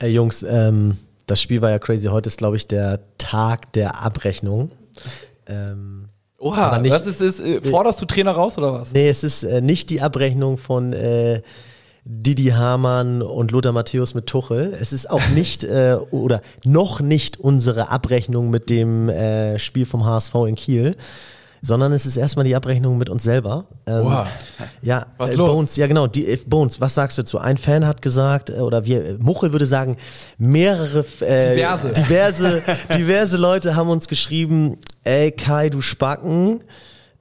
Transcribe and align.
Ey 0.00 0.10
Jungs, 0.12 0.44
ähm, 0.48 0.96
das 1.26 1.42
Spiel 1.42 1.60
war 1.60 1.70
ja 1.70 1.78
crazy. 1.78 2.06
Heute 2.06 2.28
ist, 2.28 2.38
glaube 2.38 2.56
ich, 2.56 2.66
der 2.68 3.00
Tag 3.18 3.72
der 3.72 4.00
Abrechnung. 4.00 4.70
Ähm, 5.46 6.08
Oha, 6.38 6.78
nicht, 6.78 6.92
was 6.92 7.06
ist 7.06 7.20
es? 7.20 7.40
Äh, 7.40 7.60
forderst 7.62 8.00
du 8.00 8.06
Trainer 8.06 8.30
raus 8.30 8.56
oder 8.58 8.72
was? 8.72 8.92
Nee, 8.92 9.08
es 9.08 9.24
ist 9.24 9.42
äh, 9.42 9.60
nicht 9.60 9.90
die 9.90 10.00
Abrechnung 10.00 10.56
von 10.56 10.92
äh, 10.92 11.42
Didi 12.04 12.46
Hamann 12.46 13.22
und 13.22 13.50
Lothar 13.50 13.72
Matthäus 13.72 14.14
mit 14.14 14.26
Tuchel. 14.26 14.72
Es 14.80 14.92
ist 14.92 15.10
auch 15.10 15.28
nicht 15.34 15.64
äh, 15.64 15.96
oder 16.10 16.42
noch 16.64 17.00
nicht 17.00 17.40
unsere 17.40 17.90
Abrechnung 17.90 18.50
mit 18.50 18.70
dem 18.70 19.08
äh, 19.08 19.58
Spiel 19.58 19.84
vom 19.84 20.04
HSV 20.04 20.34
in 20.46 20.54
Kiel 20.54 20.96
sondern 21.62 21.92
es 21.92 22.06
ist 22.06 22.16
erstmal 22.16 22.44
die 22.44 22.54
Abrechnung 22.54 22.98
mit 22.98 23.08
uns 23.08 23.22
selber. 23.22 23.66
Ähm, 23.86 24.04
wow. 24.04 24.26
Ja, 24.82 25.06
was 25.16 25.32
äh, 25.32 25.36
los? 25.36 25.50
Bones, 25.50 25.76
ja 25.76 25.86
genau, 25.86 26.06
die, 26.06 26.26
äh, 26.26 26.38
Bones, 26.46 26.80
was 26.80 26.94
sagst 26.94 27.18
du 27.18 27.22
dazu? 27.22 27.38
Ein 27.38 27.56
Fan 27.56 27.86
hat 27.86 28.02
gesagt, 28.02 28.50
äh, 28.50 28.60
oder 28.60 28.84
wir, 28.84 29.04
äh, 29.04 29.18
Muchel 29.18 29.52
würde 29.52 29.66
sagen, 29.66 29.96
mehrere, 30.38 31.04
äh, 31.20 31.54
diverse. 31.54 31.92
diverse, 31.92 32.62
diverse 32.96 33.36
Leute 33.36 33.76
haben 33.76 33.90
uns 33.90 34.08
geschrieben, 34.08 34.78
ey 35.04 35.32
Kai, 35.32 35.70
du 35.70 35.80
Spacken, 35.80 36.60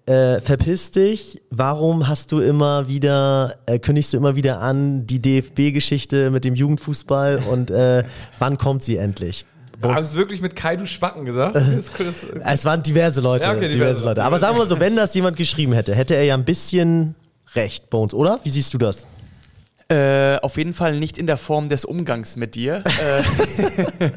äh, 0.07 0.39
verpiss 0.39 0.91
dich, 0.91 1.41
warum 1.49 2.07
hast 2.07 2.31
du 2.31 2.39
immer 2.39 2.87
wieder, 2.87 3.55
äh, 3.65 3.77
kündigst 3.77 4.13
du 4.13 4.17
immer 4.17 4.35
wieder 4.35 4.61
an, 4.61 5.05
die 5.05 5.21
DFB-Geschichte 5.21 6.31
mit 6.31 6.45
dem 6.45 6.55
Jugendfußball 6.55 7.43
und 7.51 7.71
äh, 7.71 8.03
wann 8.39 8.57
kommt 8.57 8.83
sie 8.83 8.97
endlich? 8.97 9.45
Hast 9.81 9.99
du 9.99 10.11
es 10.11 10.15
wirklich 10.15 10.41
mit 10.41 10.55
Kai, 10.55 10.75
du 10.75 10.87
Spacken 10.87 11.25
gesagt? 11.25 11.55
es 12.43 12.65
waren 12.65 12.83
diverse 12.83 13.21
Leute, 13.21 13.45
ja, 13.45 13.51
okay, 13.51 13.67
diverse, 13.67 13.77
diverse 13.77 14.05
Leute. 14.05 14.23
Aber 14.23 14.39
sagen 14.39 14.55
wir 14.55 14.59
mal 14.59 14.67
so, 14.67 14.79
wenn 14.79 14.95
das 14.95 15.13
jemand 15.13 15.37
geschrieben 15.37 15.73
hätte, 15.73 15.93
hätte 15.93 16.15
er 16.15 16.23
ja 16.23 16.33
ein 16.33 16.45
bisschen 16.45 17.15
recht, 17.55 17.89
Bones, 17.89 18.13
oder? 18.13 18.39
Wie 18.43 18.49
siehst 18.49 18.73
du 18.73 18.77
das? 18.77 19.05
Äh, 19.89 20.35
auf 20.41 20.57
jeden 20.57 20.73
Fall 20.73 20.99
nicht 20.99 21.17
in 21.17 21.27
der 21.27 21.37
Form 21.37 21.69
des 21.69 21.85
Umgangs 21.85 22.35
mit 22.35 22.55
dir. 22.55 22.83
Äh, 22.85 24.09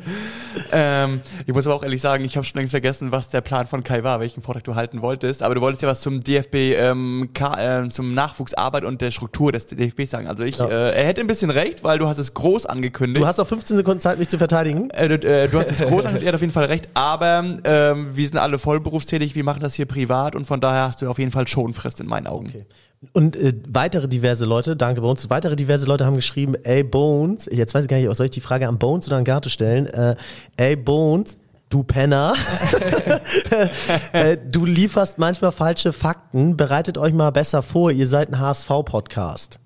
ähm, 0.72 1.20
ich 1.46 1.54
muss 1.54 1.64
aber 1.68 1.76
auch 1.76 1.84
ehrlich 1.84 2.00
sagen, 2.00 2.24
ich 2.24 2.36
habe 2.36 2.44
schon 2.44 2.58
längst 2.58 2.72
vergessen, 2.72 3.12
was 3.12 3.28
der 3.28 3.40
Plan 3.40 3.68
von 3.68 3.84
Kai 3.84 4.02
war, 4.02 4.18
welchen 4.18 4.42
Vortrag 4.42 4.64
du 4.64 4.74
halten 4.74 5.00
wolltest. 5.00 5.44
Aber 5.44 5.54
du 5.54 5.60
wolltest 5.60 5.82
ja 5.82 5.88
was 5.88 6.00
zum 6.00 6.20
DFB, 6.22 6.54
ähm, 6.74 7.30
K, 7.34 7.82
äh, 7.82 7.88
zum 7.88 8.14
Nachwuchsarbeit 8.14 8.82
und 8.82 9.00
der 9.00 9.12
Struktur 9.12 9.52
des 9.52 9.66
DFB 9.66 10.06
sagen. 10.06 10.26
Also 10.26 10.42
ich, 10.42 10.58
ja. 10.58 10.66
äh, 10.66 10.90
er 10.90 11.04
hätte 11.04 11.20
ein 11.20 11.28
bisschen 11.28 11.50
recht, 11.50 11.84
weil 11.84 12.00
du 12.00 12.08
hast 12.08 12.18
es 12.18 12.34
groß 12.34 12.66
angekündigt. 12.66 13.22
Du 13.22 13.26
hast 13.28 13.38
auch 13.38 13.46
15 13.46 13.76
Sekunden 13.76 14.00
Zeit, 14.00 14.18
mich 14.18 14.28
zu 14.28 14.38
verteidigen. 14.38 14.90
Äh, 14.90 15.06
du, 15.06 15.14
äh, 15.28 15.48
du, 15.48 15.56
hast 15.56 15.70
es 15.70 15.78
groß 15.78 16.04
angekündigt, 16.04 16.24
er 16.24 16.28
hat 16.28 16.34
auf 16.34 16.40
jeden 16.40 16.52
Fall 16.52 16.64
recht. 16.64 16.88
Aber 16.94 17.44
ähm, 17.62 18.08
wir 18.16 18.26
sind 18.26 18.38
alle 18.38 18.58
vollberufstätig, 18.58 19.36
wir 19.36 19.44
machen 19.44 19.60
das 19.60 19.74
hier 19.74 19.86
privat 19.86 20.34
und 20.34 20.46
von 20.46 20.60
daher 20.60 20.88
hast 20.88 21.00
du 21.00 21.08
auf 21.08 21.20
jeden 21.20 21.30
Fall 21.30 21.46
Schonfrist 21.46 22.00
in 22.00 22.08
meinen 22.08 22.26
Augen. 22.26 22.48
Okay. 22.48 22.66
Und 23.12 23.34
äh, 23.34 23.54
weitere 23.66 24.08
diverse 24.08 24.44
Leute, 24.44 24.76
danke 24.76 25.00
Bones, 25.00 25.30
weitere 25.30 25.56
diverse 25.56 25.86
Leute 25.86 26.04
haben 26.04 26.16
geschrieben, 26.16 26.54
ey 26.64 26.84
Bones, 26.84 27.48
jetzt 27.50 27.74
weiß 27.74 27.84
ich 27.84 27.88
gar 27.88 27.96
nicht, 27.96 28.14
soll 28.14 28.26
ich 28.26 28.30
die 28.30 28.42
Frage 28.42 28.68
an 28.68 28.78
Bones 28.78 29.06
oder 29.06 29.16
an 29.16 29.24
Gato 29.24 29.48
stellen? 29.48 29.86
Äh, 29.86 30.16
ey 30.58 30.76
Bones, 30.76 31.38
du 31.70 31.82
Penner, 31.82 32.34
äh, 34.12 34.36
du 34.46 34.66
lieferst 34.66 35.18
manchmal 35.18 35.50
falsche 35.50 35.94
Fakten, 35.94 36.58
bereitet 36.58 36.98
euch 36.98 37.14
mal 37.14 37.30
besser 37.30 37.62
vor, 37.62 37.90
ihr 37.90 38.06
seid 38.06 38.28
ein 38.28 38.38
HSV-Podcast. 38.38 39.60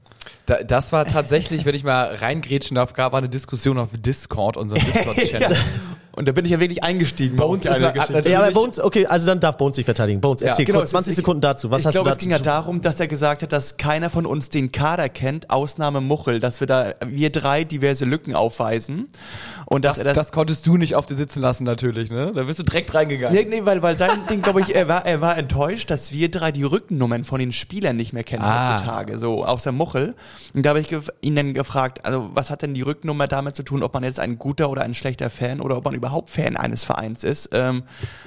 Da, 0.46 0.62
das 0.62 0.92
war 0.92 1.04
tatsächlich, 1.04 1.64
wenn 1.64 1.74
ich 1.74 1.82
mal 1.82 2.14
reingrätschen 2.14 2.76
darf, 2.76 2.92
gab 2.92 3.14
eine 3.14 3.28
Diskussion 3.28 3.78
auf 3.78 3.88
Discord, 3.96 4.56
unserem 4.56 4.84
Discord-Channel. 4.84 5.50
ja. 5.50 5.56
Und 6.16 6.28
da 6.28 6.32
bin 6.32 6.44
ich 6.44 6.52
ja 6.52 6.60
wirklich 6.60 6.82
eingestiegen. 6.82 7.36
Bones 7.36 7.64
ist 7.64 7.70
eine, 7.70 7.92
Geschichte. 7.92 8.30
Ja, 8.30 8.40
aber 8.40 8.52
Bones, 8.52 8.78
okay, 8.78 9.06
also 9.06 9.26
dann 9.26 9.40
darf 9.40 9.56
Bones 9.56 9.76
sich 9.76 9.84
verteidigen. 9.84 10.20
Bones, 10.20 10.42
erzähl 10.42 10.62
ja, 10.62 10.66
genau, 10.66 10.78
kurz 10.80 10.90
20 10.90 11.16
Sekunden 11.16 11.40
dazu. 11.40 11.70
Was 11.70 11.80
ich 11.80 11.86
hast 11.86 11.92
glaube, 11.94 12.04
du 12.04 12.10
dazu? 12.10 12.18
es 12.18 12.22
ging 12.22 12.30
ja 12.30 12.38
darum, 12.38 12.80
dass 12.80 13.00
er 13.00 13.08
gesagt 13.08 13.42
hat, 13.42 13.52
dass 13.52 13.76
keiner 13.76 14.10
von 14.10 14.26
uns 14.26 14.48
den 14.48 14.70
Kader 14.70 15.08
kennt, 15.08 15.50
Ausnahme 15.50 16.00
Muchel, 16.00 16.40
dass 16.40 16.60
wir 16.60 16.66
da, 16.66 16.94
wir 17.04 17.30
drei 17.30 17.64
diverse 17.64 18.04
Lücken 18.04 18.34
aufweisen. 18.34 19.08
Und 19.66 19.84
dass 19.84 19.96
das, 19.96 20.04
das, 20.04 20.14
das 20.14 20.32
konntest 20.32 20.66
du 20.66 20.76
nicht 20.76 20.94
auf 20.94 21.06
dir 21.06 21.16
sitzen 21.16 21.40
lassen, 21.40 21.64
natürlich, 21.64 22.10
ne? 22.10 22.32
Da 22.34 22.44
bist 22.44 22.58
du 22.58 22.62
direkt 22.62 22.94
reingegangen. 22.94 23.36
Nee, 23.36 23.46
nee 23.48 23.64
weil, 23.64 23.82
weil 23.82 23.96
sein 23.96 24.10
Ding, 24.30 24.42
glaube 24.42 24.60
ich, 24.60 24.74
er 24.74 24.88
war, 24.88 25.06
er 25.06 25.20
war 25.20 25.36
enttäuscht, 25.36 25.90
dass 25.90 26.12
wir 26.12 26.30
drei 26.30 26.52
die 26.52 26.62
Rückennummern 26.62 27.24
von 27.24 27.40
den 27.40 27.52
Spielern 27.52 27.96
nicht 27.96 28.12
mehr 28.12 28.24
kennen 28.24 28.42
ah. 28.44 28.74
heutzutage, 28.74 29.18
so 29.18 29.44
außer 29.44 29.72
Muchel. 29.72 30.14
Und 30.54 30.64
da 30.64 30.70
habe 30.70 30.80
ich 30.80 30.94
ihn 31.22 31.34
dann 31.34 31.54
gefragt, 31.54 32.04
also 32.04 32.30
was 32.34 32.50
hat 32.50 32.62
denn 32.62 32.74
die 32.74 32.82
Rückennummer 32.82 33.26
damit 33.26 33.54
zu 33.54 33.62
tun, 33.62 33.82
ob 33.82 33.94
man 33.94 34.04
jetzt 34.04 34.20
ein 34.20 34.38
guter 34.38 34.70
oder 34.70 34.82
ein 34.82 34.94
schlechter 34.94 35.30
Fan 35.30 35.60
oder 35.60 35.76
ob 35.76 35.84
man 35.84 35.94
überhaupt 36.04 36.30
Fan 36.30 36.56
eines 36.56 36.84
Vereins 36.84 37.24
ist? 37.24 37.50
Ähm, 37.52 37.82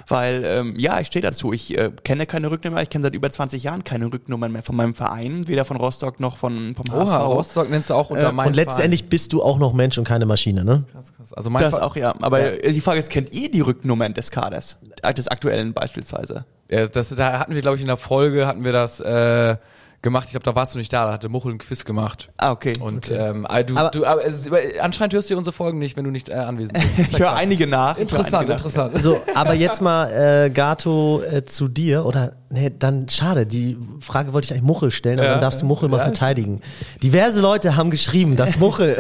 weil, 0.08 0.44
ähm, 0.46 0.76
ja, 0.78 1.00
ich 1.00 1.08
stehe 1.08 1.22
dazu. 1.22 1.54
Ich 1.54 1.78
äh, 1.78 1.92
kenne 2.04 2.26
keine 2.26 2.50
Rücknummer, 2.50 2.82
ich 2.82 2.90
kenne 2.90 3.04
seit 3.04 3.14
über 3.14 3.30
20 3.30 3.64
Jahren 3.64 3.84
keine 3.84 4.12
Rücknummern 4.12 4.52
mehr 4.52 4.64
von 4.64 4.76
meinem 4.76 4.96
Verein, 4.96 5.48
weder 5.48 5.66
von 5.66 5.78
Rostock 5.78 6.20
noch 6.20 6.38
von, 6.38 6.76
vom 6.76 6.92
HSV. 6.92 7.08
Oha, 7.08 7.26
Rostock 7.26 7.70
nennst 7.70 7.90
du 7.90 7.94
auch 7.94 8.10
unter 8.10 8.30
äh, 8.30 8.32
meinem 8.32 8.48
Und 8.48 8.56
letztendlich 8.56 9.02
Verein. 9.02 9.10
bist 9.10 9.34
du 9.34 9.44
auch 9.44 9.60
noch 9.60 9.74
Mensch 9.74 9.98
und 9.98 10.04
keine 10.04 10.26
Maschine, 10.26 10.64
ne? 10.64 10.84
Krass, 10.92 11.14
krass. 11.16 11.34
Also 11.34 11.50
mein 11.50 11.62
das 11.62 11.76
Ver 11.76 11.86
auch, 11.86 11.96
ja. 11.96 12.16
Aber 12.22 12.56
ja. 12.64 12.72
die 12.72 12.82
Frage 12.82 13.00
ist, 13.00 13.10
kennt 13.10 13.34
ihr 13.34 13.52
die 13.52 13.62
Rücknummern 13.62 14.14
des 14.14 14.32
Kaders? 14.32 14.78
Des 15.16 15.28
aktuellen 15.28 15.74
beispielsweise? 15.74 16.46
Ja, 16.70 16.88
das, 16.88 17.09
da 17.09 17.40
hatten 17.40 17.54
wir, 17.54 17.62
glaube 17.62 17.78
ich, 17.78 17.82
in 17.82 17.88
der 17.88 17.98
Folge, 17.98 18.48
hatten 18.48 18.64
wir 18.64 18.74
das, 18.74 19.00
äh, 19.00 19.56
gemacht. 20.02 20.25
Ich 20.25 20.31
glaube, 20.31 20.44
da 20.44 20.56
warst 20.56 20.74
du 20.74 20.78
nicht 20.78 20.94
da, 20.94 21.06
da 21.06 21.13
hatte 21.13 21.30
Muchel 21.30 21.53
ein 21.53 21.58
Quiz 21.58 21.84
gemacht. 21.84 22.30
Ah, 22.38 22.52
okay. 22.52 22.74
Und 22.80 23.09
okay. 23.09 23.16
Ähm, 23.16 23.46
ah, 23.50 23.63
du, 23.63 23.75
aber, 23.75 23.90
du, 23.90 24.06
aber 24.06 24.24
ist, 24.24 24.50
anscheinend 24.80 25.13
hörst 25.13 25.30
du 25.30 25.38
unsere 25.38 25.53
Folgen 25.53 25.80
nicht, 25.80 25.97
wenn 25.97 26.06
du 26.06 26.12
nicht 26.12 26.30
äh, 26.30 26.34
anwesend 26.34 26.80
bist. 26.80 27.00
ich 27.12 27.19
höre 27.19 27.34
einige 27.34 27.68
nach. 27.68 27.97
Interessant, 27.97 28.34
einige 28.34 28.53
interessant. 28.53 28.94
Nach. 28.94 29.02
So, 29.02 29.19
aber 29.34 29.53
jetzt 29.53 29.81
mal 29.81 30.46
äh, 30.46 30.50
Gato 30.50 31.22
äh, 31.22 31.44
zu 31.44 31.68
dir 31.68 32.06
oder 32.06 32.34
nee, 32.50 32.72
dann 32.78 33.09
schade. 33.09 33.46
Die 33.46 33.78
Frage 34.00 34.34
wollte 34.34 34.46
ich 34.46 34.52
eigentlich 34.52 34.63
Muchel 34.63 34.91
stellen, 34.91 35.19
aber 35.19 35.28
ja, 35.28 35.31
dann 35.34 35.41
darfst 35.41 35.62
du 35.62 35.66
Muchel 35.66 35.90
ja, 35.90 35.97
mal 35.97 36.03
verteidigen. 36.03 36.62
Diverse 37.02 37.41
Leute 37.41 37.75
haben 37.75 37.90
geschrieben, 37.90 38.35
dass 38.35 38.58
Muchel, 38.59 38.97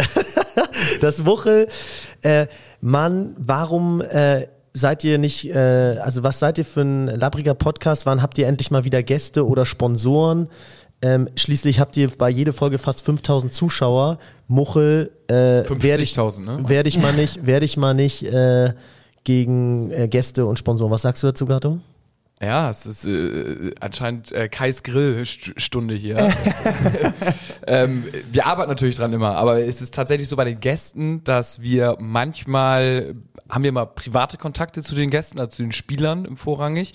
dass 1.01 1.23
Muchel, 1.23 1.67
äh, 2.23 2.47
Mann, 2.81 3.35
warum 3.37 4.01
äh, 4.01 4.47
seid 4.73 5.03
ihr 5.03 5.17
nicht, 5.17 5.49
äh, 5.49 5.97
also 5.99 6.23
was 6.23 6.39
seid 6.39 6.57
ihr 6.57 6.65
für 6.65 6.81
ein 6.81 7.07
labriger 7.07 7.53
Podcast? 7.53 8.05
Wann 8.05 8.21
habt 8.21 8.37
ihr 8.37 8.47
endlich 8.47 8.71
mal 8.71 8.83
wieder 8.83 9.01
Gäste 9.03 9.47
oder 9.47 9.65
Sponsoren? 9.65 10.49
Ähm, 11.07 11.29
schließlich 11.37 11.79
habt 11.79 11.95
ihr 11.95 12.09
bei 12.09 12.29
jeder 12.29 12.51
Folge 12.51 12.77
fast 12.77 13.05
5000 13.05 13.53
Zuschauer. 13.53 14.19
Muchel, 14.47 15.11
äh, 15.27 15.33
werde 15.33 16.03
ich, 16.03 16.17
ne? 16.17 16.63
werd 16.67 16.87
ich 16.87 16.99
mal 16.99 17.13
nicht, 17.13 17.45
werde 17.45 17.65
ich 17.65 17.77
mal 17.77 17.93
nicht 17.93 18.23
äh, 18.23 18.73
gegen 19.23 19.91
äh, 19.91 20.07
Gäste 20.09 20.45
und 20.45 20.59
Sponsoren. 20.59 20.91
Was 20.91 21.03
sagst 21.03 21.23
du 21.23 21.27
dazu, 21.27 21.45
Gato? 21.45 21.79
Ja, 22.41 22.69
es 22.69 22.85
ist 22.85 23.05
äh, 23.05 23.73
anscheinend 23.79 24.31
äh, 24.31 24.49
Kais 24.49 24.83
Grillstunde 24.83 25.95
hier. 25.95 26.17
ähm, 27.67 28.03
wir 28.31 28.45
arbeiten 28.45 28.69
natürlich 28.69 28.97
dran 28.97 29.13
immer, 29.13 29.35
aber 29.35 29.59
es 29.59 29.81
ist 29.81 29.93
tatsächlich 29.93 30.27
so 30.27 30.35
bei 30.35 30.45
den 30.45 30.59
Gästen, 30.59 31.23
dass 31.23 31.61
wir 31.61 31.95
manchmal 31.99 33.15
haben 33.49 33.63
wir 33.63 33.71
mal 33.71 33.85
private 33.85 34.37
Kontakte 34.37 34.83
zu 34.83 34.93
den 34.93 35.09
Gästen, 35.09 35.39
also 35.39 35.51
zu 35.51 35.63
den 35.63 35.71
Spielern 35.71 36.35
vorrangig. 36.35 36.93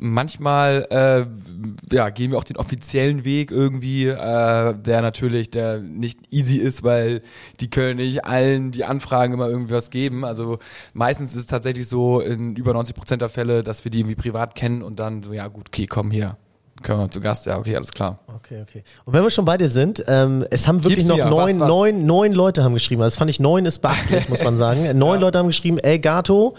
Manchmal 0.00 0.86
äh, 0.90 1.94
ja, 1.94 2.10
gehen 2.10 2.30
wir 2.30 2.38
auch 2.38 2.44
den 2.44 2.56
offiziellen 2.56 3.24
Weg 3.24 3.50
irgendwie, 3.50 4.06
äh, 4.06 4.74
der 4.74 5.02
natürlich 5.02 5.50
der 5.50 5.80
nicht 5.80 6.20
easy 6.30 6.58
ist, 6.58 6.84
weil 6.84 7.22
die 7.58 7.68
können 7.68 7.96
nicht 7.96 8.24
allen 8.24 8.70
die 8.70 8.84
Anfragen 8.84 9.34
immer 9.34 9.48
irgendwie 9.48 9.74
was 9.74 9.90
geben. 9.90 10.24
Also 10.24 10.58
meistens 10.92 11.32
ist 11.32 11.38
es 11.40 11.46
tatsächlich 11.46 11.88
so 11.88 12.20
in 12.20 12.54
über 12.54 12.72
90 12.74 12.94
Prozent 12.94 13.22
der 13.22 13.28
Fälle, 13.28 13.64
dass 13.64 13.84
wir 13.84 13.90
die 13.90 14.00
irgendwie 14.00 14.14
privat 14.14 14.54
kennen 14.54 14.82
und 14.82 15.00
dann 15.00 15.24
so, 15.24 15.32
ja 15.32 15.48
gut, 15.48 15.66
okay, 15.68 15.86
komm 15.86 16.12
hier, 16.12 16.36
können 16.82 17.00
wir 17.00 17.10
zu 17.10 17.20
Gast, 17.20 17.46
ja, 17.46 17.58
okay, 17.58 17.74
alles 17.74 17.90
klar. 17.90 18.20
Okay, 18.28 18.62
okay. 18.62 18.84
Und 19.04 19.12
wenn 19.12 19.22
wir 19.22 19.30
schon 19.30 19.44
bei 19.44 19.56
dir 19.56 19.68
sind, 19.68 20.04
ähm, 20.06 20.44
es 20.50 20.68
haben 20.68 20.84
wirklich 20.84 21.06
Gibt's 21.06 21.08
noch 21.08 21.16
mir, 21.16 21.26
neun, 21.26 21.54
was, 21.54 21.60
was? 21.60 21.68
neun, 21.68 22.06
neun 22.06 22.32
Leute 22.32 22.62
haben 22.62 22.74
geschrieben. 22.74 23.02
Also 23.02 23.14
das 23.14 23.18
fand 23.18 23.30
ich 23.30 23.40
neun 23.40 23.66
ist 23.66 23.80
beachtlich, 23.80 24.28
muss 24.28 24.44
man 24.44 24.56
sagen. 24.56 24.96
Neun 24.96 25.14
ja. 25.14 25.20
Leute 25.20 25.38
haben 25.38 25.48
geschrieben, 25.48 25.78
ey 25.78 25.98
Gato, 25.98 26.54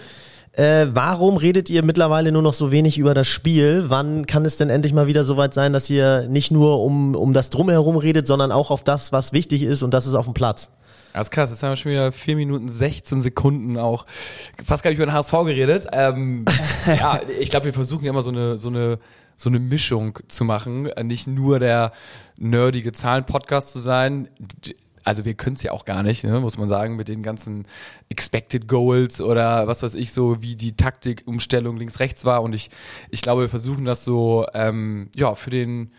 äh, 0.59 0.87
warum 0.93 1.37
redet 1.37 1.69
ihr 1.69 1.83
mittlerweile 1.83 2.33
nur 2.33 2.41
noch 2.41 2.53
so 2.53 2.69
wenig 2.69 2.97
über 2.97 3.13
das 3.13 3.27
Spiel? 3.27 3.85
Wann 3.87 4.27
kann 4.27 4.43
es 4.43 4.57
denn 4.57 4.69
endlich 4.69 4.91
mal 4.91 5.07
wieder 5.07 5.23
so 5.23 5.37
weit 5.37 5.53
sein, 5.53 5.71
dass 5.71 5.89
ihr 5.89 6.27
nicht 6.27 6.51
nur 6.51 6.83
um, 6.83 7.15
um 7.15 7.33
das 7.33 7.49
Drumherum 7.49 7.95
redet, 7.95 8.27
sondern 8.27 8.51
auch 8.51 8.69
auf 8.69 8.83
das, 8.83 9.13
was 9.13 9.31
wichtig 9.31 9.63
ist 9.63 9.83
und 9.83 9.93
das 9.93 10.05
ist 10.05 10.15
auf 10.15 10.25
dem 10.25 10.33
Platz? 10.33 10.69
Das 11.13 11.27
ist 11.27 11.31
krass, 11.31 11.49
jetzt 11.49 11.63
haben 11.63 11.71
wir 11.71 11.77
schon 11.77 11.93
wieder 11.93 12.11
4 12.11 12.35
Minuten 12.35 12.67
16 12.67 13.21
Sekunden 13.21 13.77
auch 13.77 14.06
fast 14.65 14.83
gar 14.83 14.91
nicht 14.91 14.97
über 14.97 15.06
den 15.06 15.13
HSV 15.13 15.31
geredet. 15.31 15.88
Ähm, 15.94 16.44
ja, 16.85 17.21
ich 17.39 17.50
glaube, 17.50 17.67
wir 17.67 17.73
versuchen 17.73 18.05
immer 18.05 18.21
so 18.21 18.29
eine, 18.29 18.57
so 18.57 18.67
eine 18.67 19.00
so 19.39 19.47
eine 19.47 19.59
Mischung 19.59 20.19
zu 20.27 20.44
machen, 20.44 20.89
nicht 21.03 21.25
nur 21.25 21.59
der 21.59 21.94
nerdige 22.38 22.91
Zahlen-Podcast 22.91 23.71
zu 23.71 23.79
sein 23.79 24.27
also 25.09 25.25
wir 25.25 25.33
können 25.33 25.56
es 25.56 25.63
ja 25.63 25.71
auch 25.71 25.85
gar 25.85 26.03
nicht, 26.03 26.23
ne, 26.23 26.39
muss 26.39 26.59
man 26.59 26.69
sagen, 26.69 26.95
mit 26.95 27.07
den 27.07 27.23
ganzen 27.23 27.65
Expected 28.09 28.67
Goals 28.67 29.21
oder 29.21 29.67
was 29.67 29.81
weiß 29.81 29.95
ich 29.95 30.13
so, 30.13 30.44
wie 30.44 30.56
die 30.56 30.77
Taktikumstellung 30.77 31.77
links-rechts 31.77 32.25
war. 32.25 32.44
Und 32.44 32.53
ich, 32.53 32.69
ich 33.09 33.23
glaube, 33.23 33.41
wir 33.41 33.50
versuchen 33.50 33.85
das 33.85 34.03
so, 34.06 34.45
ähm, 34.53 35.09
ja, 35.15 35.33
für 35.33 35.50
den 35.50 35.91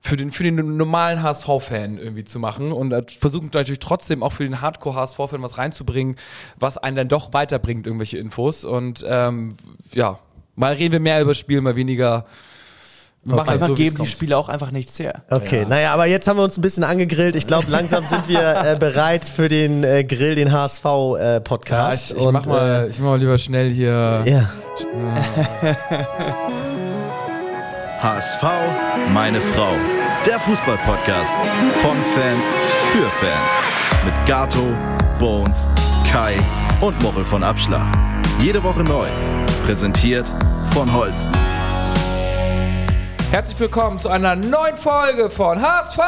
für 0.00 0.16
den, 0.16 0.30
für 0.30 0.44
den 0.44 0.76
normalen 0.76 1.22
HSV-Fan 1.22 1.98
irgendwie 1.98 2.24
zu 2.24 2.38
machen 2.38 2.70
und 2.70 3.10
versuchen 3.10 3.50
natürlich 3.52 3.80
trotzdem 3.80 4.22
auch 4.22 4.32
für 4.32 4.44
den 4.44 4.60
Hardcore-HSV-Fan 4.60 5.42
was 5.42 5.58
reinzubringen, 5.58 6.16
was 6.56 6.78
einen 6.78 6.96
dann 6.96 7.08
doch 7.08 7.32
weiterbringt, 7.32 7.86
irgendwelche 7.86 8.18
Infos. 8.18 8.64
Und 8.64 9.04
ähm, 9.08 9.56
ja, 9.94 10.20
mal 10.54 10.74
reden 10.74 10.92
wir 10.92 11.00
mehr 11.00 11.20
über 11.20 11.32
das 11.32 11.38
Spiel, 11.38 11.60
mal 11.62 11.74
weniger 11.74 12.26
Okay. 13.26 13.50
Einfach 13.50 13.68
so, 13.68 13.74
geben 13.74 13.98
die 14.00 14.06
Spieler 14.06 14.38
auch 14.38 14.48
einfach 14.48 14.70
nichts 14.70 14.98
her. 14.98 15.22
Okay, 15.30 15.62
ja. 15.62 15.68
naja, 15.68 15.92
aber 15.92 16.06
jetzt 16.06 16.28
haben 16.28 16.38
wir 16.38 16.44
uns 16.44 16.56
ein 16.56 16.62
bisschen 16.62 16.84
angegrillt. 16.84 17.36
Ich 17.36 17.46
glaube, 17.46 17.70
langsam 17.70 18.04
sind 18.06 18.28
wir 18.28 18.40
äh, 18.64 18.76
bereit 18.78 19.24
für 19.24 19.48
den 19.48 19.84
äh, 19.84 20.04
Grill, 20.04 20.34
den 20.34 20.52
HSV-Podcast. 20.52 22.12
Äh, 22.12 22.14
ja, 22.14 22.20
ich, 22.20 22.26
ich, 22.26 22.32
mach 22.32 22.46
mal, 22.46 22.84
äh, 22.84 22.88
ich 22.88 22.98
mach 23.00 23.08
mal 23.08 23.18
lieber 23.18 23.36
schnell 23.38 23.70
hier. 23.70 24.22
Ja. 24.24 24.50
HSV, 28.00 28.42
meine 29.12 29.40
Frau. 29.40 29.72
Der 30.24 30.38
Fußball-Podcast 30.38 31.32
von 31.82 31.96
Fans 32.14 32.44
für 32.92 33.10
Fans. 33.10 33.52
Mit 34.04 34.14
Gato, 34.26 34.62
Bones, 35.18 35.58
Kai 36.10 36.36
und 36.80 37.02
Mochel 37.02 37.24
von 37.24 37.42
Abschlag. 37.42 37.86
Jede 38.40 38.62
Woche 38.62 38.84
neu. 38.84 39.08
Präsentiert 39.66 40.26
von 40.72 40.92
Holsten. 40.92 41.47
Herzlich 43.30 43.60
willkommen 43.60 43.98
zu 43.98 44.08
einer 44.08 44.34
neuen 44.36 44.78
Folge 44.78 45.28
von 45.28 45.60
HSV! 45.60 45.98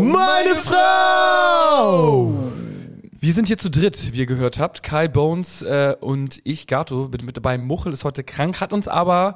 Meine 0.00 0.54
Frau! 0.54 2.32
Wir 3.20 3.34
sind 3.34 3.48
hier 3.48 3.58
zu 3.58 3.70
dritt, 3.70 4.14
wie 4.14 4.20
ihr 4.20 4.26
gehört 4.26 4.58
habt. 4.58 4.82
Kai 4.82 5.08
Bones 5.08 5.60
äh, 5.60 5.94
und 6.00 6.40
ich, 6.44 6.66
Gato, 6.66 7.10
mit, 7.12 7.22
mit 7.22 7.36
dabei. 7.36 7.58
Muchel 7.58 7.92
ist 7.92 8.04
heute 8.04 8.24
krank, 8.24 8.62
hat 8.62 8.72
uns 8.72 8.88
aber 8.88 9.34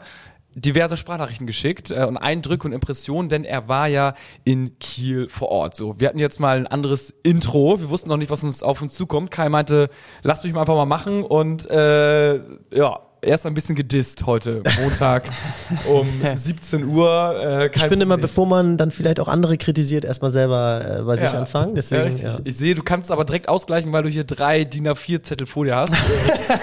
diverse 0.55 0.96
Sprachnachrichten 0.96 1.46
geschickt 1.46 1.90
äh, 1.90 2.06
und 2.06 2.16
Eindrücke 2.16 2.67
und 2.67 2.72
Impressionen, 2.72 3.28
denn 3.28 3.44
er 3.44 3.69
war 3.69 3.88
ja 3.88 4.14
in 4.44 4.78
Kiel 4.78 5.28
vor 5.28 5.50
Ort. 5.50 5.76
So, 5.76 6.00
wir 6.00 6.08
hatten 6.08 6.19
jetzt 6.19 6.40
mal 6.40 6.56
ein 6.56 6.67
anderes 6.67 7.12
Intro. 7.22 7.78
Wir 7.78 7.90
wussten 7.90 8.08
noch 8.08 8.17
nicht, 8.17 8.31
was 8.31 8.43
uns 8.43 8.62
auf 8.62 8.81
uns 8.81 8.94
zukommt. 8.94 9.31
Kai 9.31 9.50
meinte, 9.50 9.90
lasst 10.22 10.44
mich 10.44 10.55
mal 10.55 10.60
einfach 10.60 10.76
mal 10.76 10.87
machen 10.87 11.25
und 11.25 11.70
äh, 11.70 12.37
ja, 12.75 13.00
erst 13.24 13.46
ein 13.46 13.54
bisschen 13.54 13.74
gedisst 13.74 14.26
heute, 14.26 14.62
Montag 14.80 15.24
um 15.88 16.06
17 16.32 16.84
Uhr. 16.84 17.34
Äh, 17.38 17.70
ich 17.74 17.82
finde 17.82 18.04
immer, 18.04 18.16
bevor 18.16 18.46
man 18.46 18.76
dann 18.76 18.90
vielleicht 18.90 19.20
auch 19.20 19.28
andere 19.28 19.56
kritisiert, 19.56 20.04
erstmal 20.04 20.30
selber 20.30 21.00
äh, 21.00 21.02
bei 21.02 21.16
sich 21.16 21.32
ja, 21.32 21.38
anfangen. 21.38 21.74
Deswegen, 21.74 22.16
ja, 22.16 22.28
ja. 22.28 22.38
Ich 22.44 22.56
sehe, 22.56 22.74
du 22.74 22.82
kannst 22.82 23.10
aber 23.10 23.24
direkt 23.24 23.48
ausgleichen, 23.48 23.92
weil 23.92 24.02
du 24.02 24.08
hier 24.08 24.24
drei 24.24 24.64
DIN 24.64 24.88
A4-Zettel 24.88 25.46
vor 25.46 25.64
dir 25.64 25.76
hast, 25.76 25.94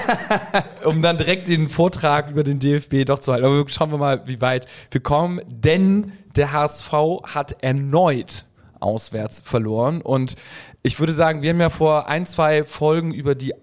um 0.86 1.02
dann 1.02 1.18
direkt 1.18 1.48
den 1.48 1.70
Vortrag 1.70 2.30
über 2.30 2.44
den 2.44 2.60
DFB 2.60 3.06
doch 3.06 3.20
zu 3.20 3.34
halten. 3.34 3.46
Aber 3.46 3.64
schauen 3.68 3.92
wir 3.92 3.98
mal, 3.98 4.22
wie 4.28 4.42
weit 4.42 4.68
wir 4.90 5.02
kommen, 5.02 5.42
denn 5.48 6.12
der 6.36 6.54
HSV 6.54 6.94
hat 7.24 7.58
erneut 7.62 8.46
auswärts 8.80 9.42
verloren 9.46 10.02
und 10.02 10.36
ich 10.84 11.00
würde 11.00 11.14
sagen, 11.14 11.44
wir 11.44 11.52
haben 11.52 11.62
ja 11.62 11.70
vor 11.70 12.08
ein, 12.08 12.26
zwei 12.26 12.64
Folgen 12.64 13.14
über 13.14 13.36
die 13.36 13.54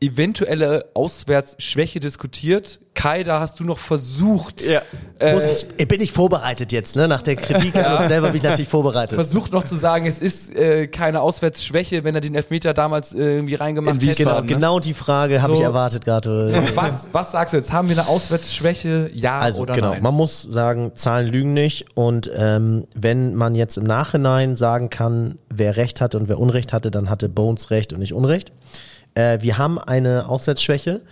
eventuelle 0.00 0.86
Auswärtsschwäche 0.94 2.00
diskutiert. 2.00 2.80
Kai, 2.94 3.22
da 3.22 3.40
hast 3.40 3.60
du 3.60 3.64
noch 3.64 3.78
versucht. 3.78 4.66
Ja. 4.66 4.82
Äh, 5.18 5.38
ich, 5.76 5.88
bin 5.88 6.00
ich 6.00 6.12
vorbereitet 6.12 6.72
jetzt, 6.72 6.96
ne? 6.96 7.06
Nach 7.06 7.22
der 7.22 7.36
Kritik 7.36 7.76
an 7.76 7.98
uns 7.98 8.08
selber 8.08 8.28
bin 8.28 8.36
ich 8.36 8.42
natürlich 8.42 8.68
vorbereitet. 8.68 9.14
Versucht 9.14 9.52
noch 9.52 9.64
zu 9.64 9.76
sagen, 9.76 10.06
es 10.06 10.18
ist 10.18 10.54
äh, 10.56 10.86
keine 10.86 11.20
Auswärtsschwäche, 11.20 12.02
wenn 12.02 12.14
er 12.14 12.20
den 12.20 12.34
Elfmeter 12.34 12.74
damals 12.74 13.14
äh, 13.14 13.18
irgendwie 13.18 13.54
reingemacht 13.54 14.02
hätte. 14.02 14.14
Genau, 14.14 14.40
ne? 14.40 14.46
genau 14.46 14.80
die 14.80 14.94
Frage 14.94 15.42
habe 15.42 15.54
so, 15.54 15.60
ich 15.60 15.64
erwartet 15.64 16.04
gerade. 16.04 16.52
Was, 16.74 17.08
was 17.12 17.32
sagst 17.32 17.52
du 17.52 17.58
jetzt? 17.58 17.72
Haben 17.72 17.88
wir 17.88 17.98
eine 17.98 18.08
Auswärtsschwäche? 18.08 19.10
Ja 19.14 19.38
also, 19.38 19.62
oder 19.62 19.74
genau, 19.74 19.90
nein? 19.90 20.02
Man 20.02 20.14
muss 20.14 20.42
sagen, 20.42 20.92
Zahlen 20.94 21.30
lügen 21.30 21.52
nicht. 21.52 21.86
Und 21.94 22.30
ähm, 22.34 22.86
wenn 22.94 23.34
man 23.34 23.54
jetzt 23.54 23.76
im 23.76 23.84
Nachhinein 23.84 24.56
sagen 24.56 24.90
kann, 24.90 25.38
wer 25.48 25.76
Recht 25.76 26.00
hatte 26.00 26.18
und 26.18 26.28
wer 26.28 26.38
Unrecht 26.38 26.72
hatte, 26.72 26.90
dann 26.90 27.10
hatte 27.10 27.28
Bones 27.28 27.70
Recht 27.70 27.92
und 27.92 28.00
nicht 28.00 28.14
Unrecht. 28.14 28.52
Äh, 29.14 29.38
wir 29.40 29.58
haben 29.58 29.78
eine 29.78 30.28
Auswärtsschwäche. 30.28 31.02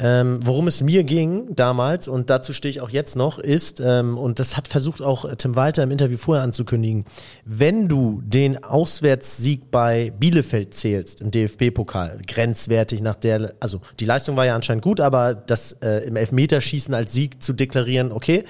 Ähm, 0.00 0.38
worum 0.44 0.68
es 0.68 0.80
mir 0.80 1.02
ging 1.02 1.56
damals, 1.56 2.06
und 2.06 2.30
dazu 2.30 2.52
stehe 2.52 2.70
ich 2.70 2.80
auch 2.80 2.90
jetzt 2.90 3.16
noch, 3.16 3.40
ist, 3.40 3.80
ähm, 3.80 4.16
und 4.16 4.38
das 4.38 4.56
hat 4.56 4.68
versucht 4.68 5.02
auch 5.02 5.28
Tim 5.34 5.56
Walter 5.56 5.82
im 5.82 5.90
Interview 5.90 6.16
vorher 6.16 6.44
anzukündigen, 6.44 7.04
wenn 7.44 7.88
du 7.88 8.22
den 8.24 8.62
Auswärtssieg 8.62 9.72
bei 9.72 10.12
Bielefeld 10.16 10.72
zählst, 10.72 11.20
im 11.20 11.32
DFB-Pokal, 11.32 12.20
grenzwertig 12.28 13.02
nach 13.02 13.16
der, 13.16 13.54
also 13.58 13.80
die 13.98 14.04
Leistung 14.04 14.36
war 14.36 14.46
ja 14.46 14.54
anscheinend 14.54 14.84
gut, 14.84 15.00
aber 15.00 15.34
das 15.34 15.72
äh, 15.82 16.06
im 16.06 16.14
Elfmeterschießen 16.14 16.94
als 16.94 17.12
Sieg 17.12 17.42
zu 17.42 17.52
deklarieren, 17.52 18.12
okay. 18.12 18.44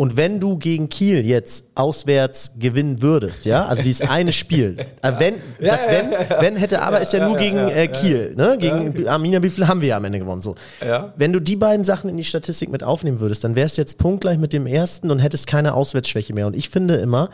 Und 0.00 0.16
wenn 0.16 0.38
du 0.38 0.58
gegen 0.58 0.88
Kiel 0.88 1.26
jetzt 1.26 1.70
auswärts 1.74 2.52
gewinnen 2.56 3.02
würdest, 3.02 3.44
ja, 3.44 3.64
also 3.64 3.82
dieses 3.82 4.08
eine 4.08 4.30
Spiel, 4.30 4.76
äh, 5.02 5.12
wenn, 5.18 5.34
das 5.60 5.80
wenn, 5.88 6.12
wenn 6.38 6.56
hätte 6.56 6.82
aber 6.82 7.00
ist 7.00 7.12
ja 7.12 7.26
nur 7.26 7.36
gegen 7.36 7.58
äh, 7.58 7.88
Kiel, 7.88 8.32
ne, 8.36 8.56
gegen 8.60 9.08
Arminia, 9.08 9.42
wie 9.42 9.50
viel 9.50 9.66
haben 9.66 9.80
wir 9.80 9.88
ja 9.88 9.96
am 9.96 10.04
Ende 10.04 10.20
gewonnen, 10.20 10.40
so. 10.40 10.54
Ja. 10.86 11.12
Wenn 11.16 11.32
du 11.32 11.40
die 11.40 11.56
beiden 11.56 11.84
Sachen 11.84 12.08
in 12.08 12.16
die 12.16 12.22
Statistik 12.22 12.68
mit 12.68 12.84
aufnehmen 12.84 13.18
würdest, 13.18 13.42
dann 13.42 13.56
wärst 13.56 13.76
du 13.76 13.82
jetzt 13.82 13.98
punktgleich 13.98 14.38
mit 14.38 14.52
dem 14.52 14.68
ersten 14.68 15.10
und 15.10 15.18
hättest 15.18 15.48
keine 15.48 15.74
Auswärtsschwäche 15.74 16.32
mehr. 16.32 16.46
Und 16.46 16.54
ich 16.54 16.68
finde 16.68 16.94
immer, 16.98 17.30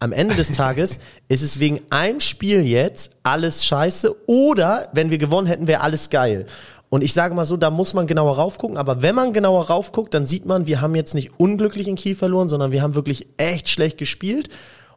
am 0.00 0.12
Ende 0.12 0.36
des 0.36 0.52
Tages 0.52 0.98
ist 1.28 1.42
es 1.42 1.60
wegen 1.60 1.80
einem 1.90 2.20
Spiel 2.20 2.64
jetzt 2.64 3.10
alles 3.24 3.66
scheiße 3.66 4.14
oder 4.26 4.88
wenn 4.94 5.10
wir 5.10 5.18
gewonnen 5.18 5.48
hätten, 5.48 5.66
wäre 5.66 5.82
alles 5.82 6.08
geil. 6.08 6.46
Und 6.96 7.02
ich 7.02 7.12
sage 7.12 7.34
mal 7.34 7.44
so, 7.44 7.58
da 7.58 7.68
muss 7.68 7.92
man 7.92 8.06
genauer 8.06 8.36
raufgucken. 8.36 8.78
Aber 8.78 9.02
wenn 9.02 9.14
man 9.14 9.34
genauer 9.34 9.66
raufguckt, 9.66 10.14
dann 10.14 10.24
sieht 10.24 10.46
man, 10.46 10.66
wir 10.66 10.80
haben 10.80 10.94
jetzt 10.94 11.14
nicht 11.14 11.38
unglücklich 11.38 11.88
in 11.88 11.94
Kiel 11.94 12.16
verloren, 12.16 12.48
sondern 12.48 12.72
wir 12.72 12.80
haben 12.80 12.94
wirklich 12.94 13.26
echt 13.36 13.68
schlecht 13.68 13.98
gespielt. 13.98 14.48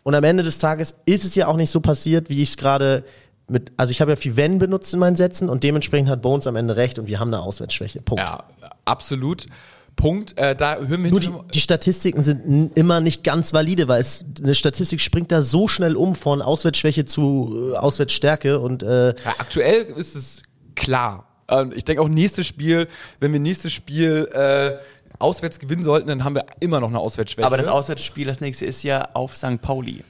Und 0.03 0.15
am 0.15 0.23
Ende 0.23 0.43
des 0.43 0.59
Tages 0.59 0.95
ist 1.05 1.25
es 1.25 1.35
ja 1.35 1.47
auch 1.47 1.57
nicht 1.57 1.69
so 1.69 1.81
passiert, 1.81 2.29
wie 2.29 2.41
ich 2.41 2.51
es 2.51 2.55
gerade 2.55 3.03
mit, 3.49 3.73
also 3.75 3.91
ich 3.91 3.99
habe 3.99 4.11
ja 4.11 4.15
viel 4.15 4.37
Wenn 4.37 4.59
benutzt 4.59 4.93
in 4.93 4.99
meinen 5.01 5.17
Sätzen 5.17 5.49
und 5.49 5.65
dementsprechend 5.65 6.07
hat 6.07 6.21
Bones 6.21 6.47
am 6.47 6.55
Ende 6.55 6.77
recht 6.77 6.99
und 6.99 7.07
wir 7.07 7.19
haben 7.19 7.33
eine 7.33 7.43
Auswärtsschwäche. 7.43 8.01
Punkt. 8.01 8.23
Ja, 8.23 8.45
absolut. 8.85 9.47
Punkt. 9.97 10.37
Äh, 10.37 10.55
da 10.55 10.77
hören 10.77 11.03
wir 11.03 11.11
Nur 11.11 11.19
die, 11.19 11.33
die, 11.53 11.59
Statistiken 11.59 12.23
sind 12.23 12.77
immer 12.77 13.01
nicht 13.01 13.25
ganz 13.25 13.51
valide, 13.51 13.89
weil 13.89 13.99
es, 13.99 14.23
eine 14.41 14.55
Statistik 14.55 15.01
springt 15.01 15.33
da 15.33 15.41
so 15.41 15.67
schnell 15.67 15.97
um 15.97 16.15
von 16.15 16.41
Auswärtsschwäche 16.41 17.03
zu 17.03 17.73
äh, 17.73 17.75
Auswärtsstärke 17.75 18.57
und 18.59 18.83
äh, 18.83 19.09
ja, 19.09 19.15
aktuell 19.37 19.83
ist 19.97 20.15
es 20.15 20.43
klar. 20.75 21.28
Ähm, 21.49 21.73
ich 21.75 21.85
denke 21.85 22.01
auch 22.01 22.07
nächstes 22.07 22.47
Spiel, 22.47 22.87
wenn 23.19 23.33
wir 23.33 23.39
nächstes 23.39 23.73
Spiel 23.73 24.29
äh, 24.33 24.77
auswärts 25.19 25.59
gewinnen 25.59 25.83
sollten, 25.83 26.07
dann 26.07 26.23
haben 26.23 26.35
wir 26.35 26.45
immer 26.59 26.79
noch 26.79 26.89
eine 26.89 26.99
Auswärtsschwäche. 26.99 27.45
Aber 27.45 27.57
das 27.57 27.67
Auswärtsspiel, 27.67 28.25
das 28.25 28.39
nächste 28.39 28.65
ist 28.65 28.83
ja 28.83 29.09
auf 29.13 29.35
St. 29.35 29.61
Pauli. 29.61 30.03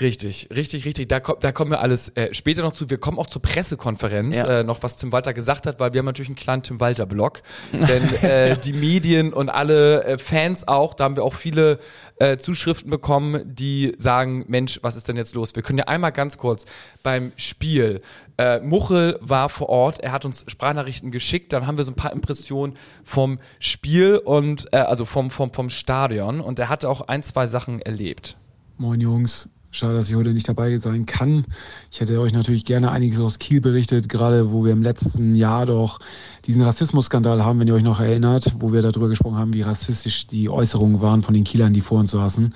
Richtig, 0.00 0.48
richtig, 0.54 0.86
richtig. 0.86 1.08
Da, 1.08 1.20
kommt, 1.20 1.44
da 1.44 1.52
kommen 1.52 1.70
wir 1.70 1.80
alles 1.80 2.08
äh, 2.10 2.32
später 2.32 2.62
noch 2.62 2.72
zu. 2.72 2.88
Wir 2.88 2.96
kommen 2.96 3.18
auch 3.18 3.26
zur 3.26 3.42
Pressekonferenz, 3.42 4.36
ja. 4.36 4.60
äh, 4.60 4.64
noch 4.64 4.82
was 4.82 4.96
Tim 4.96 5.12
Walter 5.12 5.34
gesagt 5.34 5.66
hat, 5.66 5.80
weil 5.80 5.92
wir 5.92 5.98
haben 5.98 6.06
natürlich 6.06 6.30
einen 6.30 6.36
kleinen 6.36 6.62
Tim 6.62 6.80
Walter-Blog. 6.80 7.42
Denn 7.72 8.14
äh, 8.22 8.56
die 8.56 8.72
Medien 8.72 9.34
und 9.34 9.50
alle 9.50 10.04
äh, 10.04 10.18
Fans 10.18 10.66
auch, 10.66 10.94
da 10.94 11.04
haben 11.04 11.16
wir 11.16 11.24
auch 11.24 11.34
viele 11.34 11.78
äh, 12.16 12.38
Zuschriften 12.38 12.90
bekommen, 12.90 13.42
die 13.44 13.94
sagen, 13.98 14.44
Mensch, 14.48 14.80
was 14.82 14.96
ist 14.96 15.08
denn 15.08 15.16
jetzt 15.16 15.34
los? 15.34 15.54
Wir 15.54 15.62
können 15.62 15.78
ja 15.78 15.88
einmal 15.88 16.12
ganz 16.12 16.38
kurz 16.38 16.64
beim 17.02 17.32
Spiel. 17.36 18.00
Äh, 18.38 18.60
Muchel 18.60 19.18
war 19.20 19.50
vor 19.50 19.68
Ort, 19.68 20.00
er 20.00 20.12
hat 20.12 20.24
uns 20.24 20.46
Sprachnachrichten 20.48 21.10
geschickt, 21.10 21.52
dann 21.52 21.66
haben 21.66 21.76
wir 21.76 21.84
so 21.84 21.92
ein 21.92 21.96
paar 21.96 22.12
Impressionen 22.12 22.78
vom 23.04 23.38
Spiel 23.58 24.16
und 24.16 24.72
äh, 24.72 24.78
also 24.78 25.04
vom, 25.04 25.30
vom, 25.30 25.52
vom 25.52 25.68
Stadion 25.68 26.40
und 26.40 26.58
er 26.58 26.70
hatte 26.70 26.88
auch 26.88 27.02
ein, 27.08 27.22
zwei 27.22 27.46
Sachen 27.46 27.82
erlebt. 27.82 28.38
Moin 28.78 29.00
Jungs, 29.00 29.50
Schade, 29.74 29.94
dass 29.94 30.10
ich 30.10 30.14
heute 30.14 30.34
nicht 30.34 30.46
dabei 30.46 30.76
sein 30.76 31.06
kann. 31.06 31.46
Ich 31.90 32.02
hätte 32.02 32.20
euch 32.20 32.34
natürlich 32.34 32.66
gerne 32.66 32.90
einiges 32.90 33.18
aus 33.18 33.38
Kiel 33.38 33.62
berichtet, 33.62 34.10
gerade 34.10 34.52
wo 34.52 34.66
wir 34.66 34.72
im 34.72 34.82
letzten 34.82 35.34
Jahr 35.34 35.64
doch 35.64 35.98
diesen 36.44 36.60
Rassismusskandal 36.60 37.42
haben, 37.42 37.58
wenn 37.58 37.68
ihr 37.68 37.74
euch 37.74 37.82
noch 37.82 37.98
erinnert, 37.98 38.54
wo 38.58 38.74
wir 38.74 38.82
darüber 38.82 39.08
gesprochen 39.08 39.38
haben, 39.38 39.54
wie 39.54 39.62
rassistisch 39.62 40.26
die 40.26 40.50
Äußerungen 40.50 41.00
waren 41.00 41.22
von 41.22 41.32
den 41.32 41.44
Kielern, 41.44 41.72
die 41.72 41.80
vor 41.80 42.00
uns 42.00 42.10
saßen. 42.10 42.54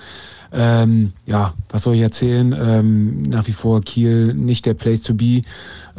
Ähm, 0.51 1.13
ja, 1.25 1.53
was 1.69 1.83
soll 1.83 1.95
ich 1.95 2.01
erzählen? 2.01 2.55
Ähm, 2.57 3.23
nach 3.23 3.47
wie 3.47 3.53
vor 3.53 3.81
Kiel 3.81 4.33
nicht 4.33 4.65
der 4.65 4.73
Place 4.73 5.03
to 5.03 5.13
be. 5.13 5.41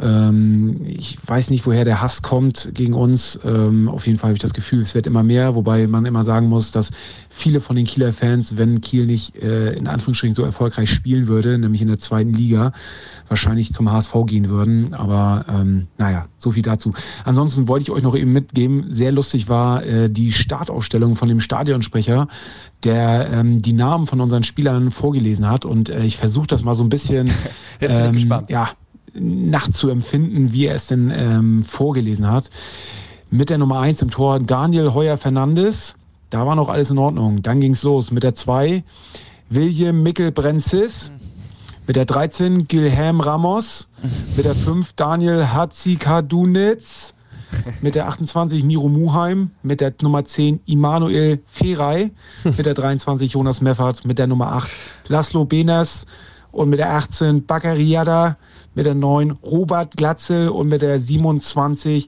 Ähm, 0.01 0.81
ich 0.85 1.17
weiß 1.25 1.49
nicht, 1.49 1.65
woher 1.65 1.83
der 1.83 2.01
Hass 2.01 2.21
kommt 2.21 2.71
gegen 2.73 2.93
uns. 2.93 3.39
Ähm, 3.43 3.89
auf 3.89 4.07
jeden 4.07 4.17
Fall 4.17 4.29
habe 4.29 4.35
ich 4.35 4.41
das 4.41 4.53
Gefühl, 4.53 4.81
es 4.81 4.95
wird 4.95 5.07
immer 5.07 5.23
mehr, 5.23 5.55
wobei 5.55 5.87
man 5.87 6.05
immer 6.05 6.23
sagen 6.23 6.47
muss, 6.47 6.71
dass 6.71 6.91
viele 7.29 7.59
von 7.59 7.75
den 7.75 7.85
Kieler 7.85 8.13
Fans, 8.13 8.57
wenn 8.57 8.81
Kiel 8.81 9.05
nicht 9.05 9.35
äh, 9.35 9.73
in 9.73 9.87
Anführungsstrichen 9.87 10.35
so 10.35 10.43
erfolgreich 10.43 10.89
spielen 10.89 11.27
würde, 11.27 11.57
nämlich 11.57 11.81
in 11.81 11.89
der 11.89 11.99
zweiten 11.99 12.33
Liga, 12.33 12.71
wahrscheinlich 13.27 13.73
zum 13.73 13.91
HSV 13.91 14.13
gehen 14.25 14.49
würden. 14.49 14.93
Aber 14.93 15.45
ähm, 15.49 15.87
naja, 15.97 16.27
so 16.37 16.51
viel 16.51 16.63
dazu. 16.63 16.93
Ansonsten 17.25 17.67
wollte 17.67 17.83
ich 17.83 17.91
euch 17.91 18.03
noch 18.03 18.15
eben 18.15 18.31
mitgeben, 18.31 18.85
sehr 18.89 19.11
lustig 19.11 19.49
war 19.49 19.83
äh, 19.83 20.09
die 20.09 20.31
Startaufstellung 20.31 21.15
von 21.15 21.27
dem 21.27 21.41
Stadionsprecher, 21.41 22.27
der 22.83 23.29
ähm, 23.31 23.61
die 23.61 23.73
Namen 23.73 24.07
von 24.07 24.21
unseren 24.21 24.43
Spielern 24.43 24.91
vorgelesen 24.91 25.49
hat. 25.49 25.65
Und 25.65 25.89
äh, 25.89 26.03
ich 26.03 26.17
versuche 26.17 26.47
das 26.47 26.63
mal 26.63 26.75
so 26.75 26.83
ein 26.83 26.89
bisschen 26.89 27.27
Jetzt 27.79 27.93
bin 27.93 28.01
ich 28.01 28.07
ähm, 28.07 28.13
gespannt. 28.13 28.49
Ja, 28.49 28.69
nachzuempfinden, 29.13 30.53
wie 30.53 30.65
er 30.65 30.75
es 30.75 30.87
denn 30.87 31.11
ähm, 31.13 31.63
vorgelesen 31.63 32.29
hat. 32.29 32.49
Mit 33.31 33.49
der 33.49 33.57
Nummer 33.57 33.79
1 33.79 34.01
im 34.01 34.09
Tor 34.09 34.39
Daniel 34.39 34.93
Heuer 34.93 35.17
Fernandes. 35.17 35.95
Da 36.29 36.45
war 36.45 36.55
noch 36.55 36.69
alles 36.69 36.91
in 36.91 36.97
Ordnung. 36.97 37.41
Dann 37.41 37.59
ging 37.59 37.73
es 37.73 37.83
los 37.83 38.11
mit 38.11 38.23
der 38.23 38.35
2 38.35 38.83
William 39.49 40.01
Mickel 40.03 40.31
Brenzis. 40.31 41.11
Mit 41.87 41.95
der 41.95 42.05
13 42.05 42.67
Gilhelm 42.67 43.19
Ramos. 43.19 43.87
Mit 44.35 44.45
der 44.45 44.55
5 44.55 44.93
Daniel 44.93 45.51
Hatzikadunitz. 45.51 47.15
mit 47.81 47.95
der 47.95 48.07
28 48.07 48.63
Miro 48.63 48.87
Muheim, 48.87 49.51
mit 49.63 49.81
der 49.81 49.93
Nummer 50.01 50.25
10 50.25 50.61
Immanuel 50.65 51.39
Ferrei, 51.45 52.11
mit 52.43 52.65
der 52.65 52.73
23 52.73 53.33
Jonas 53.33 53.61
Meffert, 53.61 54.05
mit 54.05 54.19
der 54.19 54.27
Nummer 54.27 54.53
8 54.53 54.69
Laszlo 55.07 55.45
Benes 55.45 56.05
und 56.51 56.69
mit 56.69 56.79
der 56.79 56.91
18 56.93 57.45
Bakariada, 57.45 58.37
mit 58.75 58.85
der 58.85 58.95
9 58.95 59.31
Robert 59.31 59.97
Glatzel 59.97 60.49
und 60.49 60.69
mit 60.69 60.81
der 60.81 60.99
27 60.99 62.07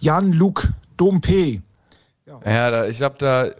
Jan-Luc 0.00 0.68
Dompe. 0.96 1.62
Ja, 2.26 2.40
ja 2.44 2.84
ich 2.86 2.96
glaube, 2.96 3.16
da 3.18 3.44
äh, 3.46 3.54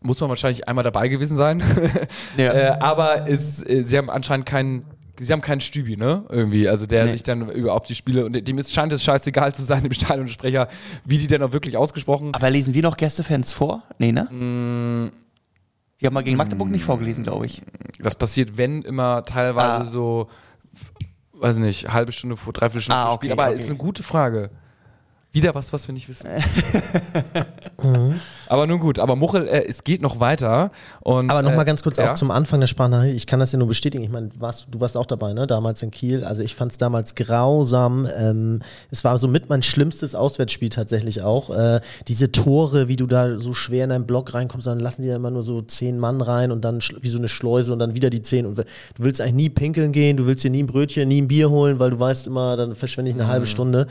muss 0.00 0.20
man 0.20 0.28
wahrscheinlich 0.28 0.68
einmal 0.68 0.84
dabei 0.84 1.08
gewesen 1.08 1.36
sein. 1.36 1.62
Ja. 2.36 2.52
äh, 2.52 2.78
aber 2.80 3.28
es, 3.28 3.64
äh, 3.64 3.82
sie 3.82 3.96
haben 3.96 4.10
anscheinend 4.10 4.46
keinen 4.46 4.84
sie 5.18 5.32
haben 5.32 5.40
keinen 5.40 5.60
Stübi, 5.60 5.96
ne? 5.96 6.24
Irgendwie. 6.28 6.68
Also 6.68 6.86
der 6.86 7.04
nee. 7.04 7.12
sich 7.12 7.22
dann 7.22 7.48
über 7.50 7.74
auf 7.74 7.84
die 7.84 7.94
Spiele 7.94 8.24
und 8.26 8.46
dem 8.46 8.58
ist, 8.58 8.72
scheint 8.72 8.92
es 8.92 9.02
scheißegal 9.02 9.54
zu 9.54 9.62
sein, 9.62 9.82
dem 9.82 9.92
Stadionsprecher, 9.92 10.68
wie 11.04 11.18
die 11.18 11.26
denn 11.26 11.42
auch 11.42 11.52
wirklich 11.52 11.76
ausgesprochen. 11.76 12.34
Aber 12.34 12.50
lesen 12.50 12.74
wir 12.74 12.82
noch 12.82 12.96
Gästefans 12.96 13.52
vor? 13.52 13.82
Nee, 13.98 14.12
ne? 14.12 14.24
Mm. 14.24 15.10
Wir 15.98 16.06
haben 16.06 16.14
mal 16.14 16.24
gegen 16.24 16.36
Magdeburg 16.36 16.68
mm. 16.68 16.72
nicht 16.72 16.84
vorgelesen, 16.84 17.24
glaube 17.24 17.46
ich. 17.46 17.62
Das 17.98 18.14
passiert, 18.14 18.56
wenn 18.56 18.82
immer 18.82 19.24
teilweise 19.24 19.82
ah. 19.82 19.84
so, 19.84 20.28
weiß 21.34 21.58
nicht, 21.58 21.92
halbe 21.92 22.12
Stunde 22.12 22.36
vor, 22.36 22.52
dreiviertel 22.52 22.82
Stunde 22.82 22.98
ah, 22.98 23.06
vor 23.06 23.16
Spiel. 23.16 23.32
Aber 23.32 23.48
okay. 23.48 23.58
ist 23.58 23.68
eine 23.68 23.78
gute 23.78 24.02
Frage. 24.02 24.50
Wieder 25.34 25.52
was, 25.56 25.72
was 25.72 25.88
wir 25.88 25.92
nicht 25.92 26.08
wissen. 26.08 26.30
mhm. 27.82 28.20
Aber 28.46 28.68
nun 28.68 28.78
gut, 28.78 29.00
aber 29.00 29.16
Muchel, 29.16 29.48
äh, 29.48 29.64
es 29.66 29.82
geht 29.82 30.00
noch 30.00 30.20
weiter. 30.20 30.70
Und, 31.00 31.28
aber 31.28 31.42
nochmal 31.42 31.62
äh, 31.62 31.64
ganz 31.64 31.82
kurz 31.82 31.96
ja? 31.96 32.12
auch 32.12 32.14
zum 32.14 32.30
Anfang 32.30 32.60
der 32.60 32.68
Sprachnachricht. 32.68 33.16
Ich 33.16 33.26
kann 33.26 33.40
das 33.40 33.50
ja 33.50 33.58
nur 33.58 33.66
bestätigen. 33.66 34.04
Ich 34.04 34.10
meine, 34.10 34.30
warst, 34.38 34.68
du 34.70 34.78
warst 34.78 34.96
auch 34.96 35.06
dabei, 35.06 35.32
ne? 35.32 35.48
Damals 35.48 35.82
in 35.82 35.90
Kiel. 35.90 36.22
Also 36.22 36.42
ich 36.42 36.54
fand 36.54 36.70
es 36.70 36.78
damals 36.78 37.16
grausam. 37.16 38.06
Ähm, 38.16 38.60
es 38.92 39.02
war 39.02 39.18
so 39.18 39.26
mit 39.26 39.48
mein 39.48 39.64
schlimmstes 39.64 40.14
Auswärtsspiel 40.14 40.68
tatsächlich 40.68 41.22
auch. 41.22 41.50
Äh, 41.50 41.80
diese 42.06 42.30
Tore, 42.30 42.86
wie 42.86 42.94
du 42.94 43.06
da 43.06 43.40
so 43.40 43.54
schwer 43.54 43.82
in 43.82 43.90
deinen 43.90 44.06
Block 44.06 44.34
reinkommst, 44.34 44.68
dann 44.68 44.78
lassen 44.78 45.02
die 45.02 45.08
ja 45.08 45.16
immer 45.16 45.32
nur 45.32 45.42
so 45.42 45.62
zehn 45.62 45.98
Mann 45.98 46.20
rein 46.20 46.52
und 46.52 46.64
dann 46.64 46.78
wie 47.00 47.08
so 47.08 47.18
eine 47.18 47.28
Schleuse 47.28 47.72
und 47.72 47.80
dann 47.80 47.96
wieder 47.96 48.08
die 48.08 48.22
zehn. 48.22 48.46
Und 48.46 48.58
du 48.58 48.64
willst 48.98 49.20
eigentlich 49.20 49.34
nie 49.34 49.50
pinkeln 49.50 49.90
gehen, 49.90 50.16
du 50.16 50.26
willst 50.26 50.44
dir 50.44 50.50
nie 50.50 50.62
ein 50.62 50.68
Brötchen, 50.68 51.08
nie 51.08 51.20
ein 51.20 51.26
Bier 51.26 51.50
holen, 51.50 51.80
weil 51.80 51.90
du 51.90 51.98
weißt 51.98 52.28
immer, 52.28 52.56
dann 52.56 52.76
verschwende 52.76 53.10
ich 53.10 53.16
eine 53.16 53.24
mhm. 53.24 53.28
halbe 53.30 53.46
Stunde. 53.46 53.88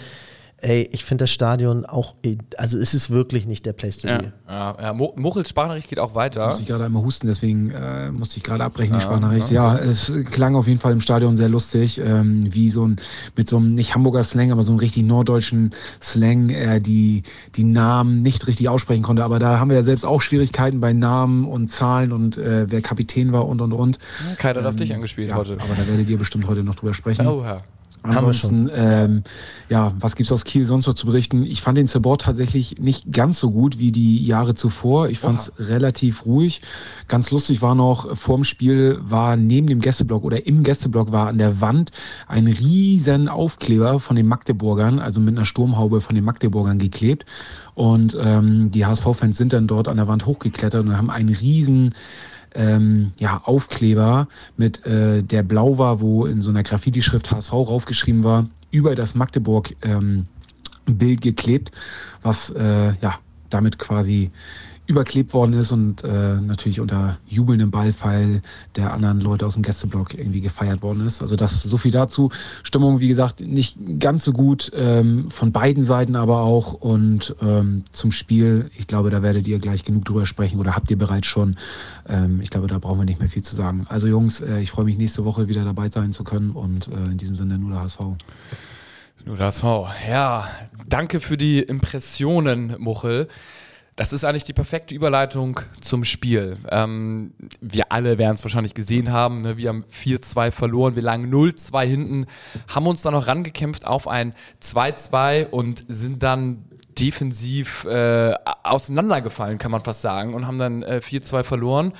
Ey, 0.65 0.87
ich 0.93 1.03
finde 1.03 1.23
das 1.23 1.31
Stadion 1.31 1.85
auch, 1.85 2.15
also 2.55 2.79
es 2.79 2.93
ist 2.93 3.09
wirklich 3.09 3.45
nicht 3.45 3.65
der 3.65 3.73
Place 3.73 3.97
to 3.97 4.07
be. 4.07 4.31
Ja, 4.47 4.77
ja. 4.81 4.93
Muchels 4.93 5.49
Sprachnachricht 5.49 5.89
geht 5.89 5.99
auch 5.99 6.15
weiter. 6.15 6.47
Muss 6.47 6.61
ich 6.61 6.67
gerade 6.67 6.85
einmal 6.85 7.03
husten, 7.03 7.27
deswegen 7.27 7.71
äh, 7.71 8.09
musste 8.11 8.37
ich 8.37 8.43
gerade 8.43 8.63
abbrechen, 8.63 8.95
die 8.95 9.01
Sprachnachricht. 9.01 9.51
Ja, 9.51 9.77
es 9.77 10.13
klang 10.31 10.55
auf 10.55 10.65
jeden 10.65 10.79
Fall 10.79 10.93
im 10.93 11.01
Stadion 11.01 11.35
sehr 11.35 11.49
lustig, 11.49 11.99
ähm, 11.99 12.53
wie 12.53 12.69
so 12.69 12.87
ein, 12.87 12.95
mit 13.35 13.49
so 13.49 13.57
einem, 13.57 13.75
nicht 13.75 13.93
Hamburger 13.93 14.23
Slang, 14.23 14.53
aber 14.53 14.63
so 14.63 14.71
einem 14.71 14.79
richtig 14.79 15.03
norddeutschen 15.03 15.71
Slang, 16.01 16.49
äh, 16.49 16.79
die 16.79 17.23
die 17.55 17.65
Namen 17.65 18.21
nicht 18.21 18.47
richtig 18.47 18.69
aussprechen 18.69 19.03
konnte. 19.03 19.25
Aber 19.25 19.39
da 19.39 19.59
haben 19.59 19.69
wir 19.69 19.75
ja 19.75 19.83
selbst 19.83 20.05
auch 20.05 20.21
Schwierigkeiten 20.21 20.79
bei 20.79 20.93
Namen 20.93 21.43
und 21.43 21.71
Zahlen 21.71 22.13
und 22.13 22.37
äh, 22.37 22.71
wer 22.71 22.81
Kapitän 22.81 23.33
war 23.33 23.49
und 23.49 23.59
und 23.59 23.73
und. 23.73 23.99
Keiner 24.37 24.61
ähm, 24.61 24.67
auf 24.67 24.77
dich 24.77 24.93
angespielt 24.93 25.31
ja, 25.31 25.35
heute. 25.35 25.57
Aber 25.59 25.75
da 25.75 25.85
werdet 25.89 26.07
ihr 26.07 26.17
bestimmt 26.17 26.47
heute 26.47 26.63
noch 26.63 26.75
drüber 26.75 26.93
sprechen. 26.93 27.27
Oh, 27.27 27.43
ja. 27.43 27.63
Ansonsten, 28.03 28.69
ähm, 28.73 29.23
ja, 29.69 29.93
was 29.99 30.15
gibt's 30.15 30.31
aus 30.31 30.43
Kiel 30.43 30.65
sonst 30.65 30.87
noch 30.87 30.93
zu 30.93 31.05
berichten? 31.05 31.43
Ich 31.43 31.61
fand 31.61 31.77
den 31.77 31.87
Zebord 31.87 32.21
tatsächlich 32.21 32.75
nicht 32.79 33.11
ganz 33.13 33.39
so 33.39 33.49
gut 33.51 33.79
wie 33.79 33.93
die 33.93 34.25
Jahre 34.25 34.55
zuvor. 34.55 35.07
Ich 35.07 35.19
fand's 35.19 35.53
Oha. 35.57 35.67
relativ 35.67 36.25
ruhig. 36.25 36.61
Ganz 37.07 37.31
lustig 37.31 37.61
war 37.61 37.75
noch, 37.75 38.17
vorm 38.17 38.43
Spiel 38.43 38.99
war 39.01 39.37
neben 39.37 39.67
dem 39.67 39.79
Gästeblock 39.79 40.25
oder 40.25 40.45
im 40.45 40.63
Gästeblock 40.63 41.13
war 41.13 41.27
an 41.27 41.37
der 41.37 41.61
Wand 41.61 41.91
ein 42.27 42.47
riesen 42.47 43.29
Aufkleber 43.29 43.99
von 43.99 44.17
den 44.17 44.27
Magdeburgern, 44.27 44.99
also 44.99 45.21
mit 45.21 45.37
einer 45.37 45.45
Sturmhaube 45.45 46.01
von 46.01 46.13
den 46.13 46.25
Magdeburgern 46.25 46.79
geklebt. 46.79 47.25
Und 47.73 48.17
ähm, 48.19 48.69
die 48.71 48.85
HSV-Fans 48.85 49.37
sind 49.37 49.53
dann 49.53 49.67
dort 49.67 49.87
an 49.87 49.97
der 49.97 50.07
Wand 50.07 50.25
hochgeklettert 50.25 50.85
und 50.85 50.97
haben 50.97 51.09
einen 51.09 51.29
riesen 51.29 51.93
ähm, 52.55 53.11
ja, 53.19 53.41
Aufkleber 53.45 54.27
mit, 54.57 54.85
äh, 54.85 55.23
der 55.23 55.43
blau 55.43 55.77
war, 55.77 56.01
wo 56.01 56.25
in 56.25 56.41
so 56.41 56.49
einer 56.49 56.63
Graffiti-Schrift 56.63 57.31
HSV 57.31 57.51
raufgeschrieben 57.53 58.23
war, 58.23 58.49
über 58.71 58.95
das 58.95 59.15
Magdeburg 59.15 59.75
ähm, 59.81 60.27
geklebt, 60.85 61.71
was 62.21 62.49
äh, 62.49 62.93
ja 63.01 63.19
damit 63.49 63.77
quasi 63.77 64.31
überklebt 64.85 65.33
worden 65.33 65.53
ist 65.53 65.71
und 65.71 66.03
äh, 66.03 66.35
natürlich 66.41 66.81
unter 66.81 67.17
jubelndem 67.27 67.71
Ballpfeil 67.71 68.41
der 68.75 68.93
anderen 68.93 69.21
Leute 69.21 69.45
aus 69.45 69.53
dem 69.53 69.63
Gästeblock 69.63 70.13
irgendwie 70.13 70.41
gefeiert 70.41 70.81
worden 70.81 71.05
ist. 71.05 71.21
Also 71.21 71.37
das 71.37 71.63
so 71.63 71.77
viel 71.77 71.91
dazu. 71.91 72.31
Stimmung, 72.63 72.99
wie 72.99 73.07
gesagt, 73.07 73.39
nicht 73.39 73.77
ganz 73.99 74.25
so 74.25 74.33
gut 74.33 74.71
ähm, 74.75 75.29
von 75.29 75.53
beiden 75.53 75.83
Seiten 75.83 76.17
aber 76.17 76.41
auch. 76.41 76.73
Und 76.73 77.35
ähm, 77.41 77.85
zum 77.93 78.11
Spiel, 78.11 78.69
ich 78.77 78.87
glaube, 78.87 79.09
da 79.09 79.23
werdet 79.23 79.47
ihr 79.47 79.59
gleich 79.59 79.85
genug 79.85 80.03
drüber 80.03 80.25
sprechen 80.25 80.59
oder 80.59 80.75
habt 80.75 80.91
ihr 80.91 80.97
bereits 80.97 81.27
schon. 81.27 81.55
Ähm, 82.07 82.41
ich 82.41 82.49
glaube, 82.49 82.67
da 82.67 82.77
brauchen 82.77 82.99
wir 82.99 83.05
nicht 83.05 83.21
mehr 83.21 83.29
viel 83.29 83.43
zu 83.43 83.55
sagen. 83.55 83.85
Also 83.87 84.07
Jungs, 84.07 84.41
äh, 84.41 84.59
ich 84.59 84.71
freue 84.71 84.85
mich 84.85 84.97
nächste 84.97 85.23
Woche 85.23 85.47
wieder 85.47 85.63
dabei 85.63 85.89
sein 85.89 86.11
zu 86.11 86.25
können 86.25 86.51
und 86.51 86.89
äh, 86.89 86.95
in 86.95 87.17
diesem 87.17 87.37
Sinne 87.37 87.57
nur 87.57 87.71
der 87.71 87.81
HSV. 87.81 87.99
Nur 89.25 89.37
der 89.37 89.45
HSV. 89.45 89.63
Ja, 90.09 90.49
danke 90.89 91.21
für 91.21 91.37
die 91.37 91.59
Impressionen, 91.59 92.75
Muchel. 92.79 93.29
Das 93.95 94.11
ist 94.11 94.25
eigentlich 94.25 94.43
die 94.43 94.53
perfekte 94.53 94.95
Überleitung 94.95 95.59
zum 95.79 96.03
Spiel. 96.03 96.57
Ähm, 96.71 97.33
wir 97.61 97.91
alle 97.91 98.17
werden 98.17 98.35
es 98.35 98.43
wahrscheinlich 98.43 98.73
gesehen 98.73 99.11
haben. 99.11 99.41
Ne? 99.41 99.57
Wir 99.57 99.69
haben 99.69 99.85
4-2 99.85 100.51
verloren, 100.51 100.95
wir 100.95 101.03
lagen 101.03 101.31
0-2 101.31 101.85
hinten, 101.85 102.25
haben 102.73 102.87
uns 102.87 103.03
dann 103.03 103.13
noch 103.13 103.27
rangekämpft 103.27 103.85
auf 103.85 104.07
ein 104.07 104.33
2-2 104.61 105.47
und 105.47 105.85
sind 105.87 106.23
dann 106.23 106.65
defensiv 106.99 107.85
äh, 107.85 108.33
auseinandergefallen, 108.63 109.57
kann 109.57 109.71
man 109.71 109.81
fast 109.81 110.01
sagen, 110.01 110.33
und 110.33 110.47
haben 110.47 110.57
dann 110.57 110.83
äh, 110.83 111.01
4-2 111.03 111.43
verloren. 111.43 111.93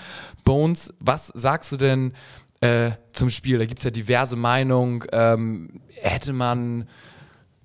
Bones, 0.43 0.93
was 0.99 1.27
sagst 1.27 1.71
du 1.71 1.77
denn 1.77 2.13
äh, 2.61 2.91
zum 3.11 3.29
Spiel? 3.29 3.59
Da 3.59 3.65
gibt 3.65 3.79
es 3.79 3.83
ja 3.83 3.91
diverse 3.91 4.35
Meinungen. 4.35 5.03
Ähm, 5.11 5.81
hätte 6.01 6.33
man 6.33 6.87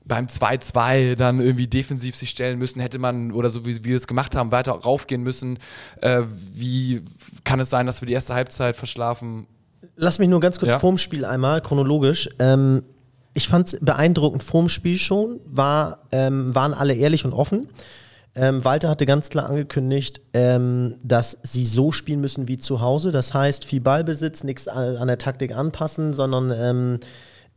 beim 0.08 0.26
2-2 0.26 1.14
dann 1.14 1.40
irgendwie 1.40 1.66
defensiv 1.66 2.16
sich 2.16 2.30
stellen 2.30 2.58
müssen, 2.58 2.80
hätte 2.80 2.98
man, 2.98 3.30
oder 3.32 3.50
so 3.50 3.64
wie, 3.66 3.76
wie 3.84 3.90
wir 3.90 3.96
es 3.96 4.06
gemacht 4.06 4.34
haben, 4.34 4.50
weiter 4.50 4.72
raufgehen 4.72 5.22
müssen. 5.22 5.58
Äh, 6.00 6.22
wie 6.52 7.02
kann 7.44 7.60
es 7.60 7.70
sein, 7.70 7.86
dass 7.86 8.00
wir 8.00 8.06
die 8.06 8.14
erste 8.14 8.34
Halbzeit 8.34 8.76
verschlafen? 8.76 9.46
Lass 9.96 10.18
mich 10.18 10.28
nur 10.28 10.40
ganz 10.40 10.58
kurz 10.58 10.72
ja? 10.72 10.78
vorm 10.78 10.98
Spiel 10.98 11.24
einmal, 11.24 11.60
chronologisch. 11.60 12.28
Ähm, 12.38 12.82
ich 13.34 13.48
fand 13.48 13.68
es 13.68 13.78
beeindruckend 13.80 14.42
vorm 14.42 14.68
Spiel 14.68 14.98
schon, 14.98 15.38
war, 15.44 15.98
ähm, 16.10 16.54
waren 16.54 16.74
alle 16.74 16.94
ehrlich 16.94 17.24
und 17.24 17.32
offen. 17.32 17.68
Ähm, 18.34 18.64
Walter 18.64 18.88
hatte 18.88 19.06
ganz 19.06 19.30
klar 19.30 19.48
angekündigt, 19.48 20.20
ähm, 20.32 20.94
dass 21.02 21.38
sie 21.42 21.64
so 21.64 21.92
spielen 21.92 22.20
müssen 22.20 22.48
wie 22.48 22.58
zu 22.58 22.80
Hause. 22.80 23.10
Das 23.10 23.34
heißt, 23.34 23.64
viel 23.64 23.80
Ballbesitz, 23.80 24.44
nichts 24.44 24.68
an 24.68 25.06
der 25.06 25.18
Taktik 25.18 25.54
anpassen, 25.54 26.12
sondern 26.12 26.52
ähm, 26.56 27.00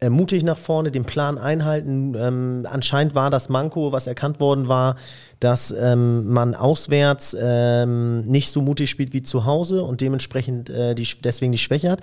äh, 0.01 0.09
mutig 0.09 0.43
nach 0.43 0.57
vorne, 0.57 0.89
den 0.89 1.05
Plan 1.05 1.37
einhalten. 1.37 2.15
Ähm, 2.17 2.67
anscheinend 2.67 3.13
war 3.13 3.29
das 3.29 3.49
Manko, 3.49 3.91
was 3.91 4.07
erkannt 4.07 4.39
worden 4.39 4.67
war, 4.67 4.95
dass 5.39 5.69
ähm, 5.69 6.27
man 6.27 6.55
auswärts 6.55 7.37
ähm, 7.39 8.21
nicht 8.21 8.49
so 8.49 8.63
mutig 8.63 8.89
spielt 8.89 9.13
wie 9.13 9.21
zu 9.21 9.45
Hause 9.45 9.83
und 9.83 10.01
dementsprechend 10.01 10.71
äh, 10.71 10.95
die, 10.95 11.07
deswegen 11.23 11.51
die 11.51 11.59
Schwäche 11.59 11.91
hat. 11.91 12.01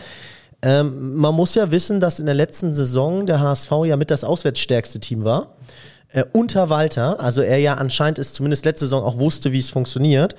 Ähm, 0.63 1.17
man 1.17 1.35
muss 1.35 1.57
ja 1.57 1.73
wissen, 1.73 1.99
dass 1.99 2.21
in 2.21 2.27
der 2.27 2.37
letzten 2.37 2.73
Saison 2.73 3.27
der 3.27 3.41
HSV 3.41 3.73
ja 3.87 3.97
mit 3.97 4.13
das 4.13 4.23
auswärtsstärkste 4.23 5.01
Team 5.01 5.25
war. 5.25 5.57
Äh, 6.13 6.23
unter 6.33 6.71
Walter, 6.71 7.19
also 7.19 7.43
er 7.43 7.59
ja 7.59 7.75
anscheinend 7.75 8.21
ist 8.21 8.37
zumindest 8.37 8.65
letzte 8.65 8.85
Saison 8.85 9.03
auch 9.03 9.19
wusste, 9.19 9.51
wie 9.51 9.59
es 9.59 9.71
funktioniert 9.71 10.37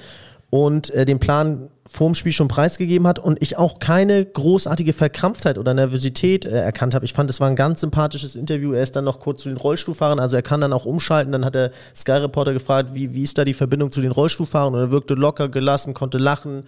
und 0.49 0.89
äh, 0.91 1.05
den 1.05 1.19
Plan 1.19 1.69
vorm 1.87 2.13
Spiel 2.15 2.31
schon 2.31 2.47
preisgegeben 2.47 3.07
hat 3.07 3.19
und 3.19 3.41
ich 3.41 3.57
auch 3.57 3.79
keine 3.79 4.23
großartige 4.23 4.93
Verkrampftheit 4.93 5.57
oder 5.57 5.73
Nervosität 5.73 6.45
äh, 6.45 6.49
erkannt 6.49 6.93
habe. 6.93 7.05
Ich 7.05 7.13
fand, 7.13 7.29
es 7.29 7.39
war 7.39 7.47
ein 7.47 7.55
ganz 7.55 7.81
sympathisches 7.81 8.35
Interview. 8.35 8.73
Er 8.73 8.83
ist 8.83 8.95
dann 8.95 9.05
noch 9.05 9.19
kurz 9.19 9.43
zu 9.43 9.49
den 9.49 9.57
Rollstuhlfahrern, 9.57 10.19
also 10.19 10.35
er 10.35 10.41
kann 10.41 10.61
dann 10.61 10.73
auch 10.73 10.85
umschalten. 10.85 11.31
Dann 11.31 11.45
hat 11.45 11.55
der 11.55 11.71
Sky 11.95 12.13
Reporter 12.13 12.53
gefragt, 12.53 12.91
wie, 12.93 13.13
wie 13.13 13.23
ist 13.23 13.37
da 13.37 13.43
die 13.43 13.53
Verbindung 13.53 13.91
zu 13.91 14.01
den 14.01 14.11
Rollstuhlfahrern 14.11 14.73
und 14.73 14.79
er 14.79 14.91
wirkte 14.91 15.15
locker 15.15 15.49
gelassen, 15.49 15.93
konnte 15.93 16.17
lachen, 16.17 16.63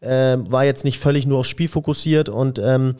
äh, 0.00 0.36
war 0.38 0.64
jetzt 0.64 0.84
nicht 0.84 0.98
völlig 0.98 1.26
nur 1.26 1.38
aufs 1.38 1.48
Spiel 1.48 1.68
fokussiert 1.68 2.28
und 2.28 2.58
ähm, 2.58 2.96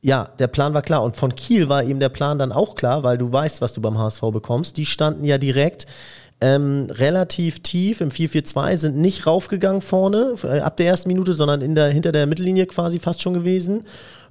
ja, 0.00 0.28
der 0.38 0.46
Plan 0.46 0.74
war 0.74 0.82
klar. 0.82 1.02
Und 1.02 1.16
von 1.16 1.34
Kiel 1.34 1.68
war 1.68 1.82
eben 1.82 1.98
der 1.98 2.08
Plan 2.08 2.38
dann 2.38 2.52
auch 2.52 2.76
klar, 2.76 3.02
weil 3.02 3.18
du 3.18 3.32
weißt, 3.32 3.60
was 3.60 3.72
du 3.72 3.80
beim 3.80 3.98
HSV 3.98 4.22
bekommst. 4.32 4.76
Die 4.76 4.86
standen 4.86 5.24
ja 5.24 5.38
direkt 5.38 5.86
ähm, 6.40 6.86
relativ 6.90 7.60
tief 7.60 8.00
im 8.00 8.10
4-4-2, 8.10 8.76
sind 8.78 8.96
nicht 8.96 9.26
raufgegangen 9.26 9.82
vorne 9.82 10.34
äh, 10.44 10.60
ab 10.60 10.76
der 10.76 10.86
ersten 10.86 11.08
Minute, 11.08 11.32
sondern 11.32 11.60
in 11.60 11.74
der, 11.74 11.88
hinter 11.88 12.12
der 12.12 12.26
Mittellinie 12.26 12.66
quasi 12.66 12.98
fast 12.98 13.22
schon 13.22 13.34
gewesen. 13.34 13.84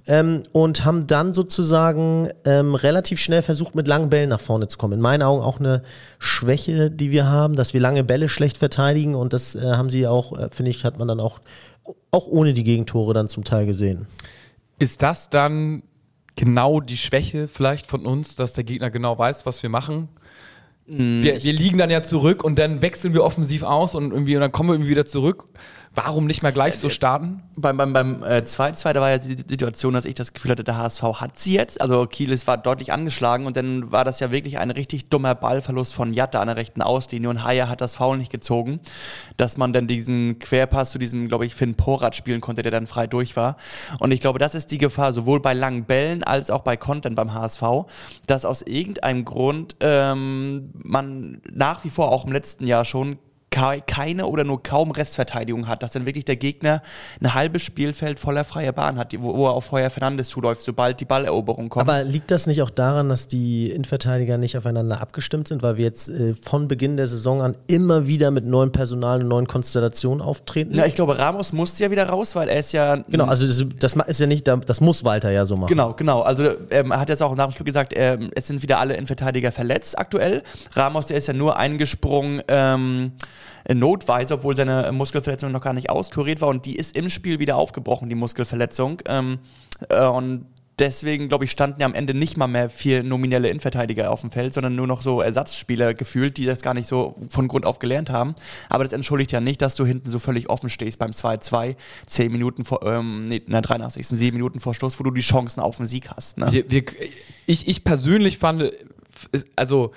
Ähm, 0.09 0.43
und 0.53 0.85
haben 0.85 1.05
dann 1.05 1.33
sozusagen 1.33 2.29
ähm, 2.45 2.75
relativ 2.75 3.19
schnell 3.19 3.41
versucht, 3.41 3.75
mit 3.75 3.89
langen 3.89 4.09
Bällen 4.09 4.29
nach 4.29 4.39
vorne 4.39 4.69
zu 4.69 4.77
kommen. 4.77 4.93
In 4.93 5.01
meinen 5.01 5.21
Augen 5.21 5.43
auch 5.43 5.59
eine 5.59 5.83
Schwäche, 6.17 6.89
die 6.89 7.11
wir 7.11 7.27
haben, 7.27 7.57
dass 7.57 7.73
wir 7.73 7.81
lange 7.81 8.05
Bälle 8.05 8.29
schlecht 8.29 8.57
verteidigen 8.57 9.15
und 9.15 9.33
das 9.33 9.55
äh, 9.55 9.59
haben 9.63 9.89
sie 9.89 10.07
auch, 10.07 10.37
äh, 10.39 10.47
finde 10.49 10.71
ich, 10.71 10.85
hat 10.85 10.97
man 10.97 11.09
dann 11.09 11.19
auch, 11.19 11.39
auch 12.11 12.25
ohne 12.25 12.53
die 12.53 12.63
Gegentore 12.63 13.13
dann 13.13 13.27
zum 13.27 13.43
Teil 13.43 13.65
gesehen. 13.65 14.07
Ist 14.79 15.03
das 15.03 15.29
dann 15.29 15.83
genau 16.37 16.79
die 16.79 16.95
Schwäche 16.95 17.49
vielleicht 17.49 17.85
von 17.85 18.05
uns, 18.05 18.37
dass 18.37 18.53
der 18.53 18.63
Gegner 18.63 18.89
genau 18.89 19.17
weiß, 19.17 19.45
was 19.45 19.61
wir 19.61 19.69
machen? 19.69 20.07
Wir, 20.87 21.43
wir 21.43 21.53
liegen 21.53 21.77
dann 21.77 21.89
ja 21.89 22.01
zurück 22.01 22.43
und 22.45 22.57
dann 22.57 22.81
wechseln 22.81 23.13
wir 23.13 23.23
offensiv 23.23 23.63
aus 23.63 23.93
und 23.93 24.11
irgendwie 24.11 24.35
und 24.35 24.41
dann 24.41 24.53
kommen 24.53 24.69
wir 24.69 24.73
irgendwie 24.75 24.91
wieder 24.91 25.05
zurück. 25.05 25.49
Warum 25.97 26.27
nicht 26.27 26.43
mal 26.43 26.53
gleich 26.53 26.77
so 26.77 26.89
starten? 26.89 27.41
Beim, 27.55 27.75
beim, 27.75 27.91
beim 27.91 28.21
äh, 28.21 28.43
2-2, 28.45 28.93
da 28.93 29.01
war 29.01 29.09
ja 29.09 29.17
die 29.17 29.35
Situation, 29.35 29.95
dass 29.95 30.05
ich 30.05 30.13
das 30.13 30.31
Gefühl 30.31 30.51
hatte, 30.51 30.63
der 30.63 30.77
HSV 30.77 31.01
hat 31.01 31.39
sie 31.39 31.55
jetzt. 31.55 31.81
Also 31.81 32.05
Kiel 32.05 32.31
ist, 32.31 32.45
war 32.45 32.55
deutlich 32.55 32.93
angeschlagen 32.93 33.47
und 33.47 33.57
dann 33.57 33.91
war 33.91 34.05
das 34.05 34.19
ja 34.19 34.29
wirklich 34.29 34.59
ein 34.59 34.69
richtig 34.69 35.09
dummer 35.09 35.33
Ballverlust 35.33 35.95
von 35.95 36.13
Jatta 36.13 36.39
an 36.39 36.49
der 36.49 36.55
rechten 36.55 36.83
Auslinie 36.83 37.31
und 37.31 37.43
Haya 37.43 37.67
hat 37.67 37.81
das 37.81 37.95
Foul 37.95 38.19
nicht 38.19 38.31
gezogen, 38.31 38.79
dass 39.37 39.57
man 39.57 39.73
dann 39.73 39.87
diesen 39.87 40.37
Querpass 40.37 40.91
zu 40.91 40.99
diesem, 40.99 41.29
glaube 41.29 41.47
ich, 41.47 41.55
Finn 41.55 41.73
Porat 41.73 42.13
spielen 42.13 42.41
konnte, 42.41 42.61
der 42.61 42.71
dann 42.71 42.85
frei 42.85 43.07
durch 43.07 43.35
war. 43.35 43.57
Und 43.97 44.11
ich 44.11 44.21
glaube, 44.21 44.37
das 44.37 44.53
ist 44.53 44.69
die 44.69 44.77
Gefahr, 44.77 45.13
sowohl 45.13 45.39
bei 45.39 45.55
langen 45.55 45.85
Bällen 45.85 46.21
als 46.21 46.51
auch 46.51 46.61
bei 46.61 46.77
Content 46.77 47.15
beim 47.15 47.33
HSV, 47.33 47.63
dass 48.27 48.45
aus 48.45 48.61
irgendeinem 48.61 49.25
Grund 49.25 49.75
ähm, 49.79 50.69
man 50.75 51.41
nach 51.51 51.83
wie 51.83 51.89
vor 51.89 52.11
auch 52.11 52.23
im 52.23 52.33
letzten 52.33 52.67
Jahr 52.67 52.85
schon 52.85 53.17
keine 53.49 54.27
oder 54.27 54.43
nur 54.43 54.61
kaum 54.61 54.91
Restverteidigung 54.91 55.67
hat, 55.67 55.81
dass 55.81 55.91
dann 55.91 56.05
wirklich 56.05 56.25
der 56.25 56.35
Gegner 56.35 56.81
ein 57.21 57.33
halbes 57.33 57.63
Spielfeld 57.63 58.19
voller 58.19 58.43
freier 58.43 58.71
Bahn 58.71 58.99
hat, 58.99 59.13
wo, 59.19 59.35
wo 59.35 59.47
er 59.47 59.53
auf 59.53 59.71
Heuer 59.71 59.89
Fernandes 59.89 60.29
zuläuft, 60.29 60.61
sobald 60.61 60.99
die 60.99 61.05
Balleroberung 61.05 61.69
kommt. 61.69 61.89
Aber 61.89 62.03
liegt 62.03 62.29
das 62.29 62.45
nicht 62.45 62.61
auch 62.61 62.69
daran, 62.69 63.09
dass 63.09 63.27
die 63.27 63.71
Innenverteidiger 63.71 64.37
nicht 64.37 64.57
aufeinander 64.57 65.01
abgestimmt 65.01 65.47
sind, 65.47 65.63
weil 65.63 65.77
wir 65.77 65.85
jetzt 65.85 66.09
äh, 66.09 66.33
von 66.33 66.67
Beginn 66.67 66.97
der 66.97 67.07
Saison 67.07 67.41
an 67.41 67.55
immer 67.67 68.07
wieder 68.07 68.31
mit 68.31 68.45
neuen 68.45 68.71
Personal 68.71 69.21
und 69.21 69.27
neuen 69.27 69.47
Konstellationen 69.47 70.21
auftreten? 70.21 70.75
Ja, 70.75 70.85
ich 70.85 70.95
glaube, 70.95 71.17
Ramos 71.17 71.53
muss 71.53 71.79
ja 71.79 71.89
wieder 71.89 72.09
raus, 72.09 72.35
weil 72.35 72.49
er 72.49 72.59
ist 72.59 72.73
ja. 72.73 72.97
Genau, 73.07 73.25
also 73.25 73.47
das, 73.47 73.65
das 73.79 74.07
ist 74.07 74.19
ja 74.19 74.27
nicht, 74.27 74.47
das 74.47 74.81
muss 74.81 75.03
Walter 75.03 75.31
ja 75.31 75.45
so 75.45 75.55
machen. 75.55 75.69
Genau, 75.69 75.93
genau. 75.93 76.21
Also 76.21 76.51
ähm, 76.69 76.91
er 76.91 76.99
hat 76.99 77.09
jetzt 77.09 77.23
auch 77.23 77.35
nach 77.35 77.47
dem 77.47 77.51
Spiel 77.51 77.65
gesagt, 77.65 77.93
ähm, 77.95 78.29
es 78.35 78.47
sind 78.47 78.61
wieder 78.61 78.79
alle 78.79 78.93
Innenverteidiger 78.93 79.51
verletzt 79.51 79.97
aktuell. 79.97 80.43
Ramos, 80.73 81.07
der 81.07 81.17
ist 81.17 81.27
ja 81.27 81.33
nur 81.33 81.57
eingesprungen. 81.57 82.41
Ähm, 82.49 83.13
notweise, 83.73 84.35
obwohl 84.35 84.55
seine 84.55 84.91
Muskelverletzung 84.91 85.51
noch 85.51 85.61
gar 85.61 85.73
nicht 85.73 85.89
auskuriert 85.89 86.41
war 86.41 86.49
und 86.49 86.65
die 86.65 86.75
ist 86.75 86.97
im 86.97 87.09
Spiel 87.09 87.39
wieder 87.39 87.57
aufgebrochen, 87.57 88.09
die 88.09 88.15
Muskelverletzung. 88.15 89.01
Ähm, 89.07 89.39
äh, 89.89 90.05
und 90.05 90.45
deswegen, 90.79 91.27
glaube 91.27 91.45
ich, 91.45 91.51
standen 91.51 91.81
ja 91.81 91.85
am 91.85 91.93
Ende 91.93 92.13
nicht 92.13 92.37
mal 92.37 92.47
mehr 92.47 92.69
vier 92.69 93.03
nominelle 93.03 93.49
Innenverteidiger 93.49 94.11
auf 94.11 94.21
dem 94.21 94.31
Feld, 94.31 94.53
sondern 94.53 94.75
nur 94.75 94.87
noch 94.87 95.01
so 95.01 95.21
Ersatzspieler 95.21 95.93
gefühlt, 95.93 96.37
die 96.37 96.45
das 96.45 96.61
gar 96.61 96.73
nicht 96.73 96.87
so 96.87 97.15
von 97.29 97.47
Grund 97.47 97.65
auf 97.65 97.79
gelernt 97.79 98.09
haben. 98.09 98.35
Aber 98.69 98.83
das 98.83 98.93
entschuldigt 98.93 99.31
ja 99.31 99.41
nicht, 99.41 99.61
dass 99.61 99.75
du 99.75 99.85
hinten 99.85 100.09
so 100.09 100.19
völlig 100.19 100.49
offen 100.49 100.69
stehst 100.69 100.99
beim 100.99 101.11
2-2, 101.11 101.75
zehn 102.05 102.31
Minuten 102.31 102.65
vor, 102.65 102.85
ähm, 102.85 103.27
nee, 103.27 103.39
der 103.39 103.61
83. 103.61 104.07
sieben 104.07 104.37
Minuten 104.37 104.59
vor 104.59 104.73
Schluss, 104.73 104.99
wo 104.99 105.03
du 105.03 105.11
die 105.11 105.21
Chancen 105.21 105.61
auf 105.61 105.77
den 105.77 105.85
Sieg 105.85 106.09
hast. 106.09 106.37
Ne? 106.37 106.51
Wir, 106.51 106.69
wir, 106.69 106.83
ich, 107.45 107.67
ich 107.67 107.83
persönlich 107.83 108.37
fand, 108.37 108.71
also 109.55 109.91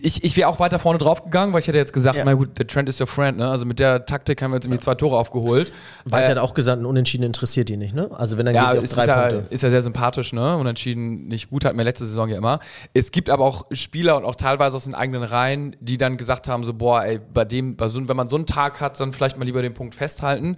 ich, 0.00 0.24
ich 0.24 0.36
wäre 0.36 0.48
auch 0.48 0.60
weiter 0.60 0.78
vorne 0.78 0.98
drauf 0.98 1.24
gegangen, 1.24 1.52
weil 1.52 1.60
ich 1.60 1.68
hätte 1.68 1.78
jetzt 1.78 1.92
gesagt, 1.92 2.16
ja. 2.16 2.24
na 2.24 2.34
gut, 2.34 2.58
der 2.58 2.66
Trend 2.66 2.88
ist 2.88 3.00
your 3.00 3.06
friend, 3.06 3.38
ne? 3.38 3.48
Also 3.48 3.66
mit 3.66 3.78
der 3.78 4.06
Taktik 4.06 4.40
haben 4.42 4.50
wir 4.52 4.56
jetzt 4.56 4.66
irgendwie 4.66 4.82
zwei 4.82 4.94
Tore 4.94 5.16
aufgeholt. 5.16 5.72
Walter 6.04 6.32
hat 6.32 6.38
auch 6.38 6.54
gesagt, 6.54 6.80
ein 6.80 6.86
Unentschieden 6.86 7.24
interessiert 7.24 7.70
ihn 7.70 7.78
nicht, 7.78 7.94
ne? 7.94 8.10
Also 8.12 8.38
wenn 8.38 8.46
dann 8.46 8.54
ja, 8.54 8.72
geht 8.72 8.84
es 8.84 8.90
drei 8.90 9.04
ist 9.04 9.12
Punkte. 9.12 9.36
Ja, 9.36 9.42
ist 9.50 9.62
ja 9.62 9.70
sehr 9.70 9.82
sympathisch, 9.82 10.32
ne? 10.32 10.56
Unentschieden 10.56 11.28
nicht 11.28 11.50
gut, 11.50 11.64
hatten 11.64 11.76
wir 11.76 11.84
letzte 11.84 12.04
Saison 12.04 12.28
ja 12.28 12.36
immer. 12.36 12.60
Es 12.94 13.10
gibt 13.10 13.30
aber 13.30 13.44
auch 13.44 13.66
Spieler 13.72 14.16
und 14.16 14.24
auch 14.24 14.36
teilweise 14.36 14.76
aus 14.76 14.84
den 14.84 14.94
eigenen 14.94 15.22
Reihen, 15.22 15.76
die 15.80 15.98
dann 15.98 16.16
gesagt 16.16 16.48
haben, 16.48 16.64
so, 16.64 16.74
boah, 16.74 17.04
ey, 17.04 17.20
bei 17.32 17.44
dem, 17.44 17.76
bei 17.76 17.88
so, 17.88 18.08
wenn 18.08 18.16
man 18.16 18.28
so 18.28 18.36
einen 18.36 18.46
Tag 18.46 18.80
hat, 18.80 18.98
dann 19.00 19.12
vielleicht 19.12 19.38
mal 19.38 19.44
lieber 19.44 19.62
den 19.62 19.74
Punkt 19.74 19.94
festhalten. 19.94 20.56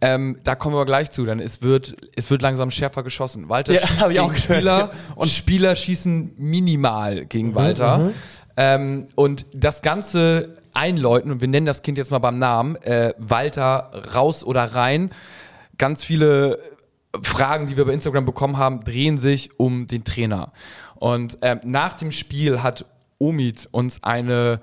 Ähm, 0.00 0.38
da 0.44 0.54
kommen 0.54 0.76
wir 0.76 0.84
gleich 0.86 1.10
zu, 1.10 1.24
dann 1.24 1.40
es 1.40 1.62
wird, 1.62 1.96
es 2.14 2.30
wird 2.30 2.42
langsam 2.42 2.70
schärfer 2.70 3.02
geschossen. 3.02 3.48
Walter 3.48 3.74
ja, 3.74 3.86
schießt 3.86 4.08
gegen 4.08 4.34
Spieler 4.34 4.90
und 5.16 5.28
Spieler 5.28 5.74
schießen 5.74 6.34
minimal 6.36 7.26
gegen 7.26 7.50
mhm, 7.50 7.54
Walter. 7.54 7.98
Mhm, 7.98 8.14
ähm, 8.58 9.06
und 9.14 9.46
das 9.54 9.82
Ganze 9.82 10.58
einläuten, 10.74 11.30
und 11.30 11.40
wir 11.40 11.46
nennen 11.46 11.64
das 11.64 11.82
Kind 11.82 11.96
jetzt 11.96 12.10
mal 12.10 12.18
beim 12.18 12.40
Namen, 12.40 12.74
äh, 12.82 13.14
Walter 13.16 13.90
raus 14.14 14.42
oder 14.42 14.74
rein. 14.74 15.10
Ganz 15.78 16.02
viele 16.02 16.58
Fragen, 17.22 17.68
die 17.68 17.76
wir 17.76 17.84
bei 17.84 17.92
Instagram 17.92 18.26
bekommen 18.26 18.58
haben, 18.58 18.80
drehen 18.82 19.16
sich 19.16 19.58
um 19.60 19.86
den 19.86 20.02
Trainer. 20.02 20.52
Und 20.96 21.38
ähm, 21.42 21.60
nach 21.62 21.94
dem 21.94 22.10
Spiel 22.10 22.60
hat 22.60 22.84
Omid 23.18 23.68
uns 23.70 24.02
eine 24.02 24.60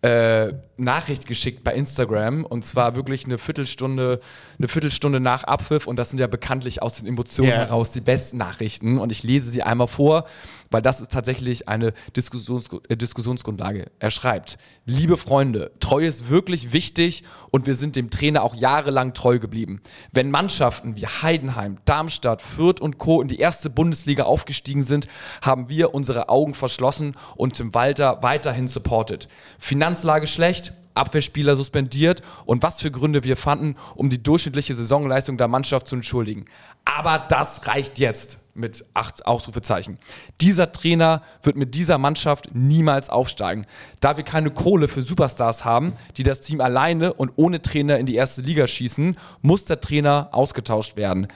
äh, 0.00 0.54
Nachricht 0.78 1.26
geschickt 1.26 1.64
bei 1.64 1.74
Instagram 1.74 2.44
und 2.44 2.64
zwar 2.64 2.96
wirklich 2.96 3.24
eine 3.24 3.38
Viertelstunde, 3.38 4.20
eine 4.58 4.68
Viertelstunde 4.68 5.20
nach 5.20 5.44
Abpfiff 5.44 5.86
und 5.86 5.96
das 5.96 6.10
sind 6.10 6.20
ja 6.20 6.26
bekanntlich 6.26 6.82
aus 6.82 6.94
den 6.94 7.06
Emotionen 7.06 7.50
yeah. 7.50 7.58
heraus 7.60 7.90
die 7.90 8.00
besten 8.00 8.36
Nachrichten 8.36 8.98
und 8.98 9.10
ich 9.10 9.22
lese 9.22 9.50
sie 9.50 9.62
einmal 9.62 9.88
vor, 9.88 10.26
weil 10.70 10.82
das 10.82 11.00
ist 11.00 11.12
tatsächlich 11.12 11.68
eine 11.68 11.92
Diskussions 12.14 12.68
äh, 12.88 12.96
Diskussionsgrundlage. 12.96 13.90
Er 13.98 14.10
schreibt, 14.10 14.58
liebe 14.84 15.16
Freunde, 15.16 15.72
Treue 15.80 16.06
ist 16.06 16.28
wirklich 16.28 16.72
wichtig 16.72 17.24
und 17.50 17.66
wir 17.66 17.74
sind 17.74 17.96
dem 17.96 18.10
Trainer 18.10 18.42
auch 18.42 18.54
jahrelang 18.54 19.14
treu 19.14 19.38
geblieben. 19.38 19.80
Wenn 20.12 20.30
Mannschaften 20.30 20.96
wie 20.96 21.06
Heidenheim, 21.06 21.78
Darmstadt, 21.84 22.42
Fürth 22.42 22.80
und 22.80 22.98
Co. 22.98 23.22
in 23.22 23.28
die 23.28 23.38
erste 23.38 23.70
Bundesliga 23.70 24.24
aufgestiegen 24.24 24.82
sind, 24.82 25.08
haben 25.42 25.68
wir 25.68 25.94
unsere 25.94 26.28
Augen 26.28 26.54
verschlossen 26.54 27.14
und 27.36 27.54
Tim 27.54 27.74
Walter 27.74 28.22
weiterhin 28.22 28.68
supportet. 28.68 29.28
Finanzlage 29.58 30.26
schlecht, 30.26 30.72
Abwehrspieler 30.94 31.56
suspendiert 31.56 32.22
und 32.46 32.62
was 32.62 32.80
für 32.80 32.90
Gründe 32.90 33.22
wir 33.22 33.36
fanden, 33.36 33.76
um 33.94 34.10
die 34.10 34.22
durchschnittliche 34.22 34.74
Saisonleistung 34.74 35.36
der 35.36 35.48
Mannschaft 35.48 35.86
zu 35.86 35.96
entschuldigen. 35.96 36.46
Aber 36.84 37.18
das 37.18 37.66
reicht 37.66 37.98
jetzt 37.98 38.40
mit 38.56 38.84
acht 38.94 39.26
Ausrufezeichen. 39.26 39.98
Dieser 40.40 40.72
Trainer 40.72 41.22
wird 41.42 41.56
mit 41.56 41.74
dieser 41.74 41.98
Mannschaft 41.98 42.50
niemals 42.54 43.10
aufsteigen. 43.10 43.66
Da 44.00 44.16
wir 44.16 44.24
keine 44.24 44.50
Kohle 44.50 44.88
für 44.88 45.02
Superstars 45.02 45.64
haben, 45.64 45.92
die 46.16 46.22
das 46.22 46.40
Team 46.40 46.60
alleine 46.60 47.12
und 47.14 47.32
ohne 47.36 47.62
Trainer 47.62 47.98
in 47.98 48.06
die 48.06 48.14
erste 48.14 48.42
Liga 48.42 48.66
schießen, 48.66 49.16
muss 49.42 49.64
der 49.64 49.80
Trainer 49.80 50.28
ausgetauscht 50.32 50.96
werden. 50.96 51.28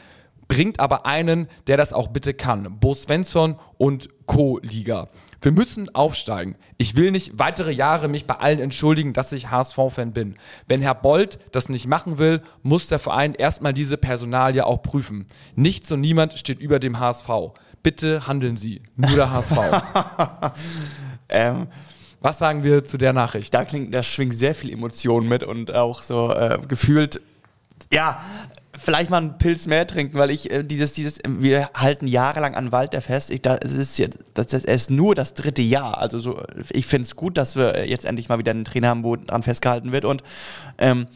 Bringt 0.49 0.81
aber 0.81 1.07
einen, 1.07 1.49
der 1.69 1.77
das 1.77 1.93
auch 1.93 2.09
bitte 2.09 2.35
kann. 2.35 2.79
Bo 2.81 2.95
Svensson 2.95 3.57
und 3.79 4.09
Co-Liga. 4.27 5.09
Wir 5.43 5.53
müssen 5.53 5.95
aufsteigen. 5.95 6.57
Ich 6.77 6.97
will 6.97 7.11
nicht 7.11 7.39
weitere 7.39 7.73
Jahre 7.73 8.09
mich 8.09 8.27
bei 8.27 8.35
allen 8.35 8.61
entschuldigen, 8.61 9.15
dass 9.15 9.33
ich 9.33 9.51
HSV-Fan 9.51 10.13
bin. 10.13 10.37
Wenn 10.69 10.83
Herr 10.83 10.95
Bold 10.95 11.39
das 11.53 11.69
nicht 11.71 11.87
machen 11.87 12.19
will, 12.19 12.43
muss 12.63 12.89
der 12.89 12.99
Verein 12.99 13.35
erstmal 13.35 13.73
diese 13.73 13.97
Personalie 13.97 14.67
auch 14.67 14.83
prüfen. 14.83 15.27
Nichts 15.55 15.91
und 15.93 16.01
niemand 16.01 16.39
steht 16.39 16.61
über 16.61 16.79
dem 16.79 17.01
HSV. 17.01 17.29
Bitte 17.83 18.27
handeln 18.27 18.59
Sie. 18.59 18.83
Nur 18.97 19.17
der 19.17 19.31
HSV. 19.31 19.57
ähm, 21.31 21.69
Was 22.21 22.39
sagen 22.39 22.63
wir 22.63 22.85
zu 22.85 22.99
der 22.99 23.15
Nachricht? 23.15 23.55
Da 23.55 23.65
klingt, 23.65 23.95
da 23.95 24.03
schwingt 24.03 24.35
sehr 24.35 24.55
viel 24.55 24.71
Emotion 24.71 25.27
mit 25.27 25.43
und 25.43 25.75
auch 25.75 26.03
so 26.03 26.31
äh, 26.35 26.59
gefühlt 26.69 27.23
ja, 27.93 28.21
vielleicht 28.77 29.11
mal 29.11 29.19
einen 29.19 29.39
Pilz 29.39 29.67
mehr 29.67 29.87
trinken, 29.87 30.19
weil 30.19 30.31
ich 30.31 30.51
äh, 30.51 30.63
dieses, 30.63 30.93
dieses, 30.93 31.19
wir 31.27 31.71
halten 31.75 32.07
jahrelang 32.07 32.55
an 32.55 32.73
Walter 32.73 33.01
fest. 33.01 33.31
Ich, 33.31 33.43
da, 33.43 33.57
es 33.57 33.73
ist 33.73 33.99
jetzt, 33.99 34.21
das, 34.35 34.49
das 34.49 34.65
ist 34.65 34.91
nur 34.91 35.15
das 35.15 35.35
dritte 35.35 35.63
Jahr. 35.63 35.99
Also 35.99 36.19
so, 36.19 36.43
ich 36.71 36.87
finde 36.87 37.07
es 37.07 37.17
gut, 37.17 37.37
dass 37.37 37.57
wir 37.57 37.89
jetzt 37.89 38.05
endlich 38.05 38.29
mal 38.29 38.39
wieder 38.39 38.53
einen 38.53 38.65
Trainer 38.65 38.89
haben, 38.89 39.05
wo 39.05 39.17
dran 39.17 39.43
festgehalten 39.43 39.93
wird. 39.93 40.05
Und 40.05 40.23
ähm, 40.79 41.07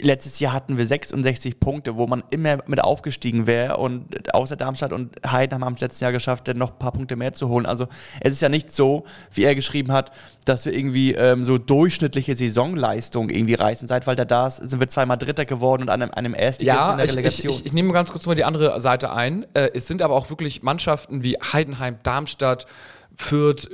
Letztes 0.00 0.40
Jahr 0.40 0.52
hatten 0.52 0.76
wir 0.76 0.86
66 0.86 1.60
Punkte, 1.60 1.96
wo 1.96 2.06
man 2.06 2.24
immer 2.30 2.58
mit 2.66 2.82
aufgestiegen 2.82 3.46
wäre 3.46 3.76
und 3.76 4.34
außer 4.34 4.56
Darmstadt 4.56 4.92
und 4.92 5.16
Heidenheim 5.24 5.64
haben 5.64 5.74
es 5.74 5.80
letztes 5.80 6.00
Jahr 6.00 6.10
geschafft, 6.10 6.48
dann 6.48 6.58
noch 6.58 6.72
ein 6.72 6.78
paar 6.78 6.92
Punkte 6.92 7.14
mehr 7.14 7.32
zu 7.32 7.48
holen. 7.48 7.64
Also 7.64 7.86
es 8.20 8.32
ist 8.32 8.42
ja 8.42 8.48
nicht 8.48 8.72
so, 8.72 9.04
wie 9.32 9.44
er 9.44 9.54
geschrieben 9.54 9.92
hat, 9.92 10.10
dass 10.44 10.64
wir 10.64 10.72
irgendwie 10.72 11.14
ähm, 11.14 11.44
so 11.44 11.58
durchschnittliche 11.58 12.34
Saisonleistung 12.34 13.30
irgendwie 13.30 13.54
reißen. 13.54 13.86
Seit 13.86 14.06
Walter 14.06 14.24
da 14.24 14.50
sind 14.50 14.80
wir 14.80 14.88
zweimal 14.88 15.16
Dritter 15.16 15.44
geworden 15.44 15.82
und 15.82 15.90
an 15.90 16.02
einem, 16.02 16.12
einem 16.12 16.34
Erstligisten 16.34 16.84
ja, 16.84 16.92
in 16.92 16.98
der 16.98 17.08
Relegation. 17.08 17.52
Ich, 17.52 17.60
ich, 17.60 17.66
ich, 17.66 17.72
nehme 17.72 17.92
ganz 17.92 18.10
kurz 18.10 18.26
mal 18.26 18.34
die 18.34 18.44
andere 18.44 18.80
Seite 18.80 19.12
ein. 19.12 19.46
Äh, 19.54 19.70
es 19.74 19.86
sind 19.86 20.02
aber 20.02 20.14
auch 20.14 20.28
wirklich 20.30 20.62
Mannschaften 20.62 21.22
wie 21.22 21.34
Heidenheim, 21.34 21.98
Darmstadt, 22.02 22.66
Fürth, 23.14 23.68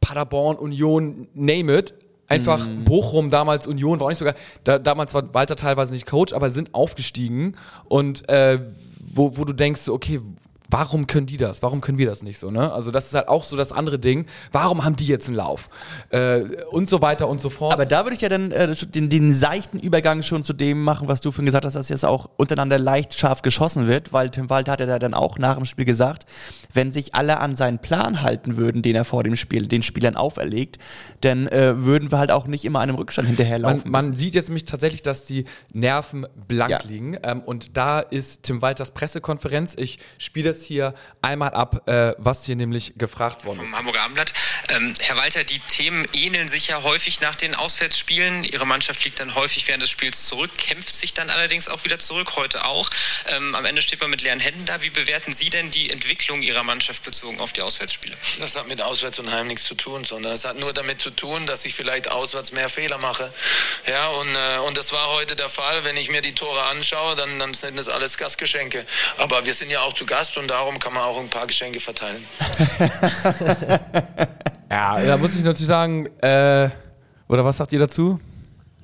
Paderborn, 0.00 0.56
Union, 0.56 1.28
name 1.34 1.78
it, 1.78 1.94
Einfach 2.28 2.66
mm. 2.66 2.84
Bochum, 2.84 3.30
damals 3.30 3.66
Union, 3.66 4.00
war 4.00 4.06
auch 4.06 4.10
nicht 4.10 4.18
sogar, 4.18 4.34
da, 4.64 4.78
damals 4.78 5.14
war 5.14 5.32
Walter 5.32 5.56
teilweise 5.56 5.92
nicht 5.92 6.06
Coach, 6.06 6.32
aber 6.32 6.50
sind 6.50 6.74
aufgestiegen 6.74 7.54
und 7.84 8.28
äh, 8.28 8.58
wo, 8.98 9.36
wo 9.36 9.44
du 9.44 9.52
denkst, 9.52 9.88
okay, 9.88 10.20
warum 10.68 11.06
können 11.06 11.26
die 11.26 11.36
das? 11.36 11.62
Warum 11.62 11.80
können 11.80 11.98
wir 11.98 12.06
das 12.06 12.22
nicht 12.22 12.38
so? 12.38 12.50
Ne? 12.50 12.72
Also 12.72 12.90
das 12.90 13.06
ist 13.06 13.14
halt 13.14 13.28
auch 13.28 13.44
so 13.44 13.56
das 13.56 13.72
andere 13.72 13.98
Ding. 13.98 14.26
Warum 14.52 14.84
haben 14.84 14.96
die 14.96 15.06
jetzt 15.06 15.28
einen 15.28 15.36
Lauf? 15.36 15.68
Äh, 16.10 16.42
und 16.70 16.88
so 16.88 17.02
weiter 17.02 17.28
und 17.28 17.40
so 17.40 17.50
fort. 17.50 17.72
Aber 17.72 17.86
da 17.86 18.04
würde 18.04 18.14
ich 18.14 18.20
ja 18.20 18.28
dann 18.28 18.50
äh, 18.50 18.74
den, 18.74 19.08
den 19.08 19.32
seichten 19.32 19.78
Übergang 19.78 20.22
schon 20.22 20.44
zu 20.44 20.52
dem 20.52 20.82
machen, 20.82 21.08
was 21.08 21.20
du 21.20 21.30
vorhin 21.30 21.46
gesagt 21.46 21.64
hast, 21.64 21.74
dass 21.74 21.88
jetzt 21.88 22.04
auch 22.04 22.28
untereinander 22.36 22.78
leicht 22.78 23.18
scharf 23.18 23.42
geschossen 23.42 23.86
wird, 23.86 24.12
weil 24.12 24.30
Tim 24.30 24.50
Walter 24.50 24.72
hat 24.72 24.80
ja 24.80 24.98
dann 24.98 25.14
auch 25.14 25.38
nach 25.38 25.56
dem 25.56 25.64
Spiel 25.64 25.84
gesagt, 25.84 26.26
wenn 26.72 26.92
sich 26.92 27.14
alle 27.14 27.40
an 27.40 27.56
seinen 27.56 27.78
Plan 27.78 28.22
halten 28.22 28.56
würden, 28.56 28.82
den 28.82 28.96
er 28.96 29.04
vor 29.04 29.22
dem 29.22 29.36
Spiel 29.36 29.66
den 29.66 29.82
Spielern 29.82 30.16
auferlegt, 30.16 30.78
dann 31.20 31.46
äh, 31.48 31.84
würden 31.84 32.10
wir 32.10 32.18
halt 32.18 32.30
auch 32.30 32.46
nicht 32.46 32.64
immer 32.64 32.80
einem 32.80 32.96
Rückstand 32.96 33.28
hinterherlaufen. 33.28 33.90
Man, 33.90 34.06
man 34.06 34.14
sieht 34.14 34.34
jetzt 34.34 34.48
nämlich 34.48 34.64
tatsächlich, 34.64 35.02
dass 35.02 35.24
die 35.24 35.44
Nerven 35.72 36.26
blank 36.48 36.70
ja. 36.70 36.80
liegen. 36.86 37.16
Ähm, 37.22 37.42
und 37.42 37.76
da 37.76 38.00
ist 38.00 38.42
Tim 38.44 38.62
Walters 38.62 38.90
Pressekonferenz. 38.90 39.74
Ich 39.76 39.98
spiele 40.18 40.55
es 40.56 40.64
hier 40.64 40.94
einmal 41.22 41.50
ab, 41.50 41.88
äh, 41.88 42.14
was 42.18 42.44
hier 42.44 42.56
nämlich 42.56 42.94
gefragt 42.96 43.44
worden 43.44 43.60
ist. 43.60 43.66
Vom 43.66 43.76
Hamburger 43.76 44.02
Abendblatt. 44.02 44.32
Ähm, 44.70 44.94
Herr 45.00 45.16
Walter, 45.16 45.44
die 45.44 45.58
Themen 45.60 46.06
ähneln 46.12 46.48
sich 46.48 46.68
ja 46.68 46.82
häufig 46.82 47.20
nach 47.20 47.36
den 47.36 47.54
Auswärtsspielen. 47.54 48.44
Ihre 48.44 48.66
Mannschaft 48.66 49.04
liegt 49.04 49.20
dann 49.20 49.34
häufig 49.34 49.68
während 49.68 49.82
des 49.82 49.90
Spiels 49.90 50.24
zurück, 50.24 50.50
kämpft 50.56 50.94
sich 50.94 51.14
dann 51.14 51.30
allerdings 51.30 51.68
auch 51.68 51.84
wieder 51.84 51.98
zurück, 51.98 52.36
heute 52.36 52.64
auch. 52.64 52.90
Ähm, 53.28 53.54
am 53.54 53.64
Ende 53.64 53.82
steht 53.82 54.00
man 54.00 54.10
mit 54.10 54.22
leeren 54.22 54.40
Händen 54.40 54.64
da. 54.66 54.82
Wie 54.82 54.90
bewerten 54.90 55.32
Sie 55.32 55.50
denn 55.50 55.70
die 55.70 55.90
Entwicklung 55.90 56.42
Ihrer 56.42 56.62
Mannschaft 56.62 57.04
bezogen 57.04 57.40
auf 57.40 57.52
die 57.52 57.62
Auswärtsspiele? 57.62 58.16
Das 58.40 58.56
hat 58.56 58.68
mit 58.68 58.80
Auswärts 58.80 59.18
und 59.18 59.30
Heim 59.30 59.46
nichts 59.46 59.64
zu 59.64 59.74
tun, 59.74 60.04
sondern 60.04 60.32
es 60.32 60.44
hat 60.44 60.58
nur 60.58 60.72
damit 60.72 61.00
zu 61.00 61.10
tun, 61.10 61.46
dass 61.46 61.64
ich 61.64 61.74
vielleicht 61.74 62.10
auswärts 62.10 62.52
mehr 62.52 62.68
Fehler 62.68 62.98
mache. 62.98 63.32
Ja, 63.86 64.08
und, 64.08 64.34
äh, 64.34 64.58
und 64.66 64.76
das 64.76 64.92
war 64.92 65.08
heute 65.10 65.36
der 65.36 65.48
Fall. 65.48 65.84
Wenn 65.84 65.96
ich 65.96 66.10
mir 66.10 66.22
die 66.22 66.34
Tore 66.34 66.62
anschaue, 66.64 67.16
dann, 67.16 67.38
dann 67.38 67.54
sind 67.54 67.76
das 67.76 67.88
alles 67.88 68.16
Gastgeschenke. 68.16 68.84
Aber 69.18 69.46
wir 69.46 69.54
sind 69.54 69.70
ja 69.70 69.80
auch 69.82 69.92
zu 69.92 70.06
Gast 70.06 70.36
und 70.36 70.45
darum 70.48 70.78
kann 70.78 70.94
man 70.94 71.02
auch 71.02 71.18
ein 71.20 71.28
paar 71.28 71.46
Geschenke 71.46 71.80
verteilen. 71.80 72.22
ja, 74.70 75.00
da 75.00 75.16
muss 75.16 75.34
ich 75.34 75.44
natürlich 75.44 75.66
sagen, 75.66 76.06
äh, 76.20 76.70
oder 77.28 77.44
was 77.44 77.56
sagt 77.56 77.72
ihr 77.72 77.78
dazu? 77.78 78.18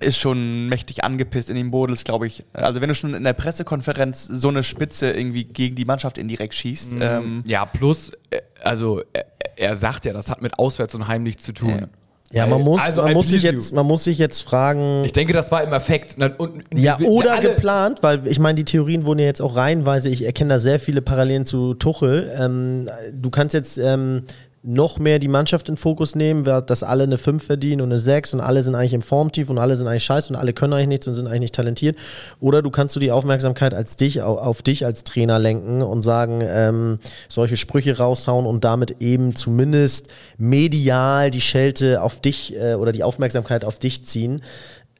ist 0.02 0.18
schon 0.18 0.68
mächtig 0.68 1.04
angepisst 1.04 1.48
in 1.48 1.56
den 1.56 1.70
Bodels, 1.70 2.04
glaube 2.04 2.26
ich. 2.26 2.44
Also 2.52 2.80
wenn 2.80 2.88
du 2.88 2.94
schon 2.94 3.14
in 3.14 3.24
der 3.24 3.32
Pressekonferenz 3.32 4.24
so 4.24 4.48
eine 4.48 4.62
Spitze 4.62 5.12
irgendwie 5.12 5.44
gegen 5.44 5.76
die 5.76 5.84
Mannschaft 5.84 6.18
indirekt 6.18 6.54
schießt. 6.54 6.94
Mhm. 6.94 7.02
Ähm 7.02 7.44
ja, 7.46 7.64
plus, 7.64 8.12
äh, 8.30 8.40
also 8.62 9.02
er, 9.12 9.26
er, 9.56 9.76
sagt 9.76 10.04
ja, 10.04 10.12
das 10.12 10.30
hat 10.30 10.42
mit 10.42 10.58
Auswärts 10.58 10.94
und 10.94 11.08
Heim 11.08 11.22
nichts 11.22 11.44
zu 11.44 11.52
tun. 11.52 11.78
Ja. 11.80 11.86
Ja, 12.32 12.46
man 12.46 12.62
muss, 12.62 12.82
also 12.82 13.02
man, 13.02 13.12
muss 13.12 13.28
sich 13.28 13.42
jetzt, 13.42 13.74
man 13.74 13.86
muss 13.86 14.04
sich 14.04 14.18
jetzt 14.18 14.40
fragen. 14.40 15.04
Ich 15.04 15.12
denke, 15.12 15.32
das 15.32 15.52
war 15.52 15.62
im 15.62 15.72
Effekt. 15.72 16.16
Und 16.38 16.64
ja, 16.74 16.98
oder 16.98 17.40
geplant, 17.40 18.02
weil 18.02 18.26
ich 18.26 18.38
meine, 18.38 18.56
die 18.56 18.64
Theorien 18.64 19.04
wurden 19.04 19.20
ja 19.20 19.26
jetzt 19.26 19.42
auch 19.42 19.56
reihenweise, 19.56 20.08
ich 20.08 20.24
erkenne 20.24 20.54
da 20.54 20.60
sehr 20.60 20.80
viele 20.80 21.02
Parallelen 21.02 21.44
zu 21.44 21.74
Tuchel. 21.74 22.32
Ähm, 22.38 22.88
du 23.12 23.30
kannst 23.30 23.54
jetzt 23.54 23.78
ähm, 23.78 24.24
noch 24.64 25.00
mehr 25.00 25.18
die 25.18 25.28
Mannschaft 25.28 25.68
in 25.68 25.76
Fokus 25.76 26.14
nehmen, 26.14 26.44
dass 26.44 26.82
alle 26.84 27.02
eine 27.02 27.18
5 27.18 27.44
verdienen 27.44 27.80
und 27.80 27.90
eine 27.90 27.98
6 27.98 28.34
und 28.34 28.40
alle 28.40 28.62
sind 28.62 28.76
eigentlich 28.76 28.94
im 28.94 29.02
Formtief 29.02 29.50
und 29.50 29.58
alle 29.58 29.74
sind 29.74 29.88
eigentlich 29.88 30.04
scheiße 30.04 30.32
und 30.32 30.38
alle 30.38 30.52
können 30.52 30.72
eigentlich 30.72 30.88
nichts 30.88 31.08
und 31.08 31.14
sind 31.14 31.26
eigentlich 31.26 31.40
nicht 31.40 31.54
talentiert. 31.54 31.98
Oder 32.38 32.62
du 32.62 32.70
kannst 32.70 32.94
du 32.94 33.00
die 33.00 33.10
Aufmerksamkeit 33.10 33.74
als 33.74 33.96
dich, 33.96 34.22
auf 34.22 34.62
dich 34.62 34.86
als 34.86 35.02
Trainer 35.02 35.40
lenken 35.40 35.82
und 35.82 36.02
sagen, 36.02 36.42
ähm, 36.46 37.00
solche 37.28 37.56
Sprüche 37.56 37.98
raushauen 37.98 38.46
und 38.46 38.62
damit 38.62 39.02
eben 39.02 39.34
zumindest 39.34 40.08
medial 40.38 41.32
die 41.32 41.40
Schelte 41.40 42.00
auf 42.00 42.20
dich 42.20 42.54
äh, 42.56 42.74
oder 42.74 42.92
die 42.92 43.02
Aufmerksamkeit 43.02 43.64
auf 43.64 43.80
dich 43.80 44.04
ziehen. 44.04 44.40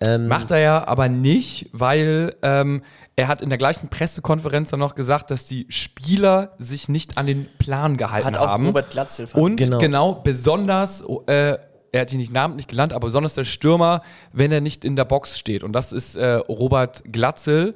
Ähm, 0.06 0.28
Macht 0.28 0.50
er 0.50 0.58
ja 0.58 0.86
aber 0.86 1.08
nicht, 1.08 1.68
weil 1.72 2.34
ähm, 2.42 2.82
er 3.16 3.28
hat 3.28 3.42
in 3.42 3.48
der 3.50 3.58
gleichen 3.58 3.88
Pressekonferenz 3.88 4.70
dann 4.70 4.80
noch 4.80 4.94
gesagt, 4.94 5.30
dass 5.30 5.44
die 5.44 5.66
Spieler 5.68 6.54
sich 6.58 6.88
nicht 6.88 7.18
an 7.18 7.26
den 7.26 7.46
Plan 7.58 7.96
gehalten 7.96 8.26
hat 8.26 8.38
auch 8.38 8.46
haben. 8.46 8.66
Robert 8.66 8.90
Glatzel 8.90 9.26
fast. 9.26 9.42
Und 9.42 9.56
genau, 9.56 9.78
genau 9.78 10.14
besonders, 10.14 11.04
äh, 11.26 11.58
er 11.92 12.00
hat 12.00 12.12
ihn 12.12 12.18
nicht 12.18 12.32
namentlich 12.32 12.68
gelernt, 12.68 12.92
aber 12.92 13.06
besonders 13.08 13.34
der 13.34 13.44
Stürmer, 13.44 14.02
wenn 14.32 14.50
er 14.50 14.60
nicht 14.60 14.84
in 14.84 14.96
der 14.96 15.04
Box 15.04 15.38
steht. 15.38 15.62
Und 15.62 15.72
das 15.72 15.92
ist 15.92 16.16
äh, 16.16 16.34
Robert 16.34 17.02
Glatzel. 17.12 17.74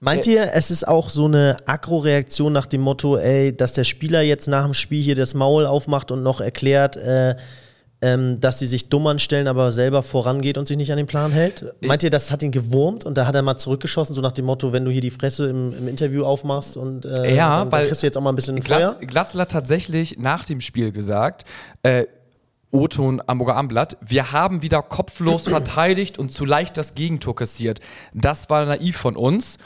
Meint 0.00 0.26
ihr, 0.26 0.54
es 0.54 0.70
ist 0.70 0.88
auch 0.88 1.10
so 1.10 1.26
eine 1.26 1.58
Agro-Reaktion 1.66 2.52
nach 2.52 2.66
dem 2.66 2.80
Motto, 2.80 3.18
ey, 3.18 3.54
dass 3.54 3.74
der 3.74 3.84
Spieler 3.84 4.22
jetzt 4.22 4.48
nach 4.48 4.64
dem 4.64 4.72
Spiel 4.72 5.02
hier 5.02 5.14
das 5.14 5.34
Maul 5.34 5.66
aufmacht 5.66 6.10
und 6.10 6.22
noch 6.22 6.40
erklärt, 6.40 6.96
äh, 6.96 7.36
ähm, 8.02 8.40
dass 8.40 8.58
sie 8.58 8.66
sich 8.66 8.88
dumm 8.88 9.06
anstellen, 9.06 9.48
aber 9.48 9.72
selber 9.72 10.02
vorangeht 10.02 10.56
und 10.56 10.66
sich 10.66 10.76
nicht 10.76 10.90
an 10.90 10.96
den 10.96 11.06
Plan 11.06 11.32
hält? 11.32 11.74
Meint 11.80 12.02
ihr, 12.02 12.10
das 12.10 12.30
hat 12.30 12.42
ihn 12.42 12.50
gewurmt 12.50 13.04
und 13.04 13.16
da 13.16 13.26
hat 13.26 13.34
er 13.34 13.42
mal 13.42 13.58
zurückgeschossen, 13.58 14.14
so 14.14 14.20
nach 14.20 14.32
dem 14.32 14.46
Motto, 14.46 14.72
wenn 14.72 14.84
du 14.84 14.90
hier 14.90 15.00
die 15.00 15.10
Fresse 15.10 15.48
im, 15.48 15.74
im 15.74 15.88
Interview 15.88 16.24
aufmachst 16.24 16.76
und 16.76 17.04
äh, 17.04 17.34
ja, 17.34 17.58
dann, 17.58 17.72
weil 17.72 17.86
kriegst 17.86 18.02
du 18.02 18.06
jetzt 18.06 18.16
auch 18.16 18.22
mal 18.22 18.30
ein 18.30 18.36
bisschen 18.36 18.60
Feuer? 18.62 18.96
Glatzler 19.00 19.42
hat 19.42 19.50
tatsächlich 19.50 20.18
nach 20.18 20.44
dem 20.44 20.60
Spiel 20.60 20.92
gesagt, 20.92 21.44
äh, 21.82 22.06
O-Ton 22.72 23.20
Hamburger 23.26 23.56
Amblatt. 23.56 23.96
Wir 24.00 24.32
haben 24.32 24.62
wieder 24.62 24.82
kopflos 24.82 25.42
verteidigt 25.48 26.18
und 26.18 26.30
zu 26.30 26.44
leicht 26.44 26.76
das 26.76 26.94
Gegentor 26.94 27.34
kassiert. 27.34 27.80
Das 28.14 28.48
war 28.48 28.64
naiv 28.64 28.96
von 28.96 29.16
uns 29.16 29.58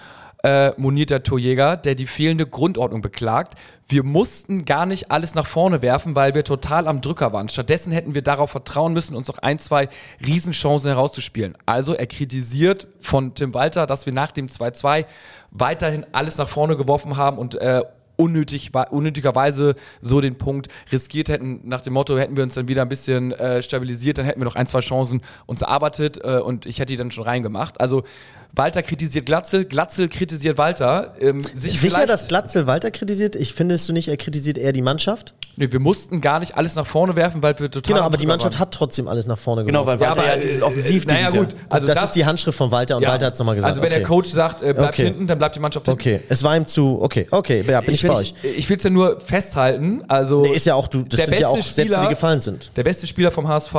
äh, 0.45 0.73
moniert 0.77 1.09
der 1.09 1.23
Torjäger, 1.23 1.79
der 1.79 1.95
die 1.95 2.07
fehlende 2.07 2.47
Grundordnung 2.47 3.01
beklagt. 3.01 3.55
Wir 3.89 4.05
mussten 4.05 4.67
gar 4.67 4.85
nicht 4.85 5.11
alles 5.11 5.35
nach 5.35 5.47
vorne 5.47 5.81
werfen, 5.81 6.15
weil 6.15 6.35
wir 6.35 6.45
total 6.45 6.87
am 6.87 7.01
Drücker 7.01 7.33
waren. 7.33 7.49
Stattdessen 7.49 7.93
hätten 7.93 8.15
wir 8.15 8.21
darauf 8.21 8.51
vertrauen 8.51 8.93
müssen, 8.93 9.17
uns 9.17 9.31
auch 9.31 9.39
ein, 9.39 9.59
zwei 9.59 9.89
Riesenchancen 10.25 10.91
herauszuspielen. 10.91 11.57
Also 11.65 11.95
er 11.95 12.07
kritisiert 12.07 12.87
von 13.01 13.35
Tim 13.35 13.55
Walter, 13.55 13.87
dass 13.87 14.05
wir 14.05 14.13
nach 14.13 14.33
dem 14.33 14.49
2-2 14.49 15.07
weiterhin 15.51 16.05
alles 16.13 16.37
nach 16.37 16.49
vorne 16.49 16.77
geworfen 16.77 17.17
haben 17.17 17.39
und 17.39 17.55
äh, 17.55 17.83
unnötig, 18.17 18.71
unnötigerweise 18.91 19.75
so 20.01 20.21
den 20.21 20.37
Punkt 20.37 20.69
riskiert 20.93 21.29
hätten, 21.29 21.61
nach 21.65 21.83
dem 21.83 21.93
Motto, 21.93 22.19
hätten 22.19 22.37
wir 22.37 22.43
uns 22.43 22.55
dann 22.55 22.69
wieder 22.69 22.83
ein 22.83 22.89
bisschen 22.89 23.33
äh, 23.33 23.63
stabilisiert, 23.63 24.19
dann 24.19 24.27
hätten 24.27 24.41
wir 24.41 24.45
noch 24.45 24.57
ein, 24.57 24.67
zwei 24.67 24.81
Chancen 24.81 25.21
uns 25.47 25.63
erarbeitet 25.63 26.21
äh, 26.23 26.39
und 26.39 26.67
ich 26.67 26.79
hätte 26.79 26.93
die 26.93 26.97
dann 26.97 27.11
schon 27.11 27.25
reingemacht. 27.25 27.81
Also 27.81 28.05
Walter 28.53 28.83
kritisiert 28.83 29.27
Glatzel, 29.27 29.65
Glatzel 29.65 30.09
kritisiert 30.09 30.59
Walter. 30.59 31.15
Ähm, 31.19 31.43
Sicher, 31.55 32.07
dass 32.07 32.29
Glatzel 32.29 32.67
Walter 32.67 32.91
kritisiert? 32.91 33.35
Ich 33.37 33.55
findest 33.55 33.89
du 33.89 33.93
nicht, 33.93 34.09
er 34.09 34.17
kritisiert 34.17 34.59
eher 34.59 34.73
die 34.73 34.83
Mannschaft? 34.83 35.35
Nee, 35.57 35.71
wir 35.71 35.81
mussten 35.81 36.21
gar 36.21 36.41
nicht 36.41 36.57
alles 36.57 36.75
nach 36.75 36.87
vorne 36.87 37.15
werfen, 37.17 37.43
weil 37.43 37.59
wir 37.59 37.71
total. 37.71 37.95
Genau, 37.95 38.07
aber 38.07 38.17
die 38.17 38.27
Mannschaft 38.27 38.55
waren. 38.55 38.61
hat 38.61 38.75
trotzdem 38.75 39.09
alles 39.09 39.27
nach 39.27 39.39
vorne 39.39 39.65
geworfen. 39.65 39.73
Genau, 39.73 39.87
weil 39.87 40.01
Walter 40.01 40.23
ja, 40.23 40.33
aber, 40.33 40.37
ja 40.37 40.43
dieses 40.43 40.63
Offensiv 40.63 41.07
naja, 41.07 41.31
gut. 41.31 41.55
Also 41.69 41.87
das, 41.87 41.97
das, 41.97 42.05
ist 42.07 42.17
die 42.17 42.25
Handschrift 42.27 42.59
von 42.59 42.71
Walter 42.71 42.97
und 42.97 43.03
ja. 43.03 43.11
Walter 43.11 43.27
hat 43.27 43.35
es 43.35 43.39
nochmal 43.39 43.55
gesagt. 43.55 43.71
Also 43.71 43.83
wenn 43.83 43.93
okay. 43.93 43.99
der 44.01 44.09
Coach 44.09 44.29
sagt, 44.31 44.63
äh, 44.63 44.75
bleibt 44.75 44.95
okay. 44.95 45.05
hinten, 45.05 45.27
dann 45.27 45.39
bleibt 45.39 45.55
die 45.55 45.61
Mannschaft 45.61 45.87
hinten. 45.87 46.01
Okay, 46.01 46.21
es 46.29 46.43
war 46.43 46.57
ihm 46.57 46.67
zu, 46.67 46.99
okay, 47.01 47.27
okay, 47.31 47.65
ja, 47.67 47.81
bin 47.81 47.95
ich, 47.95 48.03
ich 48.03 48.09
bei 48.09 48.17
euch. 48.17 48.35
Ich, 48.43 48.59
ich 48.59 48.69
will 48.69 48.77
es 48.77 48.83
ja 48.83 48.91
nur 48.91 49.21
festhalten, 49.21 50.03
also. 50.09 50.43
Nee, 50.43 50.55
ist 50.55 50.67
ja 50.67 50.75
auch, 50.75 50.89
du, 50.89 51.03
das 51.03 51.25
sind 51.25 51.39
ja 51.39 51.49
auch 51.49 51.63
Spieler, 51.63 51.89
Sätze, 51.89 52.01
die 52.03 52.09
gefallen 52.09 52.41
sind. 52.41 52.77
Der 52.77 52.83
beste 52.83 53.07
Spieler 53.07 53.31
vom 53.31 53.49
HSV 53.49 53.75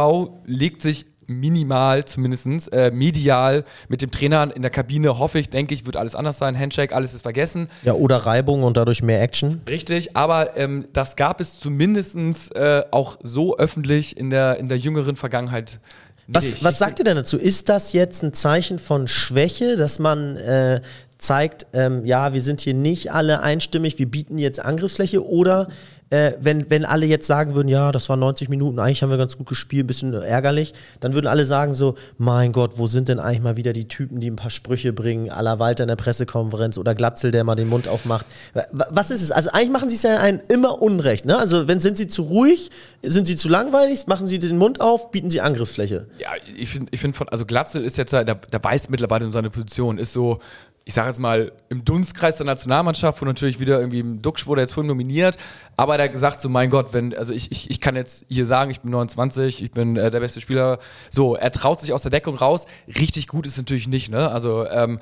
legt 0.45 0.81
sich 0.81 1.05
minimal 1.27 2.05
zumindest 2.05 2.71
äh, 2.73 2.91
medial 2.91 3.63
mit 3.87 4.01
dem 4.01 4.11
Trainer 4.11 4.55
in 4.55 4.61
der 4.61 4.71
Kabine, 4.71 5.19
hoffe 5.19 5.39
ich, 5.39 5.49
denke 5.49 5.73
ich, 5.73 5.85
wird 5.85 5.97
alles 5.97 6.15
anders 6.15 6.37
sein. 6.37 6.57
Handshake, 6.57 6.95
alles 6.95 7.13
ist 7.13 7.23
vergessen. 7.23 7.69
Ja, 7.83 7.93
oder 7.93 8.17
Reibung 8.17 8.63
und 8.63 8.77
dadurch 8.77 9.01
mehr 9.01 9.21
Action. 9.21 9.61
Richtig, 9.67 10.15
aber 10.15 10.57
ähm, 10.57 10.85
das 10.93 11.15
gab 11.15 11.41
es 11.41 11.59
zumindest 11.59 12.15
äh, 12.55 12.83
auch 12.91 13.17
so 13.23 13.57
öffentlich 13.57 14.17
in 14.17 14.29
der, 14.29 14.57
in 14.57 14.69
der 14.69 14.77
jüngeren 14.77 15.15
Vergangenheit 15.15 15.79
was, 16.27 16.63
was, 16.63 16.79
sagt 16.79 16.97
ihr 16.97 17.05
denn 17.05 17.17
dazu? 17.17 17.37
Ist 17.37 17.69
das 17.69 17.93
jetzt 17.93 18.23
ein 18.23 18.33
Zeichen 18.33 18.79
von 18.79 19.07
Schwäche, 19.07 19.75
dass 19.75 19.99
man 19.99 20.37
äh, 20.37 20.81
zeigt, 21.17 21.67
ähm, 21.73 22.05
ja, 22.05 22.33
wir 22.33 22.41
sind 22.41 22.61
hier 22.61 22.73
nicht 22.73 23.11
alle 23.11 23.41
einstimmig, 23.41 23.99
wir 23.99 24.09
bieten 24.09 24.37
jetzt 24.37 24.59
Angriffsfläche 24.59 25.25
oder 25.25 25.67
äh, 26.09 26.33
wenn, 26.39 26.69
wenn 26.69 26.85
alle 26.85 27.05
jetzt 27.05 27.25
sagen 27.25 27.55
würden, 27.55 27.67
ja, 27.67 27.91
das 27.91 28.09
waren 28.09 28.19
90 28.19 28.49
Minuten, 28.49 28.79
eigentlich 28.79 29.01
haben 29.01 29.09
wir 29.09 29.17
ganz 29.17 29.37
gut 29.37 29.47
gespielt, 29.47 29.87
bisschen 29.87 30.13
ärgerlich, 30.13 30.73
dann 30.99 31.13
würden 31.13 31.27
alle 31.27 31.45
sagen 31.45 31.73
so, 31.73 31.95
mein 32.17 32.51
Gott, 32.51 32.77
wo 32.77 32.87
sind 32.87 33.09
denn 33.09 33.19
eigentlich 33.19 33.41
mal 33.41 33.57
wieder 33.57 33.73
die 33.73 33.87
Typen, 33.87 34.19
die 34.19 34.29
ein 34.29 34.35
paar 34.35 34.51
Sprüche 34.51 34.93
bringen, 34.93 35.31
à 35.31 35.41
la 35.41 35.57
Walter 35.57 35.83
in 35.83 35.87
der 35.87 35.95
Pressekonferenz 35.95 36.77
oder 36.77 36.93
Glatzel, 36.93 37.31
der 37.31 37.43
mal 37.43 37.55
den 37.55 37.69
Mund 37.69 37.87
aufmacht. 37.87 38.25
Was 38.71 39.09
ist 39.09 39.23
es? 39.23 39.31
Also 39.31 39.49
eigentlich 39.51 39.71
machen 39.71 39.89
sie 39.89 39.95
es 39.95 40.03
ja 40.03 40.19
ein 40.19 40.41
immer 40.47 40.81
Unrecht, 40.81 41.25
ne? 41.25 41.37
Also 41.37 41.67
wenn 41.67 41.79
sind 41.79 41.97
sie 41.97 42.07
zu 42.07 42.23
ruhig, 42.23 42.69
sind 43.01 43.25
sie 43.25 43.35
zu 43.35 43.49
langweilig, 43.49 44.07
machen 44.07 44.27
sie 44.27 44.37
den 44.37 44.57
Mund 44.57 44.81
auf, 44.81 45.11
bieten 45.11 45.29
sie 45.29 45.41
Angriffsfläche. 45.41 46.07
Ja, 46.19 46.29
ich 46.55 46.69
finde, 46.69 46.87
ich 46.91 46.99
find 46.99 47.15
von, 47.15 47.29
also 47.29 47.45
Glatzel 47.45 47.83
ist 47.83 47.97
jetzt, 47.97 48.13
der, 48.13 48.23
der 48.23 48.63
weiß 48.63 48.89
mittlerweile 48.89 49.25
in 49.25 49.31
seiner 49.31 49.49
Position, 49.49 49.97
ist 49.97 50.13
so, 50.13 50.39
ich 50.87 50.93
sage 50.93 51.07
jetzt 51.07 51.19
mal, 51.19 51.51
im 51.67 51.83
Dunstkreis 51.83 52.37
der 52.37 52.45
Nationalmannschaft, 52.45 53.19
wo 53.19 53.25
natürlich 53.25 53.59
wieder 53.59 53.79
irgendwie 53.79 54.01
im 54.01 54.21
Duxch 54.21 54.45
wurde 54.45 54.61
jetzt 54.61 54.73
vorhin 54.73 54.87
nominiert, 54.87 55.35
aber 55.77 55.97
der 55.97 56.09
gesagt 56.09 56.39
so, 56.39 56.47
mein 56.47 56.69
Gott, 56.69 56.93
wenn, 56.93 57.15
also 57.17 57.33
ich, 57.33 57.51
ich, 57.51 57.71
ich 57.71 57.81
kann 57.81 57.95
jetzt 57.95 58.23
hier 58.29 58.45
sagen, 58.45 58.69
ich 58.69 58.81
bin 58.81 58.91
29, 58.91 59.63
ich 59.63 59.71
bin 59.71 59.97
äh, 59.97 60.11
der 60.11 60.19
beste 60.19 60.41
Spieler, 60.41 60.77
so, 61.09 61.35
er 61.35 61.51
traut 61.51 61.81
sich 61.81 61.91
aus 61.91 62.03
der 62.03 62.11
Deckung 62.11 62.35
raus, 62.35 62.67
richtig 62.87 63.27
gut 63.27 63.47
ist 63.47 63.57
natürlich 63.57 63.87
nicht, 63.87 64.11
ne, 64.11 64.29
also 64.29 64.67
ähm, 64.67 64.99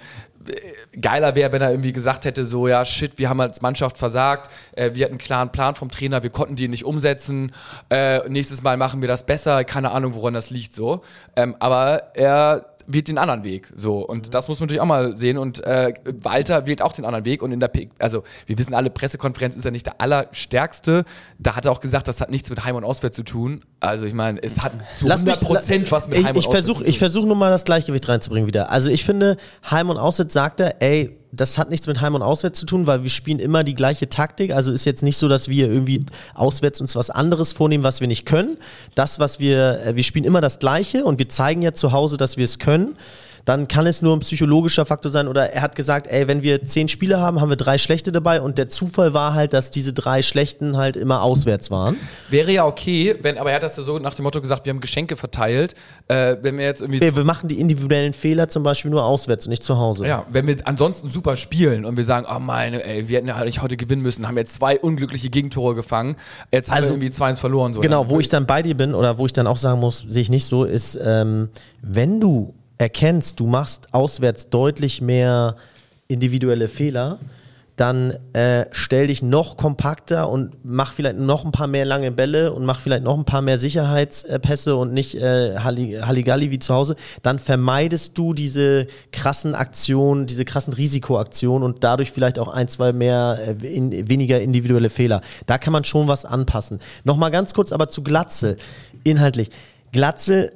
geiler 0.99 1.35
wäre, 1.35 1.51
wenn 1.51 1.61
er 1.61 1.71
irgendwie 1.71 1.91
gesagt 1.91 2.23
hätte, 2.23 2.45
so, 2.45 2.69
ja, 2.69 2.85
shit, 2.85 3.19
wir 3.19 3.27
haben 3.27 3.41
als 3.41 3.61
Mannschaft 3.61 3.97
versagt, 3.97 4.49
äh, 4.71 4.91
wir 4.93 5.03
hatten 5.03 5.15
einen 5.15 5.19
klaren 5.19 5.51
Plan 5.51 5.75
vom 5.75 5.91
Trainer, 5.91 6.23
wir 6.23 6.29
konnten 6.29 6.55
den 6.55 6.71
nicht 6.71 6.85
umsetzen, 6.85 7.51
äh, 7.89 8.27
nächstes 8.29 8.63
Mal 8.63 8.77
machen 8.77 9.01
wir 9.01 9.09
das 9.09 9.25
besser, 9.25 9.65
keine 9.65 9.91
Ahnung, 9.91 10.13
woran 10.13 10.33
das 10.33 10.49
liegt, 10.49 10.73
so, 10.73 11.01
ähm, 11.35 11.57
aber 11.59 12.15
er 12.15 12.72
wählt 12.87 13.07
den 13.07 13.17
anderen 13.17 13.43
Weg. 13.43 13.71
So. 13.75 13.99
Und 13.99 14.27
mhm. 14.27 14.31
das 14.31 14.47
muss 14.47 14.59
man 14.59 14.67
natürlich 14.67 14.81
auch 14.81 14.85
mal 14.85 15.15
sehen. 15.15 15.37
Und 15.37 15.63
äh, 15.63 15.93
Walter 16.21 16.65
wählt 16.65 16.81
auch 16.81 16.93
den 16.93 17.05
anderen 17.05 17.25
Weg. 17.25 17.41
Und 17.41 17.51
in 17.51 17.59
der, 17.59 17.67
P 17.67 17.89
also 17.99 18.23
wir 18.45 18.57
wissen 18.57 18.73
alle, 18.73 18.89
Pressekonferenz 18.89 19.55
ist 19.55 19.65
ja 19.65 19.71
nicht 19.71 19.85
der 19.85 19.99
allerstärkste. 20.01 21.05
Da 21.39 21.55
hat 21.55 21.65
er 21.65 21.71
auch 21.71 21.79
gesagt, 21.79 22.07
das 22.07 22.21
hat 22.21 22.29
nichts 22.29 22.49
mit 22.49 22.63
Heim 22.65 22.75
und 22.75 22.83
Auswärts 22.83 23.15
zu 23.15 23.23
tun. 23.23 23.61
Also 23.79 24.05
ich 24.05 24.13
meine, 24.13 24.41
es 24.41 24.61
hat 24.61 24.73
zu 24.95 25.07
Lass 25.07 25.21
100 25.21 25.41
Prozent 25.41 25.91
was 25.91 26.07
mit 26.07 26.17
Heim 26.17 26.25
ich, 26.25 26.29
und 26.29 26.37
Auswärts 26.37 26.51
versuch, 26.51 26.77
zu 26.77 26.83
tun. 26.83 26.89
Ich 26.89 26.99
versuche 26.99 27.27
nur 27.27 27.35
mal 27.35 27.51
das 27.51 27.63
Gleichgewicht 27.63 28.07
reinzubringen 28.07 28.47
wieder. 28.47 28.71
Also 28.71 28.89
ich 28.89 29.03
finde, 29.03 29.37
Heim 29.69 29.89
und 29.89 29.97
Auswärts 29.97 30.33
sagt 30.33 30.59
er, 30.59 30.81
ey, 30.81 31.17
das 31.35 31.57
hat 31.57 31.71
nichts 31.71 31.87
mit 31.87 31.99
Heim 31.99 32.13
und 32.13 32.21
Auswärts 32.21 32.59
zu 32.59 32.65
tun, 32.65 32.85
weil 32.85 33.03
wir 33.03 33.09
spielen 33.09 33.39
immer 33.39 33.63
die 33.63 33.73
gleiche 33.73 34.07
Taktik. 34.07 34.53
Also 34.53 34.71
ist 34.71 34.85
jetzt 34.85 35.01
nicht 35.01 35.17
so, 35.17 35.27
dass 35.27 35.49
wir 35.49 35.67
irgendwie 35.67 36.05
auswärts 36.35 36.79
uns 36.79 36.95
was 36.95 37.09
anderes 37.09 37.53
vornehmen, 37.53 37.83
was 37.83 38.01
wir 38.01 38.07
nicht 38.07 38.25
können. 38.25 38.57
Das, 38.93 39.19
was 39.19 39.39
wir, 39.39 39.83
äh, 39.83 39.95
wir 39.95 40.03
spielen 40.03 40.25
immer 40.25 40.41
das 40.41 40.59
Gleiche 40.59 41.03
und 41.05 41.17
wir 41.17 41.29
zeigen 41.29 41.63
ja 41.63 41.73
zu 41.73 41.91
Hause, 41.91 42.17
dass 42.17 42.37
wir 42.37 42.45
es 42.45 42.59
können. 42.59 42.95
Dann 43.45 43.67
kann 43.67 43.85
es 43.87 44.01
nur 44.01 44.15
ein 44.15 44.19
psychologischer 44.19 44.85
Faktor 44.85 45.11
sein 45.11 45.27
oder 45.27 45.51
er 45.51 45.61
hat 45.61 45.75
gesagt, 45.75 46.07
ey, 46.07 46.27
wenn 46.27 46.43
wir 46.43 46.63
zehn 46.65 46.87
Spiele 46.87 47.19
haben, 47.19 47.41
haben 47.41 47.49
wir 47.49 47.57
drei 47.57 47.77
schlechte 47.77 48.11
dabei 48.11 48.41
und 48.41 48.57
der 48.57 48.69
Zufall 48.69 49.13
war 49.13 49.33
halt, 49.33 49.51
dass 49.53 49.69
diese 49.69 49.91
drei 49.91 50.21
schlechten 50.21 50.77
halt 50.77 50.95
immer 50.95 51.21
auswärts 51.21 51.69
waren. 51.69 51.97
Wäre 52.29 52.51
ja 52.51 52.65
okay, 52.65 53.15
wenn, 53.21 53.37
aber 53.37 53.49
er 53.49 53.57
hat 53.57 53.63
das 53.63 53.75
ja 53.75 53.83
so 53.83 53.99
nach 53.99 54.13
dem 54.13 54.23
Motto 54.23 54.39
gesagt, 54.39 54.65
wir 54.65 54.71
haben 54.71 54.79
Geschenke 54.79 55.17
verteilt, 55.17 55.75
äh, 56.07 56.37
wenn 56.41 56.57
wir 56.57 56.65
jetzt 56.65 56.81
irgendwie... 56.81 57.01
Wir, 57.01 57.15
wir 57.15 57.25
machen 57.25 57.49
die 57.49 57.59
individuellen 57.59 58.13
Fehler 58.13 58.47
zum 58.47 58.63
Beispiel 58.63 58.91
nur 58.91 59.03
auswärts 59.03 59.45
und 59.45 59.49
nicht 59.49 59.63
zu 59.63 59.77
Hause. 59.77 60.07
Ja, 60.07 60.25
wenn 60.29 60.47
wir 60.47 60.55
ansonsten 60.65 61.09
super 61.09 61.35
spielen 61.35 61.83
und 61.83 61.97
wir 61.97 62.05
sagen, 62.05 62.25
oh 62.33 62.39
meine, 62.39 62.83
ey, 62.85 63.09
wir 63.09 63.17
hätten 63.17 63.27
ja 63.27 63.35
eigentlich 63.35 63.61
heute 63.61 63.75
gewinnen 63.75 64.01
müssen, 64.01 64.25
haben 64.27 64.37
jetzt 64.37 64.55
zwei 64.55 64.79
unglückliche 64.79 65.29
Gegentore 65.29 65.75
gefangen, 65.75 66.15
jetzt 66.51 66.69
haben 66.69 66.77
Also, 66.77 66.95
wir 66.95 67.03
irgendwie 67.03 67.23
2-1 67.23 67.39
verloren. 67.39 67.73
So. 67.73 67.81
Genau, 67.81 68.09
wo 68.09 68.21
ich 68.21 68.29
dann 68.29 68.45
bei 68.45 68.61
dir 68.61 68.75
bin 68.75 68.95
oder 68.95 69.17
wo 69.17 69.25
ich 69.25 69.33
dann 69.33 69.47
auch 69.47 69.57
sagen 69.57 69.81
muss, 69.81 70.03
sehe 70.07 70.21
ich 70.21 70.29
nicht 70.29 70.45
so, 70.45 70.63
ist, 70.63 70.97
ähm, 71.03 71.49
wenn 71.81 72.21
du 72.21 72.53
erkennst, 72.77 73.39
du 73.39 73.47
machst 73.47 73.93
auswärts 73.93 74.49
deutlich 74.49 75.01
mehr 75.01 75.55
individuelle 76.07 76.67
Fehler, 76.67 77.19
dann 77.75 78.11
äh, 78.33 78.65
stell 78.71 79.07
dich 79.07 79.23
noch 79.23 79.57
kompakter 79.57 80.29
und 80.29 80.53
mach 80.63 80.93
vielleicht 80.93 81.17
noch 81.17 81.43
ein 81.43 81.51
paar 81.51 81.65
mehr 81.65 81.85
lange 81.85 82.11
Bälle 82.11 82.53
und 82.53 82.65
mach 82.65 82.79
vielleicht 82.79 83.03
noch 83.03 83.17
ein 83.17 83.25
paar 83.25 83.41
mehr 83.41 83.57
Sicherheitspässe 83.57 84.75
und 84.75 84.93
nicht 84.93 85.15
äh, 85.15 85.57
Halli- 85.57 85.99
Halligalli 85.99 86.51
wie 86.51 86.59
zu 86.59 86.71
Hause. 86.71 86.95
Dann 87.23 87.39
vermeidest 87.39 88.15
du 88.15 88.35
diese 88.35 88.85
krassen 89.11 89.55
Aktionen, 89.55 90.27
diese 90.27 90.45
krassen 90.45 90.73
Risikoaktionen 90.73 91.63
und 91.63 91.83
dadurch 91.83 92.11
vielleicht 92.11 92.37
auch 92.37 92.47
ein, 92.47 92.67
zwei 92.67 92.93
mehr, 92.93 93.39
äh, 93.63 93.67
in, 93.67 94.07
weniger 94.07 94.39
individuelle 94.39 94.91
Fehler. 94.91 95.21
Da 95.47 95.57
kann 95.57 95.73
man 95.73 95.83
schon 95.83 96.07
was 96.07 96.25
anpassen. 96.25 96.79
Nochmal 97.05 97.31
ganz 97.31 97.55
kurz 97.55 97.71
aber 97.71 97.89
zu 97.89 98.03
Glatzel, 98.03 98.57
inhaltlich. 99.03 99.49
Glatzel, 99.91 100.51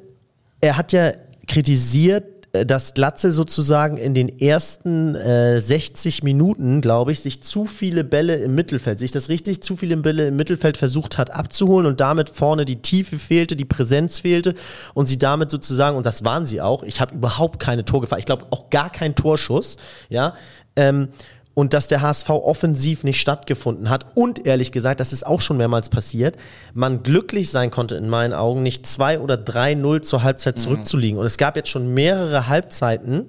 er 0.61 0.77
hat 0.77 0.91
ja 0.91 1.13
kritisiert, 1.47 2.37
äh, 2.53 2.65
dass 2.65 2.93
Glatzel 2.93 3.31
sozusagen 3.31 3.97
in 3.97 4.13
den 4.13 4.39
ersten 4.39 5.15
äh, 5.15 5.59
60 5.59 6.23
Minuten, 6.23 6.81
glaube 6.81 7.11
ich, 7.11 7.21
sich 7.21 7.43
zu 7.43 7.65
viele 7.65 8.03
Bälle 8.03 8.35
im 8.35 8.55
Mittelfeld, 8.55 8.99
sich 8.99 9.11
das 9.11 9.29
richtig, 9.29 9.61
zu 9.61 9.75
viele 9.75 9.97
Bälle 9.97 10.27
im 10.27 10.35
Mittelfeld 10.35 10.77
versucht 10.77 11.17
hat 11.17 11.31
abzuholen 11.31 11.85
und 11.85 11.99
damit 11.99 12.29
vorne 12.29 12.65
die 12.65 12.81
Tiefe 12.81 13.17
fehlte, 13.17 13.55
die 13.55 13.65
Präsenz 13.65 14.19
fehlte 14.19 14.53
und 14.93 15.07
sie 15.07 15.17
damit 15.17 15.51
sozusagen, 15.51 15.97
und 15.97 16.05
das 16.05 16.23
waren 16.23 16.45
sie 16.45 16.61
auch, 16.61 16.83
ich 16.83 17.01
habe 17.01 17.15
überhaupt 17.15 17.59
keine 17.59 17.85
Torgefahr, 17.85 18.19
ich 18.19 18.25
glaube 18.25 18.45
auch 18.51 18.69
gar 18.69 18.89
keinen 18.89 19.15
Torschuss, 19.15 19.77
ja, 20.09 20.33
ähm, 20.75 21.09
und 21.57 21.73
dass 21.73 21.87
der 21.87 22.03
HSV 22.03 22.29
offensiv 22.29 23.03
nicht 23.03 23.19
stattgefunden 23.19 23.89
hat 23.89 24.05
und 24.13 24.45
ehrlich 24.45 24.71
gesagt, 24.71 24.99
das 24.99 25.11
ist 25.11 25.25
auch 25.25 25.41
schon 25.41 25.57
mehrmals 25.57 25.89
passiert, 25.89 26.37
man 26.75 27.01
glücklich 27.01 27.49
sein 27.49 27.71
konnte 27.71 27.95
in 27.95 28.09
meinen 28.09 28.35
Augen, 28.35 28.61
nicht 28.61 28.85
2 28.85 29.21
oder 29.21 29.33
3-0 29.33 30.03
zur 30.03 30.21
Halbzeit 30.21 30.59
zurückzuliegen. 30.59 31.17
Und 31.17 31.25
es 31.25 31.37
gab 31.37 31.55
jetzt 31.55 31.69
schon 31.69 31.95
mehrere 31.95 32.47
Halbzeiten, 32.47 33.25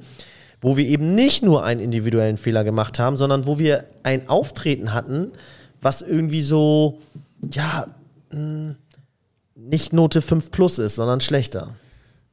wo 0.61 0.77
wir 0.77 0.85
eben 0.85 1.09
nicht 1.09 1.43
nur 1.43 1.65
einen 1.65 1.81
individuellen 1.81 2.37
Fehler 2.37 2.65
gemacht 2.65 2.99
haben, 2.99 3.17
sondern 3.17 3.47
wo 3.47 3.59
wir 3.59 3.85
ein 4.03 4.29
Auftreten 4.29 4.93
hatten, 4.93 5.33
was 5.81 6.03
irgendwie 6.03 6.43
so, 6.43 7.01
ja, 7.51 7.87
mh, 8.31 8.75
nicht 9.55 9.95
Note 9.95 10.21
5 10.21 10.51
plus 10.51 10.79
ist, 10.79 10.97
sondern 10.97 11.23
schlechter. 11.23 11.77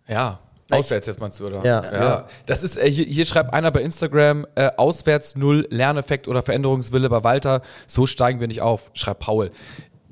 Ja. 0.09 0.41
Auswärts 0.71 1.05
jetzt 1.05 1.19
meinst 1.19 1.39
du, 1.39 1.45
oder? 1.45 1.63
Ja. 1.63 1.83
ja. 1.93 2.27
Das 2.47 2.63
ist, 2.63 2.77
äh, 2.77 2.89
hier, 2.89 3.05
hier 3.05 3.25
schreibt 3.25 3.53
einer 3.53 3.69
bei 3.71 3.81
Instagram, 3.81 4.47
äh, 4.55 4.71
auswärts 4.77 5.35
null 5.35 5.67
Lerneffekt 5.69 6.27
oder 6.27 6.41
Veränderungswille 6.41 7.07
bei 7.09 7.23
Walter, 7.23 7.61
so 7.85 8.07
steigen 8.07 8.39
wir 8.39 8.47
nicht 8.47 8.61
auf, 8.61 8.89
schreibt 8.93 9.19
Paul. 9.19 9.51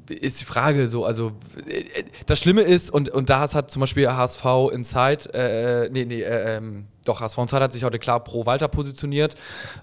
Ist 0.09 0.41
die 0.41 0.45
Frage 0.45 0.87
so, 0.87 1.05
also 1.05 1.31
äh, 1.67 2.03
das 2.27 2.39
Schlimme 2.39 2.61
ist, 2.61 2.91
und, 2.91 3.09
und 3.09 3.31
da 3.31 3.51
hat 3.51 3.71
zum 3.71 3.79
Beispiel 3.79 4.07
HSV 4.07 4.45
Inside, 4.71 5.33
äh, 5.33 5.89
nee, 5.89 6.05
nee, 6.05 6.21
äh, 6.21 6.57
ähm, 6.57 6.85
doch, 7.03 7.19
HSV 7.19 7.37
Inside 7.39 7.63
hat 7.63 7.73
sich 7.73 7.83
heute 7.83 7.97
klar 7.97 8.23
pro 8.23 8.45
Walter 8.45 8.67
positioniert 8.67 9.35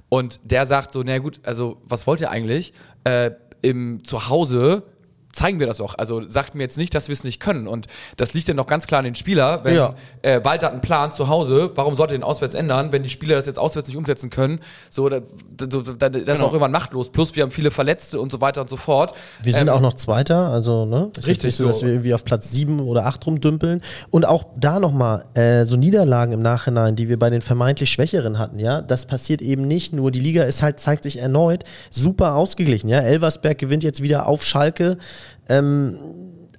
und 0.09 0.39
der 0.45 0.67
sagt 0.67 0.93
so, 0.93 1.03
na 1.03 1.19
gut, 1.19 1.41
also 1.43 1.79
was 1.85 2.07
wollt 2.07 2.21
ihr 2.21 2.31
eigentlich? 2.31 2.75
Äh, 3.03 3.33
Im 3.63 4.05
Zuhause 4.05 4.85
zeigen 5.33 5.61
wir 5.61 5.67
das 5.67 5.81
auch. 5.81 5.95
Also 5.97 6.29
sagt 6.29 6.55
mir 6.55 6.63
jetzt 6.63 6.77
nicht, 6.79 6.95
dass 6.95 7.09
wir 7.09 7.13
es 7.13 7.25
nicht 7.25 7.41
können. 7.41 7.67
Und 7.69 7.87
das 8.17 8.35
liegt 8.35 8.49
dann 8.49 8.57
noch 8.57 8.67
ganz 8.67 8.87
klar 8.87 8.99
an 8.99 9.05
den 9.05 9.15
Spieler. 9.15 9.63
Wenn 9.65 9.77
Ja. 9.77 9.95
äh, 10.23 10.41
Walter 10.45 10.67
hat 10.67 10.73
einen 10.73 10.83
Plan 10.83 11.13
zu 11.13 11.29
Hause, 11.29 11.71
warum 11.77 11.95
sollte 11.95 12.15
er 12.15 12.19
den 12.19 12.25
auswärts 12.25 12.55
ändern, 12.55 12.91
wenn 12.93 13.03
die 13.03 13.09
Spieler 13.11 13.37
das 13.37 13.47
jetzt 13.47 13.59
auswärts 13.59 13.89
nicht 13.89 13.97
umsetzen 13.97 14.31
können? 14.31 14.61
So, 14.91 15.09
da, 15.09 15.21
da, 15.57 15.67
da, 15.67 16.09
das 16.09 16.39
ist 16.39 16.43
auch 16.43 16.49
irgendwann 16.49 16.73
machtlos. 16.73 17.11
Plus 17.11 17.37
wir 17.37 17.43
haben 17.45 17.51
viele 17.53 17.71
Verletzte 17.71 18.21
und 18.21 18.33
so 18.33 18.41
weiter 18.41 18.61
und 18.61 18.69
so 18.71 18.77
fort. 18.77 19.15
Wir 19.43 19.53
sind 19.53 19.69
Ähm, 19.69 19.75
auch 19.75 19.81
noch 19.81 19.95
Zweiter, 19.95 20.49
also 20.49 20.85
ne? 20.85 21.11
Ist 21.17 21.27
Richtig 21.27 21.55
so, 21.57 21.67
dass 21.69 21.83
wir 21.83 21.91
irgendwie 21.91 22.13
auf 22.15 22.25
Platz 22.25 22.51
sieben 22.51 22.81
oder 22.81 23.07
acht 23.07 23.25
rumdümpeln. 23.27 23.83
Und 24.11 24.27
auch 24.27 24.45
da 24.59 24.81
nochmal, 24.81 25.25
äh, 25.35 25.65
so 25.65 25.77
Niederlagen 25.77 26.33
im 26.33 26.43
Nachhinein, 26.43 26.97
die 26.97 27.09
wir 27.09 27.19
bei 27.19 27.31
den 27.31 27.41
vermeintlich 27.41 27.91
Schwächeren 27.91 28.39
hatten, 28.39 28.59
ja, 28.59 28.83
das 28.83 29.07
passiert 29.07 29.43
eben 29.43 29.67
nicht 29.67 29.93
nur. 29.93 30.11
Die 30.11 30.21
Liga 30.21 30.43
ist 30.45 30.63
halt, 30.63 30.81
zeigt 30.81 31.05
sich 31.05 31.19
erneut 31.21 31.65
super 31.91 32.35
ausgeglichen, 32.35 32.89
ja. 32.89 33.01
Elversberg 33.01 33.59
gewinnt 33.59 33.83
jetzt 33.85 34.03
wieder 34.03 34.27
auf 34.27 34.43
Schalke. 34.45 34.99
Ähm, 35.49 35.97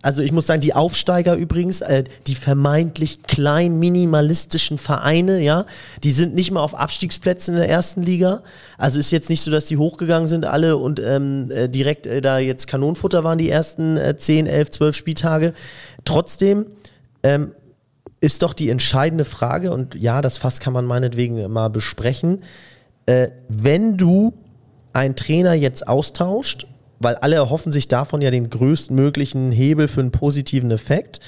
also 0.01 0.23
ich 0.23 0.31
muss 0.31 0.47
sagen, 0.47 0.61
die 0.61 0.73
Aufsteiger 0.73 1.35
übrigens, 1.35 1.81
äh, 1.81 2.03
die 2.25 2.33
vermeintlich 2.35 3.23
klein 3.23 3.77
minimalistischen 3.77 4.77
Vereine, 4.77 5.39
ja, 5.41 5.65
die 6.03 6.11
sind 6.11 6.33
nicht 6.33 6.51
mal 6.51 6.61
auf 6.61 6.73
Abstiegsplätzen 6.73 7.53
in 7.53 7.59
der 7.59 7.69
ersten 7.69 8.01
Liga. 8.01 8.41
Also 8.77 8.99
ist 8.99 9.11
jetzt 9.11 9.29
nicht 9.29 9.41
so, 9.41 9.51
dass 9.51 9.65
die 9.65 9.77
hochgegangen 9.77 10.27
sind 10.27 10.45
alle 10.45 10.77
und 10.77 10.99
ähm, 10.99 11.51
äh, 11.51 11.69
direkt 11.69 12.07
äh, 12.07 12.21
da 12.21 12.39
jetzt 12.39 12.67
Kanonenfutter 12.67 13.23
waren 13.23 13.37
die 13.37 13.49
ersten 13.49 13.97
äh, 13.97 14.17
10, 14.17 14.47
11, 14.47 14.71
12 14.71 14.95
Spieltage. 14.95 15.53
Trotzdem 16.03 16.65
ähm, 17.21 17.51
ist 18.21 18.41
doch 18.41 18.53
die 18.53 18.69
entscheidende 18.69 19.25
Frage, 19.25 19.71
und 19.71 19.95
ja, 19.95 20.21
das 20.21 20.37
Fass 20.39 20.59
kann 20.59 20.73
man 20.73 20.85
meinetwegen 20.85 21.51
mal 21.51 21.69
besprechen, 21.69 22.43
äh, 23.05 23.29
wenn 23.49 23.97
du 23.97 24.33
einen 24.93 25.15
Trainer 25.15 25.53
jetzt 25.53 25.87
austauscht, 25.87 26.67
weil 27.01 27.15
alle 27.15 27.35
erhoffen 27.35 27.71
sich 27.71 27.87
davon 27.87 28.21
ja 28.21 28.31
den 28.31 28.49
größtmöglichen 28.49 29.51
Hebel 29.51 29.87
für 29.87 30.01
einen 30.01 30.11
positiven 30.11 30.71
Effekt. 30.71 31.19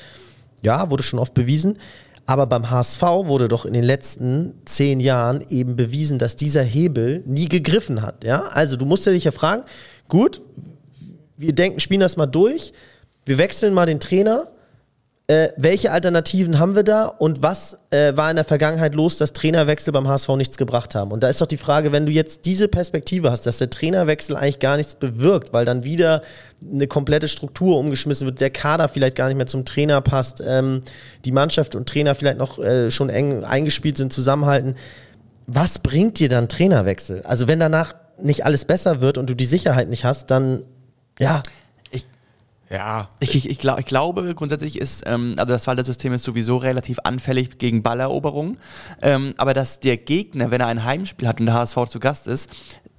Ja, 0.62 0.90
wurde 0.90 1.04
schon 1.04 1.20
oft 1.20 1.34
bewiesen. 1.34 1.78
Aber 2.26 2.46
beim 2.48 2.70
HSV 2.70 3.02
wurde 3.02 3.50
doch 3.50 3.66
in 3.66 3.74
den 3.74 3.84
letzten 3.84 4.54
zehn 4.66 5.00
Jahren 5.02 5.44
eben 5.50 5.76
bewiesen, 5.76 6.20
dass 6.20 6.38
dieser 6.38 6.64
Hebel 6.64 7.22
nie 7.26 7.50
gegriffen 7.50 8.02
hat. 8.02 8.24
Ja, 8.24 8.44
also 8.48 8.78
du 8.78 8.86
musst 8.86 9.06
ja 9.06 9.12
dich 9.12 9.26
ja 9.26 9.32
fragen, 9.32 9.64
gut, 10.08 10.42
wir 11.36 11.54
denken, 11.54 11.82
spielen 11.82 12.00
das 12.00 12.16
mal 12.16 12.26
durch, 12.26 12.72
wir 13.26 13.38
wechseln 13.38 13.74
mal 13.74 13.86
den 13.86 14.00
Trainer. 14.00 14.48
Äh, 15.28 15.50
welche 15.56 15.92
Alternativen 15.92 16.60
haben 16.60 16.76
wir 16.76 16.84
da 16.84 17.06
und 17.06 17.42
was 17.42 17.78
äh, 17.92 18.18
war 18.18 18.30
in 18.30 18.36
der 18.36 18.44
Vergangenheit 18.44 18.94
los, 18.94 19.16
dass 19.16 19.32
Trainerwechsel 19.32 19.94
beim 19.94 20.06
HSV 20.06 20.28
nichts 20.36 20.58
gebracht 20.58 20.96
haben? 20.96 21.14
Und 21.14 21.24
da 21.24 21.30
ist 21.30 21.40
doch 21.40 21.48
die 21.48 21.56
Frage, 21.56 21.94
wenn 21.94 22.06
du 22.06 22.12
jetzt 22.12 22.44
diese 22.44 22.68
Perspektive 22.68 23.32
hast, 23.32 23.46
dass 23.46 23.58
der 23.58 23.70
Trainerwechsel 23.70 24.36
eigentlich 24.36 24.60
gar 24.60 24.76
nichts 24.76 24.96
bewirkt, 24.96 25.54
weil 25.54 25.64
dann 25.64 25.86
wieder 25.86 26.24
eine 26.62 26.88
komplette 26.88 27.30
Struktur 27.30 27.78
umgeschmissen 27.78 28.26
wird, 28.26 28.42
der 28.42 28.50
Kader 28.50 28.90
vielleicht 28.90 29.16
gar 29.16 29.30
nicht 29.30 29.38
mehr 29.38 29.48
zum 29.48 29.64
Trainer 29.64 30.02
passt, 30.02 30.44
ähm, 30.46 30.82
die 31.24 31.32
Mannschaft 31.32 31.76
und 31.76 31.88
Trainer 31.88 32.16
vielleicht 32.16 32.38
noch 32.38 32.60
äh, 32.60 32.92
schon 32.92 33.08
eng 33.10 33.46
eingespielt 33.46 33.96
sind, 33.96 34.12
zusammenhalten. 34.12 34.76
Was 35.48 35.80
bringt 35.80 36.20
dir 36.20 36.28
dann 36.28 36.50
Trainerwechsel? 36.50 37.22
Also 37.22 37.48
wenn 37.48 37.62
danach 37.62 37.96
nicht 38.20 38.46
alles 38.46 38.66
besser 38.66 39.00
wird 39.00 39.18
und 39.18 39.30
du 39.30 39.36
die 39.36 39.46
Sicherheit 39.46 39.88
nicht 39.88 40.04
hast, 40.04 40.32
dann 40.32 40.64
ja, 41.18 41.44
Ja. 42.74 43.10
Ich, 43.20 43.36
ich, 43.36 43.48
ich, 43.48 43.60
glaub, 43.60 43.80
ich 43.80 43.86
glaube, 43.86 44.34
grundsätzlich 44.34 44.80
ist, 44.80 45.04
ähm, 45.06 45.36
also 45.38 45.54
das 45.54 45.68
Walter-System 45.68 46.12
ist 46.14 46.24
sowieso 46.24 46.58
relativ 46.58 46.98
anfällig 47.04 47.60
gegen 47.60 47.84
Balleroberungen. 47.84 48.58
Ähm, 49.00 49.36
aber 49.38 49.54
dass 49.54 49.80
der 49.80 49.96
Gegner, 49.98 50.50
wenn 50.50 50.60
er 50.60 50.66
ein 50.66 50.84
Heimspiel 50.84 51.28
hat 51.28 51.40
und 51.40 51.46
der 51.46 51.54
HSV 51.54 51.78
zu 51.88 52.00
Gast 52.00 52.26
ist, 52.26 52.50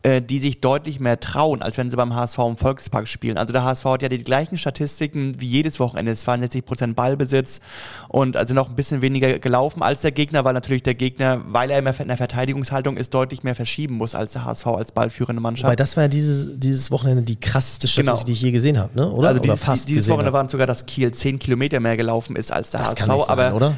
äh, 0.04 0.20
die 0.22 0.38
sich 0.38 0.60
deutlich 0.60 1.00
mehr 1.00 1.18
trauen, 1.18 1.62
als 1.62 1.78
wenn 1.78 1.88
sie 1.90 1.96
beim 1.96 2.14
HSV 2.14 2.38
im 2.38 2.56
Volkspark 2.58 3.08
spielen. 3.08 3.38
Also 3.38 3.52
der 3.54 3.64
HSV 3.64 3.84
hat 3.86 4.02
ja 4.02 4.08
die 4.10 4.22
gleichen 4.22 4.58
Statistiken 4.58 5.32
wie 5.40 5.46
jedes 5.46 5.80
Wochenende. 5.80 6.12
Es 6.12 6.26
waren 6.26 6.44
60% 6.44 6.92
Ballbesitz 6.94 7.60
und 8.08 8.36
also 8.36 8.52
noch 8.54 8.68
ein 8.68 8.76
bisschen 8.76 9.00
weniger 9.00 9.38
gelaufen 9.38 9.82
als 9.82 10.02
der 10.02 10.12
Gegner, 10.12 10.44
weil 10.44 10.52
natürlich 10.52 10.82
der 10.82 10.94
Gegner, 10.94 11.40
weil 11.48 11.70
er 11.70 11.78
immer 11.78 11.98
in 11.98 12.08
der 12.08 12.16
Verteidigungshaltung 12.18 12.96
ist, 12.98 13.14
deutlich 13.14 13.42
mehr 13.42 13.54
verschieben 13.54 13.94
muss 13.96 14.14
als 14.14 14.32
der 14.34 14.44
HSV 14.44 14.66
als 14.66 14.92
ballführende 14.92 15.40
Mannschaft. 15.40 15.68
Weil 15.70 15.76
das 15.76 15.96
war 15.96 16.04
ja 16.04 16.08
dieses, 16.08 16.60
dieses 16.60 16.90
Wochenende 16.90 17.22
die 17.22 17.36
krasseste 17.40 17.88
Statistik, 17.88 18.14
Genau. 18.14 18.24
die 18.26 18.32
ich 18.32 18.42
je 18.42 18.50
gesehen 18.50 18.78
habe, 18.78 18.94
ne? 18.94 19.10
oder? 19.10 19.28
Also 19.28 19.40
oder 19.40 19.54
dieses, 19.56 19.86
dieses 19.86 20.08
Wochenende 20.10 20.34
waren 20.34 20.48
sogar, 20.50 20.66
dass 20.66 20.84
Kiel 20.84 21.10
10 21.12 21.38
Kilometer 21.38 21.80
mehr 21.80 21.96
gelaufen 21.96 22.36
ist 22.36 22.52
als 22.52 22.68
der 22.70 22.80
Das 22.80 22.90
HSV. 22.90 23.00
sein, 23.00 23.10
aber 23.28 23.54
oder? 23.54 23.74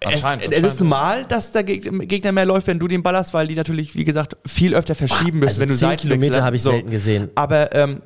Ähm, 0.00 0.10
es, 0.10 0.16
Anscheinend, 0.24 0.44
es 0.44 0.50
ist 0.50 0.56
anscheinend. 0.64 0.80
normal, 0.80 1.24
dass 1.24 1.52
der 1.52 1.64
Geg- 1.64 2.06
Gegner 2.06 2.32
mehr 2.32 2.44
läuft, 2.46 2.66
wenn 2.68 2.78
du 2.78 2.86
den 2.86 3.02
Ball 3.02 3.16
hast, 3.16 3.34
weil 3.34 3.48
die 3.48 3.54
natürlich, 3.56 3.94
wie 3.96 4.04
gesagt, 4.04 4.36
viel 4.46 4.74
öfter 4.74 4.94
verschieben 4.94 5.40
müssen, 5.40 5.48
also 5.48 5.60
wenn 5.62 5.68
du 5.70 5.74
10 5.74 5.78
Seitenwechsel 5.88 6.10
Kilometer 6.20 6.44
habe 6.44 6.56
ich 6.56 6.62
selten 6.62 6.90
gesehen. 6.90 7.30
Aber 7.34 7.74
ähm, 7.74 8.02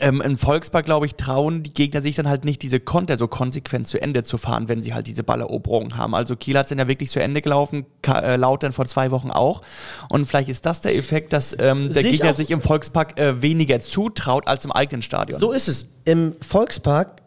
ähm, 0.00 0.20
im 0.22 0.38
Volkspark, 0.38 0.84
glaube 0.86 1.04
ich, 1.06 1.16
trauen 1.16 1.62
die 1.62 1.72
Gegner 1.72 2.00
sich 2.02 2.16
dann 2.16 2.26
halt 2.26 2.44
nicht, 2.46 2.62
diese 2.62 2.80
Konter 2.80 3.18
so 3.18 3.28
konsequent 3.28 3.86
zu 3.86 4.00
Ende 4.00 4.22
zu 4.22 4.38
fahren, 4.38 4.66
wenn 4.68 4.80
sie 4.80 4.94
halt 4.94 5.06
diese 5.06 5.22
Balleroberungen 5.22 5.96
haben. 5.98 6.14
Also 6.14 6.34
Kiel 6.34 6.56
hat 6.56 6.64
es 6.64 6.70
dann 6.70 6.78
ja 6.78 6.88
wirklich 6.88 7.10
zu 7.10 7.20
Ende 7.22 7.42
gelaufen, 7.42 7.84
Ka 8.00 8.18
äh, 8.20 8.36
Lautern 8.36 8.72
vor 8.72 8.86
zwei 8.86 9.10
Wochen 9.10 9.30
auch. 9.30 9.60
Und 10.08 10.24
vielleicht 10.26 10.48
ist 10.48 10.64
das 10.66 10.80
der 10.80 10.96
Effekt, 10.96 11.32
dass 11.34 11.52
ähm, 11.58 11.84
der 11.84 12.02
Sehe 12.02 12.02
ich 12.04 12.10
Gegner 12.12 12.32
sich 12.34 12.50
im 12.50 12.62
Volkspark 12.62 13.20
äh, 13.20 13.42
weniger 13.42 13.78
zutraut 13.80 14.48
als 14.48 14.64
im 14.64 14.72
eigenen 14.72 15.02
Stadion. 15.02 15.38
So 15.38 15.52
ist 15.52 15.68
es. 15.68 15.88
Im 16.06 16.34
Volkspark 16.40 17.21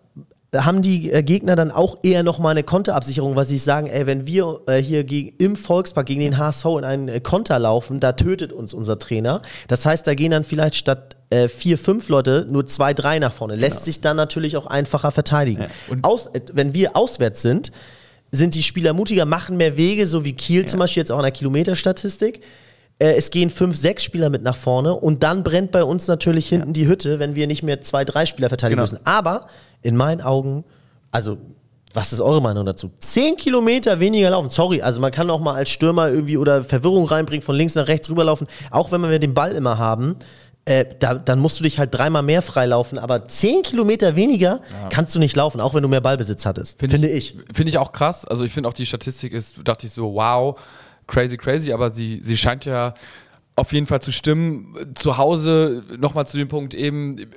haben 0.64 0.82
die 0.82 1.12
äh, 1.12 1.24
Gegner 1.24 1.56
dann 1.56 1.72
auch 1.72 1.98
eher 2.04 2.24
nochmal 2.24 2.52
eine 2.52 2.64
Konterabsicherung, 2.64 3.36
weil 3.36 3.46
sie 3.46 3.58
sagen, 3.58 3.88
ey, 3.88 4.06
wenn 4.06 4.26
wir 4.28 4.62
äh, 4.68 4.78
hier 4.78 5.04
gegen, 5.04 5.36
im 5.38 5.56
Volkspark 5.56 6.06
gegen 6.06 6.22
den 6.22 6.38
HSV 6.38 6.66
in 6.78 6.84
einen 6.84 7.08
äh, 7.08 7.20
Konter 7.20 7.60
laufen, 7.60 8.00
da 8.00 8.14
tötet 8.14 8.54
uns 8.54 8.74
unser 8.74 9.00
Trainer. 9.00 9.42
Das 9.68 9.86
heißt, 9.86 10.06
da 10.08 10.14
gehen 10.14 10.32
dann 10.32 10.44
vielleicht 10.44 10.76
statt 10.76 11.16
äh, 11.32 11.48
vier, 11.48 11.78
fünf 11.78 12.08
Leute 12.10 12.48
nur 12.50 12.66
zwei, 12.66 12.94
drei 12.94 13.20
nach 13.20 13.34
vorne. 13.34 13.56
Lässt 13.56 13.78
Genau. 13.78 13.86
sich 13.86 14.02
dann 14.02 14.16
natürlich 14.18 14.56
auch 14.58 14.68
einfacher 14.68 15.12
verteidigen. 15.12 15.64
Ja. 15.64 15.68
Und 15.90 16.04
Aus, 16.04 16.28
äh, 16.28 16.42
wenn 16.54 16.74
wir 16.74 16.96
auswärts 16.96 17.42
sind, 17.42 17.72
sind 18.32 18.54
die 18.56 18.64
Spieler 18.64 18.94
mutiger, 18.94 19.26
machen 19.26 19.58
mehr 19.58 19.78
Wege, 19.78 20.08
so 20.08 20.26
wie 20.26 20.34
Kiel 20.34 20.66
zum 20.66 20.80
Beispiel 20.80 21.02
jetzt 21.02 21.12
auch 21.12 21.18
in 21.20 21.24
der 21.24 21.32
Kilometerstatistik. 21.32 22.42
Äh, 23.00 23.14
es 23.16 23.30
gehen 23.32 23.50
fünf, 23.50 23.76
sechs 23.76 24.04
Spieler 24.04 24.30
mit 24.30 24.42
nach 24.44 24.56
vorne 24.56 24.94
und 24.94 25.22
dann 25.24 25.44
brennt 25.44 25.72
bei 25.72 25.84
uns 25.84 26.08
natürlich 26.08 26.48
hinten 26.48 26.74
die 26.74 26.88
Hütte, 26.88 27.20
wenn 27.20 27.36
wir 27.36 27.46
nicht 27.48 27.62
mehr 27.64 27.82
zwei, 27.82 28.06
drei 28.06 28.26
Spieler 28.26 28.50
verteidigen 28.50 28.80
Genau. 28.80 28.90
müssen. 28.92 29.06
Aber 29.06 29.48
in 29.82 29.96
meinen 29.98 30.22
Augen, 30.22 30.64
also 31.12 31.38
was 31.94 32.12
ist 32.12 32.20
eure 32.20 32.42
Meinung 32.42 32.66
dazu? 32.66 32.92
Zehn 33.00 33.38
Kilometer 33.38 34.00
weniger 34.02 34.30
laufen. 34.30 34.50
Sorry, 34.50 34.82
also 34.82 35.00
man 35.00 35.12
kann 35.12 35.30
auch 35.30 35.40
mal 35.40 35.56
als 35.56 35.70
Stürmer 35.70 36.10
irgendwie 36.10 36.38
oder 36.38 36.64
Verwirrung 36.64 37.06
reinbringen, 37.06 37.42
von 37.42 37.56
links 37.56 37.76
nach 37.76 37.88
rechts 37.88 38.10
rüberlaufen. 38.10 38.48
Auch 38.72 38.92
wenn 38.92 39.02
wir 39.02 39.18
den 39.20 39.34
Ball 39.34 39.54
immer 39.54 39.78
haben, 39.78 40.18
äh, 40.66 40.84
da, 41.00 41.14
dann 41.14 41.40
musst 41.40 41.60
du 41.60 41.64
dich 41.64 41.80
halt 41.80 41.94
dreimal 41.94 42.22
mehr 42.24 42.42
freilaufen. 42.42 42.98
Aber 42.98 43.28
zehn 43.30 43.62
Kilometer 43.62 44.16
weniger 44.18 44.60
kannst 44.90 45.16
du 45.16 45.20
nicht 45.20 45.36
laufen, 45.38 45.62
auch 45.62 45.74
wenn 45.74 45.84
du 45.84 45.88
mehr 45.88 46.02
Ballbesitz 46.02 46.46
hattest. 46.46 46.80
Finde 46.80 47.08
ich. 47.08 47.38
Finde 47.54 47.70
ich 47.70 47.78
auch 47.78 47.92
krass. 47.94 48.26
Also 48.26 48.44
ich 48.44 48.52
finde 48.52 48.68
auch 48.68 48.74
die 48.74 48.86
Statistik 48.86 49.32
ist, 49.32 49.60
dachte 49.64 49.86
ich 49.86 49.94
so, 49.94 50.14
wow, 50.16 50.60
crazy, 51.08 51.38
crazy, 51.38 51.72
aber 51.72 51.90
sie, 51.90 52.20
sie 52.22 52.38
scheint 52.38 52.66
ja 52.66 52.94
auf 53.56 53.72
jeden 53.72 53.88
Fall 53.88 54.02
zu 54.02 54.12
stimmen. 54.12 54.76
Zu 54.96 55.18
Hause 55.18 55.84
nochmal 55.98 56.28
zu 56.28 56.38
dem 56.38 56.48
Punkt 56.48 56.74
eben, 56.74 57.28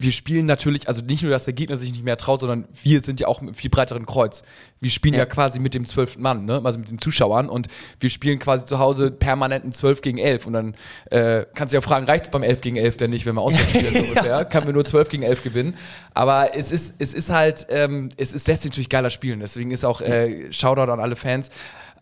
wir 0.00 0.12
spielen 0.12 0.46
natürlich, 0.46 0.86
also 0.86 1.02
nicht 1.02 1.22
nur, 1.22 1.32
dass 1.32 1.44
der 1.44 1.54
Gegner 1.54 1.76
sich 1.76 1.90
nicht 1.90 2.04
mehr 2.04 2.16
traut, 2.16 2.40
sondern 2.40 2.66
wir 2.84 3.02
sind 3.02 3.18
ja 3.18 3.26
auch 3.26 3.40
mit 3.40 3.56
viel 3.56 3.68
breiteren 3.68 4.06
Kreuz. 4.06 4.42
Wir 4.80 4.90
spielen 4.90 5.14
ja, 5.14 5.26
quasi 5.26 5.58
mit 5.58 5.74
dem 5.74 5.86
zwölften 5.86 6.22
Mann, 6.22 6.44
ne? 6.44 6.60
also 6.62 6.78
mit 6.78 6.88
den 6.88 7.00
Zuschauern 7.00 7.48
und 7.48 7.66
wir 7.98 8.08
spielen 8.08 8.38
quasi 8.38 8.64
zu 8.64 8.78
Hause 8.78 9.10
permanent 9.10 9.64
ein 9.64 9.72
12 9.72 10.00
gegen 10.02 10.18
11 10.18 10.46
und 10.46 10.52
dann 10.52 10.74
äh, 11.10 11.46
kannst 11.52 11.74
du 11.74 11.78
ja 11.78 11.80
fragen, 11.80 12.06
reicht's 12.06 12.30
beim 12.30 12.44
11 12.44 12.60
gegen 12.60 12.76
11 12.76 12.96
denn 12.96 13.10
nicht, 13.10 13.26
wenn 13.26 13.34
wir 13.34 13.40
auswärts 13.40 13.70
spielen 13.70 13.92
so 13.92 13.98
ungefähr? 13.98 14.44
Kann 14.44 14.66
wir 14.66 14.72
nur 14.72 14.84
12 14.84 15.08
gegen 15.08 15.24
11 15.24 15.42
gewinnen. 15.42 15.74
Aber 16.14 16.54
es 16.54 16.70
ist, 16.70 16.94
es 17.00 17.12
ist 17.12 17.30
halt, 17.30 17.66
ähm, 17.68 18.10
es, 18.16 18.32
es 18.32 18.46
lässt 18.46 18.64
natürlich 18.64 18.88
geiler 18.88 19.10
spielen, 19.10 19.40
deswegen 19.40 19.72
ist 19.72 19.84
auch 19.84 20.00
äh, 20.00 20.52
Shoutout 20.52 20.92
an 20.92 21.00
alle 21.00 21.16
Fans. 21.16 21.50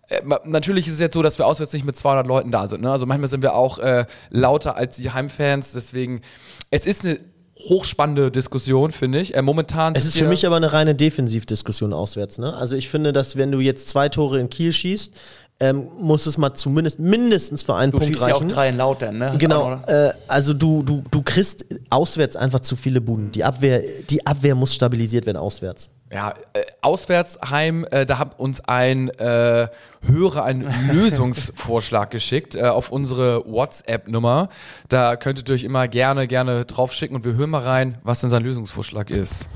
Äh, 0.09 0.23
Natürlich 0.45 0.87
ist 0.87 0.95
es 0.95 1.01
jetzt 1.01 1.15
so, 1.15 1.23
dass 1.23 1.39
wir 1.39 1.47
auswärts 1.47 1.73
nicht 1.73 1.85
mit 1.85 1.97
200 1.97 2.27
Leuten 2.27 2.51
da 2.51 2.67
sind. 2.69 2.83
Ne? 2.83 2.91
Also 2.91 3.07
manchmal 3.07 3.29
sind 3.29 3.43
wir 3.43 3.55
auch 3.55 3.79
äh, 3.79 4.07
lauter 4.31 4.77
als 4.77 4.97
die 4.97 5.11
Heimfans. 5.11 5.73
Deswegen, 5.73 6.23
es 6.71 6.87
ist 6.87 7.05
eine 7.05 7.19
hochspannende 7.59 8.31
Diskussion, 8.31 8.91
finde 8.91 9.21
ich. 9.21 9.35
Äh, 9.35 9.43
momentan 9.43 9.95
Es 9.95 10.05
ist 10.05 10.19
für 10.19 10.29
mich 10.29 10.47
aber 10.47 10.57
eine 10.57 10.73
reine 10.73 10.95
Defensivdiskussion 10.95 11.93
auswärts. 11.93 12.39
Ne? 12.39 12.55
Also 12.55 12.77
ich 12.77 12.89
finde, 12.89 13.13
dass 13.13 13.37
wenn 13.37 13.51
du 13.51 13.61
jetzt 13.61 13.89
zwei 13.89 14.09
Tore 14.09 14.39
in 14.39 14.51
Kiel 14.51 14.73
schießt, 14.73 15.13
ähm, 15.59 15.89
muss 15.99 16.27
es 16.27 16.37
mal 16.37 16.55
zumindest 16.55 16.99
mindestens 16.99 17.63
für 17.63 17.75
einen 17.75 17.93
Du 17.93 17.99
Punkt 17.99 18.15
schießt 18.15 18.29
ja 18.29 18.35
auch 18.35 18.41
reichen. 18.41 18.49
drei 18.49 18.69
in 18.69 18.77
Lautern, 18.77 19.19
ne? 19.19 19.31
Hast 19.31 19.39
Genau, 19.39 19.75
äh, 19.87 20.13
also 20.29 20.53
du, 20.53 20.83
du, 20.83 21.03
du 21.11 21.23
kriegst 21.23 21.65
auswärts 21.89 22.37
einfach 22.37 22.61
zu 22.61 22.77
viele 22.77 23.01
Buden. 23.01 23.33
Die 23.33 23.43
Abwehr, 23.43 23.81
die 24.11 24.27
Abwehr 24.27 24.55
muss 24.55 24.75
stabilisiert 24.75 25.25
werden 25.25 25.39
auswärts. 25.39 25.93
Ja, 26.13 26.35
äh, 26.53 26.61
auswärts 26.83 27.39
heim, 27.51 27.87
äh, 27.91 28.05
da 28.05 28.19
hat 28.19 28.39
uns 28.39 28.61
ein 28.61 29.09
äh, 29.19 29.69
Hörer 30.07 30.45
einen 30.45 30.69
Lösungsvorschlag 30.93 32.11
geschickt 32.11 32.55
äh, 32.55 32.63
auf 32.65 32.93
unsere 32.93 33.43
WhatsApp-Nummer. 33.47 34.51
Da 34.89 35.17
könntet 35.17 35.49
ihr 35.49 35.55
euch 35.55 35.65
immer 35.65 35.89
gerne, 35.89 36.27
gerne 36.29 36.67
draufschicken 36.67 37.17
und 37.17 37.25
wir 37.25 37.33
hören 37.35 37.51
mal 37.51 37.63
rein, 37.63 37.99
was 38.05 38.21
denn 38.21 38.31
sein 38.31 38.43
Lösungsvorschlag 38.45 39.11
ist. 39.11 39.49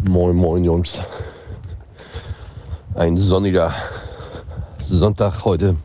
Moin, 0.00 0.34
moin, 0.36 0.64
Jungs. 0.64 0.98
Ein 2.94 3.16
sonniger 3.16 3.72
Sonntag 4.90 5.44
heute. 5.44 5.76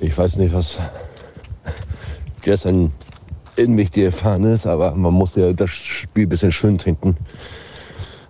Ich 0.00 0.16
weiß 0.18 0.36
nicht, 0.36 0.52
was 0.52 0.80
gestern 2.42 2.92
in 3.56 3.74
mich 3.74 3.92
gefahren 3.92 4.44
ist, 4.44 4.66
aber 4.66 4.92
man 4.94 5.14
muss 5.14 5.36
ja 5.36 5.52
das 5.52 5.70
Spiel 5.70 6.26
ein 6.26 6.28
bisschen 6.28 6.52
schön 6.52 6.78
trinken. 6.78 7.16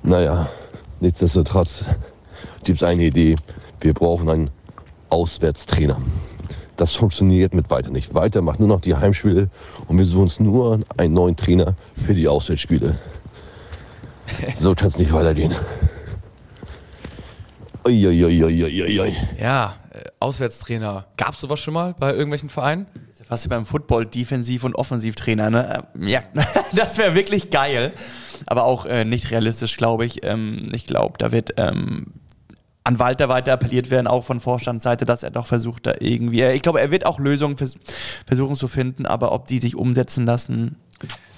Naja, 0.02 0.48
nichtsdestotrotz 1.00 1.84
gibt 2.64 2.82
es 2.82 2.82
eine 2.82 3.04
Idee. 3.04 3.36
Wir 3.80 3.94
brauchen 3.94 4.28
einen 4.28 4.50
Auswärtstrainer. 5.08 6.00
Das 6.76 6.94
funktioniert 6.94 7.54
mit 7.54 7.70
weiter 7.70 7.90
nicht. 7.90 8.14
Weiter 8.14 8.42
macht 8.42 8.60
nur 8.60 8.68
noch 8.68 8.80
die 8.80 8.94
Heimspiele 8.94 9.48
und 9.88 9.98
wir 9.98 10.04
suchen 10.04 10.22
uns 10.22 10.38
nur 10.38 10.80
einen 10.96 11.14
neuen 11.14 11.36
Trainer 11.36 11.74
für 11.94 12.14
die 12.14 12.28
Auswärtsspiele. 12.28 12.98
So 14.58 14.74
kann 14.74 14.88
es 14.88 14.98
nicht 14.98 15.12
weitergehen. 15.12 15.54
Uiuiuiuiui. 17.84 19.16
Ja, 19.40 19.76
äh, 19.90 20.02
Auswärtstrainer. 20.20 21.06
Gab 21.16 21.34
es 21.34 21.40
sowas 21.40 21.60
schon 21.60 21.74
mal 21.74 21.94
bei 21.98 22.10
irgendwelchen 22.12 22.48
Vereinen? 22.48 22.86
Ist 23.08 23.20
ja 23.20 23.24
fast 23.24 23.44
wie 23.44 23.48
beim 23.48 23.66
Football 23.66 24.04
Defensiv- 24.06 24.64
und 24.64 24.74
Offensivtrainer, 24.74 25.50
ne? 25.50 25.84
Äh, 26.00 26.06
Ja, 26.10 26.22
das 26.74 26.98
wäre 26.98 27.14
wirklich 27.14 27.50
geil. 27.50 27.92
Aber 28.46 28.64
auch 28.64 28.86
äh, 28.86 29.04
nicht 29.04 29.30
realistisch, 29.30 29.76
glaube 29.76 30.04
ich. 30.06 30.24
Ähm, 30.24 30.70
ich 30.72 30.86
glaube, 30.86 31.14
da 31.18 31.32
wird 31.32 31.54
ähm, 31.56 32.06
an 32.84 32.98
Walter 32.98 33.28
weiter 33.28 33.52
appelliert 33.52 33.90
werden, 33.90 34.06
auch 34.06 34.24
von 34.24 34.40
Vorstandsseite, 34.40 35.04
dass 35.04 35.22
er 35.22 35.30
doch 35.30 35.46
versucht, 35.46 35.86
da 35.86 35.94
irgendwie. 36.00 36.40
äh, 36.42 36.54
Ich 36.54 36.62
glaube, 36.62 36.80
er 36.80 36.90
wird 36.90 37.04
auch 37.06 37.18
Lösungen 37.18 37.56
vers 37.56 37.76
versuchen 38.26 38.54
zu 38.54 38.68
finden, 38.68 39.06
aber 39.06 39.32
ob 39.32 39.46
die 39.46 39.58
sich 39.58 39.76
umsetzen 39.76 40.24
lassen. 40.26 40.76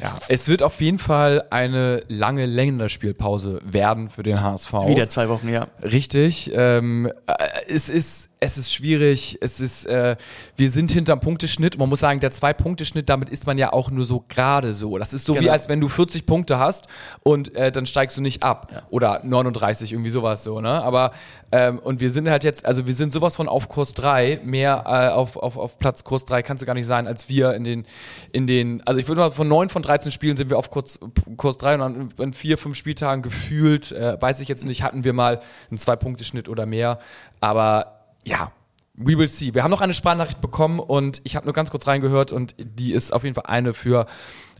Ja, 0.00 0.16
es 0.28 0.48
wird 0.48 0.62
auf 0.62 0.80
jeden 0.80 0.98
Fall 0.98 1.44
eine 1.50 2.02
lange 2.08 2.46
Länderspielpause 2.46 3.60
werden 3.64 4.10
für 4.10 4.22
den 4.22 4.40
HSV. 4.42 4.72
Wieder 4.86 5.08
zwei 5.08 5.28
Wochen, 5.28 5.48
ja. 5.48 5.66
Richtig. 5.82 6.50
Ähm, 6.54 7.06
äh, 7.26 7.34
es 7.68 7.88
ist 7.88 8.28
es 8.42 8.56
ist 8.56 8.72
schwierig. 8.72 9.36
Es 9.42 9.60
ist 9.60 9.84
äh, 9.84 10.16
wir 10.56 10.70
sind 10.70 10.90
hinterm 10.90 11.20
Punkteschnitt. 11.20 11.76
Man 11.78 11.90
muss 11.90 12.00
sagen, 12.00 12.20
der 12.20 12.30
zwei 12.30 12.54
Punkteschnitt, 12.54 13.08
damit 13.10 13.28
ist 13.28 13.46
man 13.46 13.58
ja 13.58 13.72
auch 13.72 13.90
nur 13.90 14.06
so 14.06 14.24
gerade 14.28 14.72
so. 14.72 14.96
Das 14.96 15.12
ist 15.12 15.26
so 15.26 15.34
wie 15.34 15.40
Genau. 15.40 15.52
als 15.52 15.68
wenn 15.68 15.80
du 15.80 15.88
40 15.88 16.24
Punkte 16.24 16.58
hast 16.58 16.86
und 17.22 17.54
äh, 17.54 17.70
dann 17.70 17.84
steigst 17.84 18.16
du 18.16 18.22
nicht 18.22 18.42
ab 18.42 18.86
oder 18.88 19.20
39 19.24 19.92
irgendwie 19.92 20.08
sowas 20.10 20.42
so. 20.42 20.60
Ne? 20.62 20.70
Aber 20.70 21.12
ähm, 21.52 21.78
und 21.80 22.00
wir 22.00 22.10
sind 22.10 22.30
halt 22.30 22.42
jetzt, 22.44 22.64
also 22.64 22.86
wir 22.86 22.94
sind 22.94 23.12
sowas 23.12 23.36
von 23.36 23.46
auf 23.48 23.68
Kurs 23.68 23.92
3 23.94 24.40
mehr 24.42 24.84
äh, 24.86 25.08
auf, 25.12 25.36
auf 25.36 25.58
auf 25.58 25.78
Platz 25.78 26.04
Kurs 26.04 26.24
3 26.24 26.42
kannst 26.42 26.62
du 26.62 26.66
gar 26.66 26.74
nicht 26.74 26.86
sein 26.86 27.06
als 27.06 27.28
wir 27.28 27.52
in 27.54 27.64
den 27.64 27.84
in 28.32 28.46
den. 28.46 28.82
Also 28.86 29.00
ich 29.00 29.08
würde 29.08 29.20
mal 29.20 29.30
von 29.32 29.48
9 29.48 29.68
von 29.68 29.82
13 29.90 30.12
Spielen 30.12 30.36
sind 30.36 30.50
wir 30.50 30.58
auf 30.58 30.70
Kurs 30.70 31.00
Kurs 31.36 31.58
3 31.58 31.74
und 31.74 31.80
dann 31.80 32.26
in 32.26 32.32
vier 32.32 32.58
fünf 32.58 32.76
Spieltagen 32.76 33.22
gefühlt 33.22 33.90
äh, 33.90 34.16
weiß 34.20 34.38
ich 34.40 34.48
jetzt 34.48 34.64
nicht 34.64 34.84
hatten 34.84 35.02
wir 35.02 35.12
mal 35.12 35.40
einen 35.68 35.78
zwei 35.78 35.96
Punkte 35.96 36.24
Schnitt 36.24 36.48
oder 36.48 36.64
mehr. 36.64 37.00
Aber 37.40 38.04
ja, 38.24 38.52
we 38.94 39.18
will 39.18 39.26
see. 39.26 39.52
Wir 39.52 39.64
haben 39.64 39.70
noch 39.72 39.80
eine 39.80 39.94
Sprachnachricht 39.94 40.40
bekommen 40.40 40.78
und 40.78 41.20
ich 41.24 41.34
habe 41.34 41.46
nur 41.46 41.54
ganz 41.54 41.70
kurz 41.70 41.88
reingehört 41.88 42.30
und 42.30 42.54
die 42.58 42.92
ist 42.92 43.12
auf 43.12 43.24
jeden 43.24 43.34
Fall 43.34 43.46
eine 43.46 43.74
für 43.74 44.06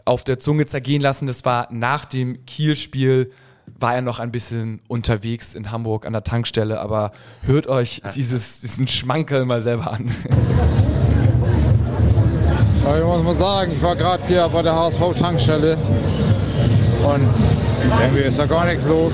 auf 0.05 0.25
der 0.25 0.41
Zunge 0.41 0.67
zergehen 0.67 1.01
lassen. 1.01 1.29
Das 1.29 1.45
war 1.45 1.69
nach 1.71 2.07
dem 2.07 2.45
Kiel-Spiel, 2.47 3.31
war 3.79 3.95
er 3.95 4.03
noch 4.03 4.19
ein 4.19 4.33
bisschen 4.33 4.81
unterwegs 4.89 5.55
in 5.55 5.71
Hamburg 5.71 6.07
an 6.07 6.13
der 6.13 6.25
Tankstelle, 6.25 6.81
aber 6.81 7.13
hört 7.43 7.69
euch 7.69 8.03
dieses, 8.17 8.63
diesen 8.63 8.89
Schmankerl 8.89 9.45
mal 9.45 9.61
selber 9.61 9.93
an. 9.93 10.11
Aber 12.85 12.99
ich 12.99 13.05
muss 13.05 13.23
mal 13.23 13.35
sagen, 13.35 13.73
ich 13.73 13.83
war 13.83 13.95
gerade 13.95 14.23
hier 14.27 14.49
bei 14.53 14.63
der 14.63 14.75
HSV-Tankstelle 14.75 15.77
und 17.05 17.21
irgendwie 18.03 18.23
ist 18.23 18.39
da 18.39 18.47
gar 18.47 18.65
nichts 18.65 18.87
los. 18.87 19.13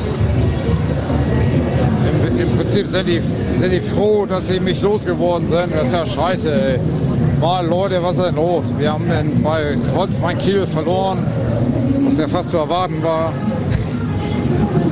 Im, 2.29 2.41
Im 2.41 2.57
Prinzip 2.57 2.89
sind 2.89 3.09
die, 3.09 3.21
sind 3.59 3.73
die 3.73 3.81
froh, 3.81 4.27
dass 4.27 4.47
sie 4.47 4.61
mich 4.61 4.81
losgeworden 4.83 5.49
sind. 5.49 5.75
Das 5.75 5.89
ist 5.89 5.93
ja 5.93 6.07
scheiße, 6.07 6.53
ey. 6.53 6.81
Mal 7.41 7.67
Leute, 7.67 8.03
was 8.03 8.17
ist 8.17 8.25
denn 8.25 8.37
los? 8.37 8.73
Wir 8.79 8.93
haben 8.93 9.09
denn 9.09 9.43
bei 9.43 9.77
Holzbein 9.95 10.39
Kiel 10.39 10.67
verloren, 10.67 11.27
was 12.05 12.17
ja 12.17 12.29
fast 12.29 12.51
zu 12.51 12.57
erwarten 12.57 13.03
war. 13.03 13.33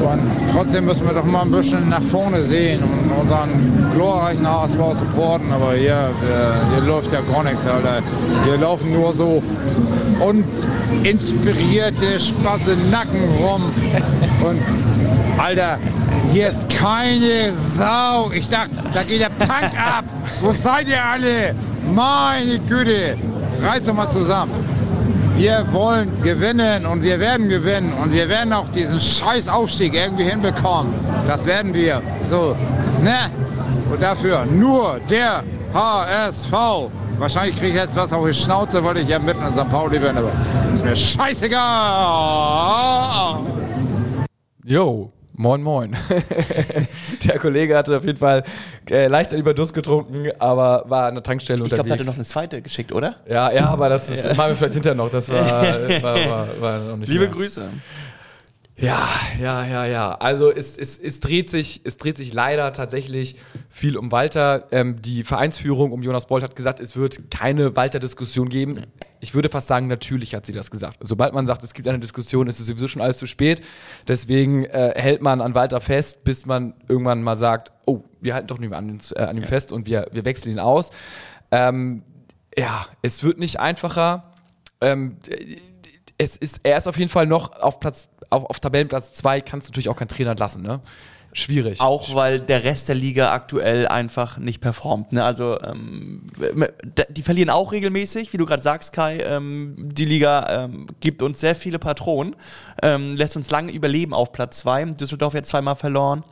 Und 0.05 0.21
trotzdem 0.53 0.85
müssen 0.85 1.07
wir 1.07 1.15
doch 1.15 1.25
mal 1.25 1.43
ein 1.43 1.51
bisschen 1.51 1.89
nach 1.89 2.03
vorne 2.03 2.45
sehen 2.45 2.83
und 2.83 3.11
unseren 3.23 3.51
glorreichen 3.95 4.47
HSV 4.47 4.79
supporten. 4.93 5.51
Aber 5.51 5.75
hier, 5.75 5.93
äh, 5.93 6.75
hier 6.75 6.87
läuft 6.87 7.13
ja 7.13 7.21
gar 7.21 7.43
nichts, 7.43 7.67
Alter. 7.67 8.03
Hier 8.45 8.59
laufen 8.59 8.93
nur 8.93 9.13
so 9.13 9.43
uninspirierte 10.21 12.19
Spasenacken 12.19 13.21
rum. 13.41 13.63
Und 14.47 14.63
Alter, 15.43 15.79
hier 16.33 16.49
ist 16.49 16.69
keine 16.69 17.53
Sau. 17.53 18.31
Ich 18.33 18.49
dachte, 18.49 18.73
da 18.93 19.03
geht 19.03 19.21
der 19.21 19.31
Punk 19.31 19.73
ab. 19.75 20.05
Wo 20.41 20.53
seid 20.53 20.89
ihr 20.89 21.03
alle? 21.03 21.55
Meine 21.95 22.59
Güte. 22.69 23.17
Reiß 23.63 23.85
doch 23.85 23.95
mal 23.95 24.09
zusammen. 24.09 24.53
Wir 25.37 25.67
wollen 25.73 26.11
gewinnen 26.23 26.87
und 26.87 27.03
wir 27.03 27.19
werden 27.19 27.49
gewinnen 27.49 27.93
und 28.01 28.13
wir 28.13 28.29
werden 28.29 28.53
auch 28.53 28.69
diesen 28.69 29.01
scheiß 29.01 29.49
Aufstieg 29.49 29.95
irgendwie 29.95 30.23
hinbekommen. 30.25 30.95
Das 31.27 31.45
werden 31.45 31.75
wir. 31.75 32.01
So, 32.23 32.57
ne? 33.03 33.31
Und 33.91 34.01
dafür 34.01 34.45
nur 34.47 35.01
der 35.11 35.43
HSV. 35.75 36.53
Wahrscheinlich 37.19 37.57
kriege 37.57 37.71
ich 37.71 37.75
jetzt 37.75 37.97
was 37.97 38.13
auf 38.13 38.25
die 38.27 38.33
Schnauze, 38.33 38.85
weil 38.85 38.99
ich 38.99 39.09
ja 39.09 39.19
mitten 39.19 39.45
in 39.45 39.53
St. 39.53 39.69
Pauli 39.71 39.99
bin, 39.99 40.17
aber 40.17 40.31
ist 40.73 40.85
mir 40.85 40.95
scheißegal. 40.95 41.61
Jo, 44.65 45.11
moin 45.35 45.63
moin. 45.63 45.97
der 47.25 47.39
Kollege 47.39 47.77
hatte 47.77 47.97
auf 47.97 48.05
jeden 48.05 48.19
Fall 48.19 48.43
äh, 48.91 49.09
leicht 49.09 49.33
über 49.33 49.55
Durst 49.55 49.75
getrunken, 49.75 50.29
aber 50.39 50.85
war 50.89 51.09
an 51.09 51.15
der 51.15 51.23
Tankstelle 51.23 51.59
Ich 51.59 51.65
unterwegs. 51.65 51.77
glaube, 51.77 51.89
der 51.89 51.99
hatte 51.99 52.07
noch 52.07 52.15
eine 52.15 52.25
zweite 52.25 52.63
geschickt, 52.63 52.93
oder? 52.93 53.17
ja, 53.29 53.51
ja, 53.53 53.67
aber 53.67 53.89
das 53.89 54.09
ist, 54.09 54.25
machen 54.37 54.51
wir 54.51 54.57
vielleicht 54.57 54.75
hinterher 54.75 54.97
noch. 54.97 55.11
Das 55.11 55.29
war, 55.31 55.45
war, 56.03 56.31
war, 56.31 56.49
war 56.61 56.79
noch 56.81 56.97
nicht 56.97 57.09
Liebe 57.09 57.25
mehr. 57.25 57.33
Grüße. 57.35 57.69
Ja, 58.77 59.09
ja, 59.41 59.65
ja, 59.65 59.87
ja. 59.87 60.15
Also 60.15 60.51
es, 60.51 60.77
es, 60.77 60.99
es, 60.99 61.21
dreht 61.21 61.49
sich, 61.49 61.83
es 61.85 61.97
dreht 61.97 62.17
sich 62.17 62.33
leider 62.33 62.73
tatsächlich 62.73 63.37
viel 63.69 63.97
um 63.97 64.11
Walter. 64.11 64.67
Ähm, 64.73 65.01
die 65.01 65.23
Vereinsführung 65.23 65.93
um 65.93 66.03
Jonas 66.03 66.27
Bolt 66.27 66.43
hat 66.43 66.57
gesagt, 66.57 66.81
es 66.81 66.97
wird 66.97 67.31
keine 67.31 67.77
Walter-Diskussion 67.77 68.49
geben. 68.49 68.81
Ich 69.21 69.33
würde 69.33 69.49
fast 69.49 69.69
sagen, 69.69 69.87
natürlich 69.87 70.35
hat 70.35 70.45
sie 70.45 70.53
das 70.53 70.73
gesagt. 70.73 70.99
Sobald 71.01 71.35
man 71.35 71.47
sagt, 71.47 71.63
es 71.63 71.73
gibt 71.73 71.87
eine 71.87 72.01
Diskussion, 72.01 72.49
ist 72.49 72.59
es 72.59 72.67
sowieso 72.67 72.89
schon 72.89 73.01
alles 73.01 73.19
zu 73.19 73.29
spät. 73.29 73.63
Deswegen 74.09 74.65
äh, 74.65 74.93
hält 74.97 75.23
man 75.23 75.41
an 75.41 75.55
Walter 75.55 75.81
fest, 75.81 76.25
bis 76.25 76.45
man 76.45 76.75
irgendwann 76.89 77.23
mal 77.23 77.37
sagt, 77.37 77.71
oh, 77.87 78.03
wir 78.21 78.35
halten 78.35 78.49
doch 78.49 78.59
nicht 78.59 78.71
mehr 78.71 78.79
an, 78.79 79.01
äh, 79.15 79.21
an 79.21 79.37
ihm 79.37 79.45
fest 79.45 79.71
und 79.71 79.87
wir, 79.87 80.09
wir 80.11 80.25
wechseln 80.25 80.51
ihn 80.51 80.59
aus. 80.59 80.91
Ähm, 81.53 82.03
ja, 82.59 82.87
es 83.03 83.23
wird 83.23 83.39
nicht 83.39 83.61
einfacher. 83.61 84.33
Ähm, 84.81 85.17
es 86.19 86.37
ist, 86.37 86.61
er 86.63 86.77
ist 86.77 86.87
auf 86.87 86.97
jeden 86.97 87.11
Fall 87.11 87.27
noch 87.27 87.53
auf 87.61 87.81
Platz, 87.81 88.09
auf, 88.31 88.45
auf 88.45 88.61
Tabellenplatz 88.61 89.13
2, 89.13 89.41
kannst 89.41 89.69
du 89.69 89.73
natürlich 89.73 89.89
auch 89.89 89.97
keinen 89.97 90.09
Trainer 90.09 90.31
entlassen, 90.33 90.63
ne? 90.63 90.81
Schwierig. 91.37 91.81
Auch 91.81 92.15
weil 92.15 92.39
der 92.39 92.63
Rest 92.63 92.89
der 92.89 92.95
Liga 92.95 93.33
aktuell 93.33 93.89
einfach 93.89 94.39
nicht 94.39 94.61
performt. 94.61 95.13
Ne? 95.13 95.25
Also 95.25 95.59
ähm, 95.63 96.23
die 97.09 97.23
verlieren 97.23 97.51
auch 97.51 97.73
regelmäßig, 97.73 98.33
wie 98.33 98.37
du 98.37 98.47
gerade 98.47 98.63
sagst, 98.63 98.93
Kai. 98.93 99.19
Ähm, 99.19 99.75
die 99.77 100.05
Liga 100.05 100.65
ähm, 100.65 100.87
gibt 101.01 101.23
uns 101.23 101.41
sehr 101.41 101.57
viele 101.57 101.81
Patronen, 101.81 102.37
ähm, 102.83 103.17
lässt 103.17 103.37
uns 103.37 103.51
lange 103.51 103.73
überleben 103.73 104.15
auf 104.15 104.31
Platz 104.31 104.59
2. 104.59 104.85
Düsseldorf 104.93 105.35
jetzt 105.35 105.49
zweimal 105.49 105.75
verloren. 105.75 106.23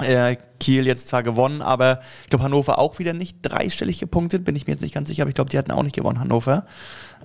Äh, 0.00 0.36
Kiel 0.60 0.86
jetzt 0.86 1.08
zwar 1.08 1.22
gewonnen, 1.22 1.62
aber 1.62 2.00
ich 2.24 2.30
glaube 2.30 2.44
Hannover 2.44 2.78
auch 2.78 2.98
wieder 2.98 3.12
nicht 3.12 3.38
dreistellig 3.42 3.98
gepunktet, 4.00 4.44
bin 4.44 4.56
ich 4.56 4.66
mir 4.66 4.72
jetzt 4.74 4.82
nicht 4.82 4.94
ganz 4.94 5.08
sicher, 5.08 5.22
aber 5.22 5.28
ich 5.28 5.34
glaube, 5.34 5.50
die 5.50 5.58
hatten 5.58 5.70
auch 5.70 5.82
nicht 5.82 5.94
gewonnen, 5.96 6.18
Hannover. 6.20 6.66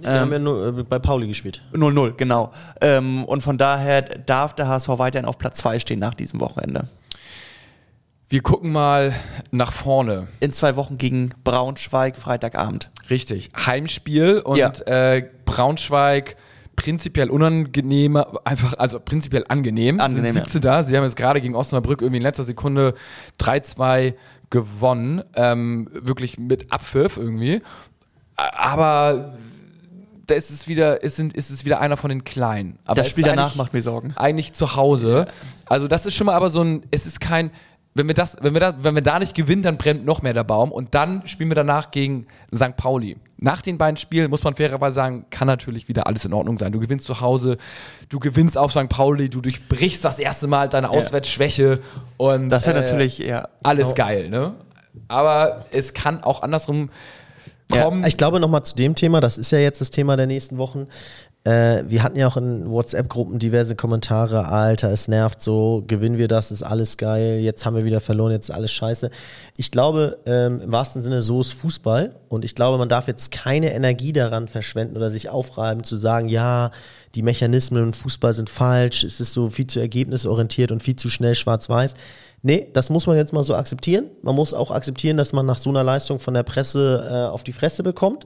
Wir 0.02 0.12
haben 0.20 0.32
ja 0.32 0.40
nur 0.40 0.68
äh, 0.80 0.84
bei 0.84 1.00
Pauli 1.00 1.28
gespielt. 1.28 1.62
0-0, 1.74 2.14
genau. 2.14 2.52
Ähm, 2.82 3.24
und 3.26 3.42
von 3.42 3.58
daher 3.58 4.02
darf 4.02 4.54
der 4.56 4.68
HSV 4.68 4.90
weiterhin 4.98 5.26
auf 5.28 5.38
Platz 5.38 5.60
2 5.60 5.80
stehen 5.80 6.00
nach 6.00 6.14
diesem 6.16 6.42
Wochenende. 6.42 6.88
Wir 8.30 8.42
gucken 8.42 8.72
mal 8.72 9.14
nach 9.52 9.72
vorne. 9.72 10.28
In 10.40 10.52
zwei 10.52 10.76
Wochen 10.76 10.98
gegen 10.98 11.36
Braunschweig, 11.44 12.18
Freitagabend. 12.18 12.90
Richtig. 13.10 13.52
Heimspiel 13.56 14.40
und 14.40 14.58
Ja. 14.58 14.72
äh, 14.88 15.24
Braunschweig 15.46 16.36
prinzipiell 16.76 17.30
unangenehmer, 17.30 18.40
einfach, 18.46 18.74
also 18.78 19.00
prinzipiell 19.00 19.46
angenehm. 19.48 20.00
Angenehm, 20.00 20.34
Sind 20.34 20.44
17 20.46 20.62
da. 20.62 20.84
Sie 20.84 20.96
haben 20.98 21.04
jetzt 21.04 21.16
gerade 21.16 21.42
gegen 21.42 21.56
Osnabrück 21.56 22.02
irgendwie 22.02 22.18
in 22.18 22.24
letzter 22.24 22.44
Sekunde 22.44 22.94
3-2 23.40 24.14
gewonnen. 24.50 25.24
Ähm, 25.36 25.90
wirklich 25.94 26.38
mit 26.38 26.72
Abpfiff 26.72 27.18
irgendwie. 27.18 27.62
Aber 28.36 29.36
da 30.26 30.36
ist 30.36 30.50
es 30.52 30.68
wieder, 30.68 31.04
ist, 31.04 31.18
sind, 31.18 31.34
ist 31.34 31.50
es 31.50 31.66
wieder 31.66 31.80
einer 31.80 31.98
von 31.98 32.10
den 32.10 32.24
Kleinen. 32.24 32.80
Aber 32.86 32.96
Das 32.96 33.10
Spiel 33.10 33.24
danach 33.24 33.56
macht 33.56 33.74
mir 33.74 33.82
Sorgen. 33.82 34.14
eigentlich 34.16 34.54
zu 34.54 34.76
Hause. 34.76 35.28
Also 35.66 35.88
das 35.88 36.06
ist 36.06 36.16
schon 36.16 36.26
mal 36.26 36.36
aber 36.36 36.50
so 36.50 36.62
ein, 36.64 36.84
es 36.92 37.06
ist 37.06 37.20
kein, 37.20 37.52
wenn 37.96 38.08
wir 38.08 38.16
das, 38.16 38.38
wenn 38.42 38.54
wir 38.54 38.60
da, 38.60 38.76
wenn 38.82 38.96
wir 38.96 39.02
da 39.02 39.20
nicht 39.20 39.36
gewinnen, 39.36 39.62
dann 39.62 39.78
brennt 39.78 40.06
noch 40.06 40.22
mehr 40.22 40.34
der 40.34 40.44
Baum 40.44 40.72
und 40.72 40.96
dann 40.96 41.28
spielen 41.28 41.50
wir 41.50 41.56
danach 41.56 41.92
gegen 41.92 42.28
St. 42.54 42.76
Pauli. 42.76 43.18
Nach 43.38 43.62
den 43.62 43.78
beiden 43.78 43.98
Spielen 43.98 44.30
muss 44.30 44.44
man 44.44 44.56
fairerweise 44.56 44.96
sagen, 44.96 45.26
kann 45.30 45.48
natürlich 45.48 45.88
wieder 45.88 46.08
alles 46.08 46.26
in 46.26 46.34
Ordnung 46.34 46.58
sein. 46.58 46.72
Du 46.72 46.80
gewinnst 46.80 47.06
zu 47.06 47.22
Hause, 47.22 47.58
du 48.10 48.20
gewinnst 48.20 48.58
auf 48.58 48.72
St. 48.72 48.90
Pauli, 48.90 49.30
du 49.30 49.42
durchbrichst 49.42 50.04
das 50.04 50.18
erste 50.18 50.48
Mal 50.48 50.70
deine 50.70 50.90
Auswärtsschwäche 50.90 51.80
und 52.18 52.50
Das 52.50 52.64
ist 52.64 52.68
ja 52.68 52.74
äh, 52.74 52.82
natürlich, 52.82 53.18
ja. 53.20 53.48
alles 53.62 53.96
geil, 53.96 54.30
ne? 54.30 54.56
Aber 55.08 55.66
es 55.72 55.94
kann 55.94 56.24
auch 56.24 56.42
andersrum 56.42 56.90
kommen. 57.70 58.06
Ich 58.06 58.18
glaube 58.18 58.40
nochmal 58.40 58.64
zu 58.64 58.76
dem 58.76 58.96
Thema, 58.96 59.20
das 59.20 59.38
ist 59.38 59.52
ja 59.52 59.60
jetzt 59.60 59.82
das 59.82 59.92
Thema 59.92 60.18
der 60.18 60.28
nächsten 60.28 60.58
Wochen. 60.58 60.88
Äh, 61.46 61.84
wir 61.88 62.04
hatten 62.04 62.18
ja 62.18 62.28
auch 62.28 62.38
in 62.38 62.70
WhatsApp-Gruppen 62.70 63.38
diverse 63.38 63.76
Kommentare, 63.76 64.48
Alter, 64.48 64.90
es 64.92 65.10
nervt 65.10 65.42
so, 65.42 65.84
gewinnen 65.86 66.18
wir 66.18 66.30
das, 66.30 66.52
ist 66.52 66.64
alles 66.64 66.96
geil, 66.96 67.40
jetzt 67.40 67.66
haben 67.66 67.76
wir 67.76 67.84
wieder 67.84 68.00
verloren, 68.00 68.32
jetzt 68.32 68.50
ist 68.50 68.56
alles 68.56 68.72
scheiße. 68.72 69.10
Ich 69.58 69.70
glaube, 69.70 70.20
ähm, 70.26 70.62
im 70.62 70.72
wahrsten 70.72 71.02
Sinne, 71.02 71.22
so 71.22 71.42
ist 71.42 71.52
Fußball 71.54 72.16
und 72.30 72.46
ich 72.46 72.56
glaube, 72.56 72.78
man 72.78 72.88
darf 72.88 73.08
jetzt 73.08 73.32
keine 73.32 73.74
Energie 73.74 74.14
daran 74.14 74.48
verschwenden 74.48 74.96
oder 74.96 75.12
sich 75.12 75.30
aufreiben, 75.30 75.84
zu 75.84 75.98
sagen, 75.98 76.30
ja, 76.30 76.72
die 77.14 77.24
Mechanismen 77.24 77.84
im 77.84 77.94
Fußball 77.94 78.34
sind 78.34 78.50
falsch, 78.50 79.04
es 79.04 79.20
ist 79.20 79.34
so 79.34 79.50
viel 79.50 79.68
zu 79.68 79.82
ergebnisorientiert 79.82 80.72
und 80.72 80.82
viel 80.82 80.96
zu 80.96 81.10
schnell 81.10 81.36
schwarz-weiß. 81.36 81.94
Nee, 82.42 82.70
das 82.72 82.90
muss 82.90 83.06
man 83.06 83.18
jetzt 83.18 83.34
mal 83.34 83.44
so 83.44 83.56
akzeptieren. 83.56 84.06
Man 84.22 84.36
muss 84.36 84.54
auch 84.54 84.72
akzeptieren, 84.72 85.16
dass 85.16 85.32
man 85.32 85.46
nach 85.46 85.58
so 85.58 85.70
einer 85.70 85.84
Leistung 85.84 86.20
von 86.20 86.34
der 86.34 86.44
Presse 86.44 87.08
äh, 87.10 87.32
auf 87.32 87.44
die 87.44 87.54
Fresse 87.54 87.84
bekommt. 87.84 88.26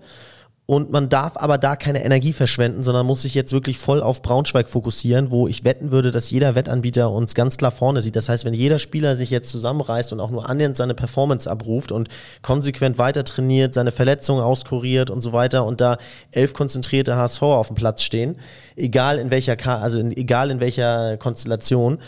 Und 0.67 0.91
man 0.91 1.07
darf 1.07 1.37
aber 1.37 1.57
da 1.57 1.77
keine 1.77 2.03
Energie 2.03 2.33
verschwenden, 2.33 2.83
sondern 2.83 3.05
muss 3.05 3.21
sich 3.21 3.33
jetzt 3.33 3.53
wirklich 3.53 3.77
voll 3.77 4.03
auf 4.03 4.21
Braunschweig 4.21 4.67
fokussieren, 4.67 5.31
wo 5.31 5.47
ich 5.47 5.63
wetten 5.63 5.91
würde, 5.91 6.11
dass 6.11 6.29
jeder 6.29 6.55
Wettanbieter 6.55 7.09
uns 7.09 7.35
ganz 7.35 7.55
klar 7.55 7.71
vorne 7.71 8.01
sieht. 8.01 8.17
Das 8.17 8.27
heißt, 8.27 8.43
wenn 8.43 8.53
jeder 8.53 8.77
Spieler 8.77 9.15
sich 9.15 9.29
jetzt 9.29 9.47
zusammenreißt 9.47 10.11
und 10.11 10.19
auch 10.19 10.29
nur 10.29 10.49
annähernd 10.49 10.75
seine 10.75 10.93
Performance 10.93 11.49
abruft 11.49 11.93
und 11.93 12.09
konsequent 12.41 12.97
weiter 12.97 13.23
trainiert, 13.23 13.73
seine 13.73 13.93
Verletzungen 13.93 14.43
auskuriert 14.43 15.09
und 15.09 15.21
so 15.21 15.31
weiter 15.31 15.65
und 15.65 15.79
da 15.79 15.99
elf 16.33 16.53
konzentrierte 16.53 17.15
HSV 17.15 17.43
auf 17.43 17.67
dem 17.67 17.77
Platz 17.77 18.03
stehen, 18.03 18.35
egal 18.75 19.19
in 19.19 19.31
welcher, 19.31 19.55
also 19.81 19.99
in, 19.99 20.11
egal 20.11 20.51
in 20.51 20.59
welcher 20.59 21.15
Konstellation, 21.15 21.99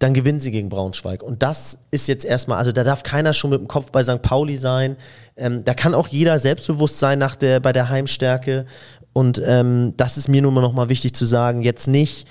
dann 0.00 0.14
gewinnen 0.14 0.40
sie 0.40 0.50
gegen 0.50 0.70
Braunschweig. 0.70 1.22
Und 1.22 1.42
das 1.42 1.78
ist 1.90 2.08
jetzt 2.08 2.24
erstmal, 2.24 2.58
also 2.58 2.72
da 2.72 2.82
darf 2.84 3.02
keiner 3.02 3.34
schon 3.34 3.50
mit 3.50 3.60
dem 3.60 3.68
Kopf 3.68 3.92
bei 3.92 4.02
St. 4.02 4.22
Pauli 4.22 4.56
sein. 4.56 4.96
Ähm, 5.36 5.62
da 5.62 5.74
kann 5.74 5.94
auch 5.94 6.08
jeder 6.08 6.38
selbstbewusst 6.38 6.98
sein 6.98 7.18
nach 7.18 7.36
der, 7.36 7.60
bei 7.60 7.72
der 7.72 7.90
Heimstärke. 7.90 8.64
Und 9.12 9.40
ähm, 9.44 9.92
das 9.98 10.16
ist 10.16 10.28
mir 10.28 10.40
nun 10.40 10.54
mal 10.54 10.62
nochmal 10.62 10.88
wichtig 10.88 11.14
zu 11.14 11.26
sagen, 11.26 11.60
jetzt 11.60 11.86
nicht 11.86 12.26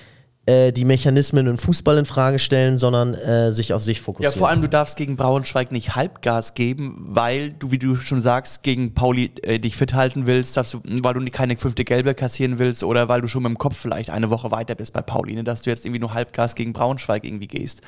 äh, 0.45 0.71
die 0.71 0.85
Mechanismen 0.85 1.45
im 1.47 1.57
Fußball 1.57 1.97
in 1.97 2.05
Frage 2.05 2.39
stellen, 2.39 2.77
sondern 2.77 3.13
äh, 3.13 3.51
sich 3.51 3.73
auf 3.73 3.83
sich 3.83 3.97
Ja, 3.97 4.03
fokussieren. 4.03 4.37
vor 4.37 4.49
allem, 4.49 4.61
du 4.61 4.69
darfst 4.69 4.97
gegen 4.97 5.15
Braunschweig 5.15 5.71
nicht 5.71 5.95
Halbgas 5.95 6.53
geben, 6.53 6.95
weil 7.09 7.51
du, 7.51 7.71
wie 7.71 7.77
du 7.77 7.95
schon 7.95 8.21
sagst, 8.21 8.63
gegen 8.63 8.93
Pauli 8.93 9.31
äh, 9.43 9.59
dich 9.59 9.75
fit 9.75 9.93
halten 9.93 10.25
willst, 10.25 10.57
du, 10.57 10.63
weil 11.03 11.13
du 11.13 11.25
keine 11.29 11.55
fünfte 11.57 11.83
Gelbe 11.83 12.15
kassieren 12.15 12.57
willst 12.57 12.83
oder 12.83 13.09
weil 13.09 13.21
du 13.21 13.27
schon 13.27 13.43
mit 13.43 13.49
dem 13.51 13.57
Kopf 13.57 13.77
vielleicht 13.77 14.09
eine 14.09 14.29
Woche 14.29 14.49
weiter 14.49 14.75
bist 14.75 14.93
bei 14.93 15.01
Pauli, 15.01 15.35
ne, 15.35 15.43
dass 15.43 15.61
du 15.61 15.69
jetzt 15.69 15.85
irgendwie 15.85 15.99
nur 15.99 16.13
Halbgas 16.13 16.55
gegen 16.55 16.73
Braunschweig 16.73 17.25
irgendwie 17.25 17.47
gehst. 17.47 17.81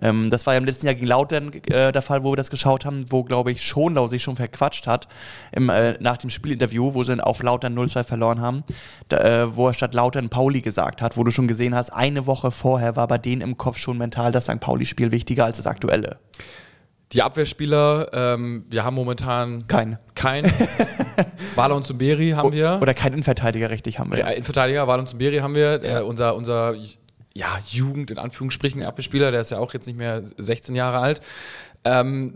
Ähm, 0.00 0.30
das 0.30 0.46
war 0.46 0.52
ja 0.54 0.58
im 0.58 0.64
letzten 0.66 0.86
Jahr 0.86 0.94
gegen 0.94 1.06
Lautern 1.06 1.50
äh, 1.70 1.90
der 1.90 2.02
Fall, 2.02 2.22
wo 2.22 2.32
wir 2.32 2.36
das 2.36 2.50
geschaut 2.50 2.84
haben, 2.84 3.04
wo, 3.10 3.24
glaube 3.24 3.50
ich, 3.50 3.62
Schonlau 3.62 4.06
sich 4.06 4.22
schon 4.22 4.36
verquatscht 4.36 4.86
hat 4.86 5.08
im, 5.52 5.70
äh, 5.70 5.96
nach 6.00 6.18
dem 6.18 6.30
Spielinterview, 6.30 6.94
wo 6.94 7.02
sie 7.02 7.18
auf 7.24 7.42
Lautern 7.42 7.74
0-2 7.76 8.04
verloren 8.04 8.40
haben, 8.40 8.62
da, 9.08 9.56
wo 9.56 9.68
er 9.68 9.74
statt 9.74 9.94
Lautern 9.94 10.28
Pauli 10.28 10.60
gesagt 10.60 11.00
hat, 11.02 11.16
wo 11.16 11.24
du 11.24 11.30
schon 11.30 11.48
gesehen 11.48 11.74
hast, 11.74 11.85
eine 11.90 12.26
Woche 12.26 12.50
vorher 12.50 12.96
war 12.96 13.08
bei 13.08 13.18
denen 13.18 13.42
im 13.42 13.56
Kopf 13.56 13.78
schon 13.78 13.98
mental 13.98 14.32
das 14.32 14.44
St. 14.44 14.60
Pauli-Spiel 14.60 15.10
wichtiger 15.12 15.44
als 15.44 15.56
das 15.56 15.66
aktuelle. 15.66 16.18
Die 17.12 17.22
Abwehrspieler, 17.22 18.08
ähm, 18.12 18.64
wir 18.68 18.82
haben 18.82 18.96
momentan 18.96 19.66
Kein. 19.68 19.98
keinen. 20.14 20.50
Wala 21.54 21.74
und 21.74 21.86
Zumberi 21.86 22.30
haben 22.30 22.50
wir. 22.50 22.78
Oder 22.82 22.94
kein 22.94 23.12
Innenverteidiger, 23.12 23.70
richtig, 23.70 24.00
haben 24.00 24.10
wir. 24.10 24.18
Ja, 24.18 24.28
Innenverteidiger, 24.30 24.88
Wala 24.88 25.02
und 25.02 25.08
Zumberi 25.08 25.38
haben 25.38 25.54
wir. 25.54 25.84
Äh, 25.84 26.00
unser, 26.02 26.34
unser 26.34 26.74
ja, 27.32 27.58
Jugend, 27.68 28.10
in 28.10 28.18
Anführungsstrichen, 28.18 28.82
Abwehrspieler, 28.82 29.30
der 29.30 29.42
ist 29.42 29.50
ja 29.50 29.58
auch 29.58 29.72
jetzt 29.72 29.86
nicht 29.86 29.96
mehr 29.96 30.22
16 30.36 30.74
Jahre 30.74 30.98
alt. 30.98 31.20
Ähm, 31.84 32.34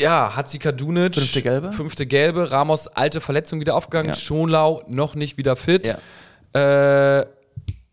ja, 0.00 0.34
Hatzi 0.34 0.58
Kadunic. 0.58 1.14
Fünfte 1.14 1.42
Gelbe. 1.42 1.72
Fünfte 1.72 2.06
Gelbe. 2.06 2.50
Ramos, 2.50 2.88
alte 2.88 3.20
Verletzung 3.20 3.60
wieder 3.60 3.76
aufgegangen. 3.76 4.08
Ja. 4.08 4.14
Schonlau 4.14 4.82
noch 4.88 5.14
nicht 5.14 5.36
wieder 5.36 5.56
fit. 5.56 5.86
Ja. 5.86 7.20
Äh, 7.20 7.26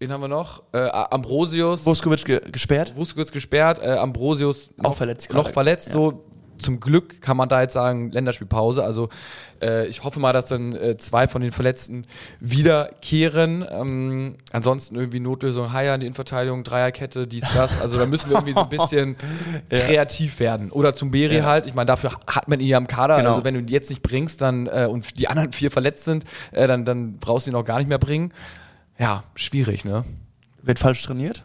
wen 0.02 0.12
haben 0.12 0.22
wir 0.22 0.28
noch? 0.28 0.64
Äh, 0.74 0.80
Ambrosius. 0.90 1.86
Vuskovic 1.86 2.26
ge 2.26 2.42
gesperrt. 2.52 2.94
Vuskovic 2.96 3.32
gesperrt. 3.32 3.80
Äh, 3.82 3.92
Ambrosius 3.94 4.72
noch, 4.78 4.92
Auch 4.92 4.96
verletzt 4.98 5.30
Noch 5.32 5.44
gerade. 5.44 5.54
verletzt. 5.54 5.88
Ja. 5.90 5.94
So 5.94 6.24
zum 6.58 6.80
Glück 6.80 7.22
kann 7.22 7.38
man 7.38 7.50
da 7.50 7.62
jetzt 7.62 7.74
sagen, 7.74 8.12
Länderspielpause. 8.12 8.84
Also 8.84 9.10
äh, 9.64 9.88
ich 9.88 10.04
hoffe 10.04 10.20
mal, 10.20 10.32
dass 10.32 10.46
dann 10.46 10.76
äh, 10.76 10.96
zwei 10.98 11.28
von 11.28 11.42
den 11.42 11.52
Verletzten 11.52 12.06
wiederkehren. 12.40 13.66
Ähm, 13.70 14.36
ansonsten 14.52 14.96
irgendwie 14.96 15.20
Notlösung, 15.20 15.74
Haier 15.74 15.96
in 15.96 16.02
die 16.02 16.06
Innenverteidigung, 16.08 16.64
Dreierkette, 16.64 17.26
dies, 17.28 17.46
das. 17.56 17.82
Also 17.82 17.98
da 17.98 18.06
müssen 18.06 18.30
wir 18.30 18.38
irgendwie 18.38 18.54
so 18.54 18.62
ein 18.62 18.70
bisschen 18.70 19.16
kreativ 19.70 20.40
werden. 20.40 20.72
Oder 20.72 20.94
zum 20.94 21.12
Beri 21.12 21.38
Ja. 21.38 21.46
halt. 21.46 21.66
Ich 21.66 21.74
meine, 21.74 21.88
dafür 21.88 22.12
hat 22.28 22.48
man 22.48 22.60
ihn 22.60 22.68
ja 22.68 22.78
im 22.78 22.88
Kader. 22.88 23.18
Genau. 23.18 23.30
Also 23.32 23.44
wenn 23.44 23.56
du 23.56 23.60
ihn 23.62 23.68
jetzt 23.68 23.90
nicht 23.90 24.04
bringst 24.04 24.42
dann 24.42 24.68
äh, 24.68 24.88
und 24.90 25.18
die 25.18 25.28
anderen 25.28 25.52
vier 25.54 25.72
verletzt 25.72 26.04
sind, 26.06 26.26
äh, 26.52 26.68
dann, 26.68 26.86
dann 26.86 27.18
brauchst 27.18 27.48
du 27.48 27.52
ihn 27.52 27.56
auch 27.56 27.66
gar 27.66 27.78
nicht 27.80 27.88
mehr 27.90 27.98
bringen. 28.00 28.34
Ja, 29.02 29.24
schwierig, 29.34 29.84
ne? 29.84 30.06
Wird 30.62 30.78
falsch 30.78 31.02
trainiert. 31.02 31.44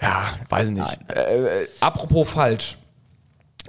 Ja, 0.00 0.38
weiß 0.48 0.68
ich 0.68 0.74
nicht. 0.74 0.98
Äh, 1.10 1.62
äh, 1.62 1.68
apropos 1.80 2.30
falsch. 2.30 2.78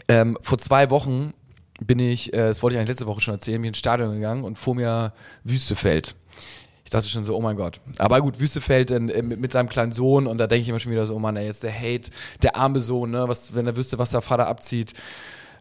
Ähm, 0.08 0.38
vor 0.44 0.60
zwei 0.60 0.92
Wochen 0.92 1.34
bin 1.82 1.98
ich, 1.98 2.32
äh, 2.32 2.38
das 2.38 2.62
wollte 2.62 2.76
ich 2.76 2.80
eigentlich 2.80 2.90
letzte 2.90 3.08
Woche 3.08 3.22
schon 3.22 3.34
erzählen, 3.34 3.60
bin 3.60 3.70
ins 3.70 3.80
Stadion 3.80 4.14
gegangen 4.14 4.44
und 4.44 4.60
vor 4.60 4.76
mir 4.76 5.14
Wüstefeld. 5.44 6.16
ich 6.84 6.92
dachte 6.92 7.10
schon 7.10 7.26
so, 7.26 7.36
oh 7.36 7.42
mein 7.42 7.56
Gott. 7.56 7.82
Aber 7.98 8.22
gut, 8.22 8.40
Wüstefeld 8.40 8.92
dann, 8.92 9.10
äh, 9.10 9.24
mit, 9.24 9.40
mit 9.40 9.52
seinem 9.52 9.70
kleinen 9.70 9.92
Sohn 9.92 10.28
und 10.28 10.38
da 10.38 10.46
denke 10.46 10.62
ich 10.62 10.70
immer 10.70 10.80
schon 10.80 10.92
wieder 10.92 11.08
so, 11.08 11.16
oh 11.16 11.20
Mann, 11.20 11.38
ey, 11.38 11.46
jetzt 11.46 11.64
der 11.64 11.74
Hate, 11.74 12.12
der 12.44 12.56
arme 12.56 12.82
Sohn, 12.82 13.10
ne, 13.10 13.28
was, 13.28 13.56
wenn 13.56 13.66
er 13.66 13.76
wüsste, 13.76 13.98
was 13.98 14.12
der 14.12 14.22
Vater 14.22 14.46
abzieht 14.46 14.94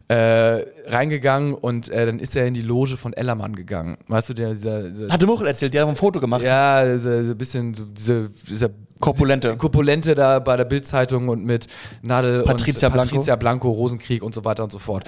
äh, 0.09 0.65
reingegangen 0.87 1.53
und 1.53 1.89
äh, 1.89 2.07
dann 2.07 2.17
ist 2.17 2.35
er 2.35 2.47
in 2.47 2.55
die 2.55 2.63
Loge 2.63 2.97
von 2.97 3.13
Ellermann 3.13 3.55
gegangen. 3.55 3.97
Weißt 4.07 4.27
du, 4.29 4.33
der, 4.33 4.49
dieser, 4.49 4.89
dieser 4.89 5.13
Hatte 5.13 5.27
Muchel 5.27 5.45
erzählt, 5.47 5.73
die 5.73 5.79
hat 5.79 5.87
ein 5.87 5.95
Foto 5.95 6.19
gemacht. 6.19 6.41
Ja, 6.41 6.83
dieser, 6.83 7.19
dieser 7.19 7.35
bisschen 7.35 7.75
so 7.75 7.85
diese, 7.85 8.29
dieser 8.49 8.71
Korpulente. 8.99 9.55
Korpulente 9.55 10.15
da 10.15 10.39
bei 10.39 10.57
der 10.57 10.65
Bildzeitung 10.65 11.29
und 11.29 11.45
mit 11.45 11.67
Nadel 12.01 12.43
Patricia 12.43 12.87
und 12.87 12.93
Blanco. 12.95 13.09
Patricia 13.11 13.35
Blanco, 13.35 13.69
Rosenkrieg 13.69 14.23
und 14.23 14.33
so 14.33 14.43
weiter 14.43 14.63
und 14.63 14.71
so 14.71 14.79
fort. 14.79 15.07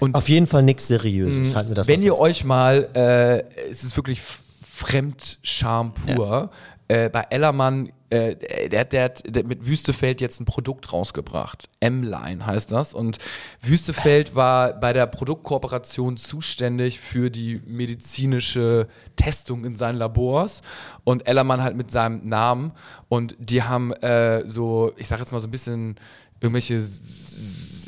Und 0.00 0.14
Auf 0.14 0.28
jeden 0.30 0.46
Fall 0.46 0.62
nichts 0.62 0.88
Seriöses. 0.88 1.54
Halten 1.54 1.68
wir 1.68 1.74
das 1.74 1.86
wenn 1.86 2.02
ihr 2.02 2.18
euch 2.18 2.42
mal, 2.42 2.88
äh, 2.94 3.42
es 3.68 3.84
ist 3.84 3.94
wirklich 3.96 4.22
Fremdscham 4.62 5.92
pur, 5.92 6.50
äh, 6.90 7.08
bei 7.08 7.24
Ellermann, 7.30 7.92
äh, 8.10 8.34
der, 8.68 8.84
der 8.84 9.04
hat 9.04 9.22
mit 9.46 9.64
Wüstefeld 9.64 10.20
jetzt 10.20 10.40
ein 10.40 10.44
Produkt 10.44 10.92
rausgebracht. 10.92 11.68
M-Line 11.78 12.44
heißt 12.44 12.72
das. 12.72 12.94
Und 12.94 13.18
Wüstefeld 13.62 14.34
war 14.34 14.72
bei 14.72 14.92
der 14.92 15.06
Produktkooperation 15.06 16.16
zuständig 16.16 16.98
für 16.98 17.30
die 17.30 17.62
medizinische 17.64 18.88
Testung 19.14 19.64
in 19.64 19.76
seinen 19.76 19.98
Labors 19.98 20.62
und 21.04 21.28
Ellermann 21.28 21.62
halt 21.62 21.76
mit 21.76 21.92
seinem 21.92 22.28
Namen. 22.28 22.72
Und 23.08 23.36
die 23.38 23.62
haben 23.62 23.92
äh, 23.92 24.48
so, 24.48 24.92
ich 24.96 25.06
sag 25.06 25.20
jetzt 25.20 25.30
mal 25.30 25.38
so 25.38 25.46
ein 25.46 25.52
bisschen 25.52 25.94
irgendwelche 26.40 26.80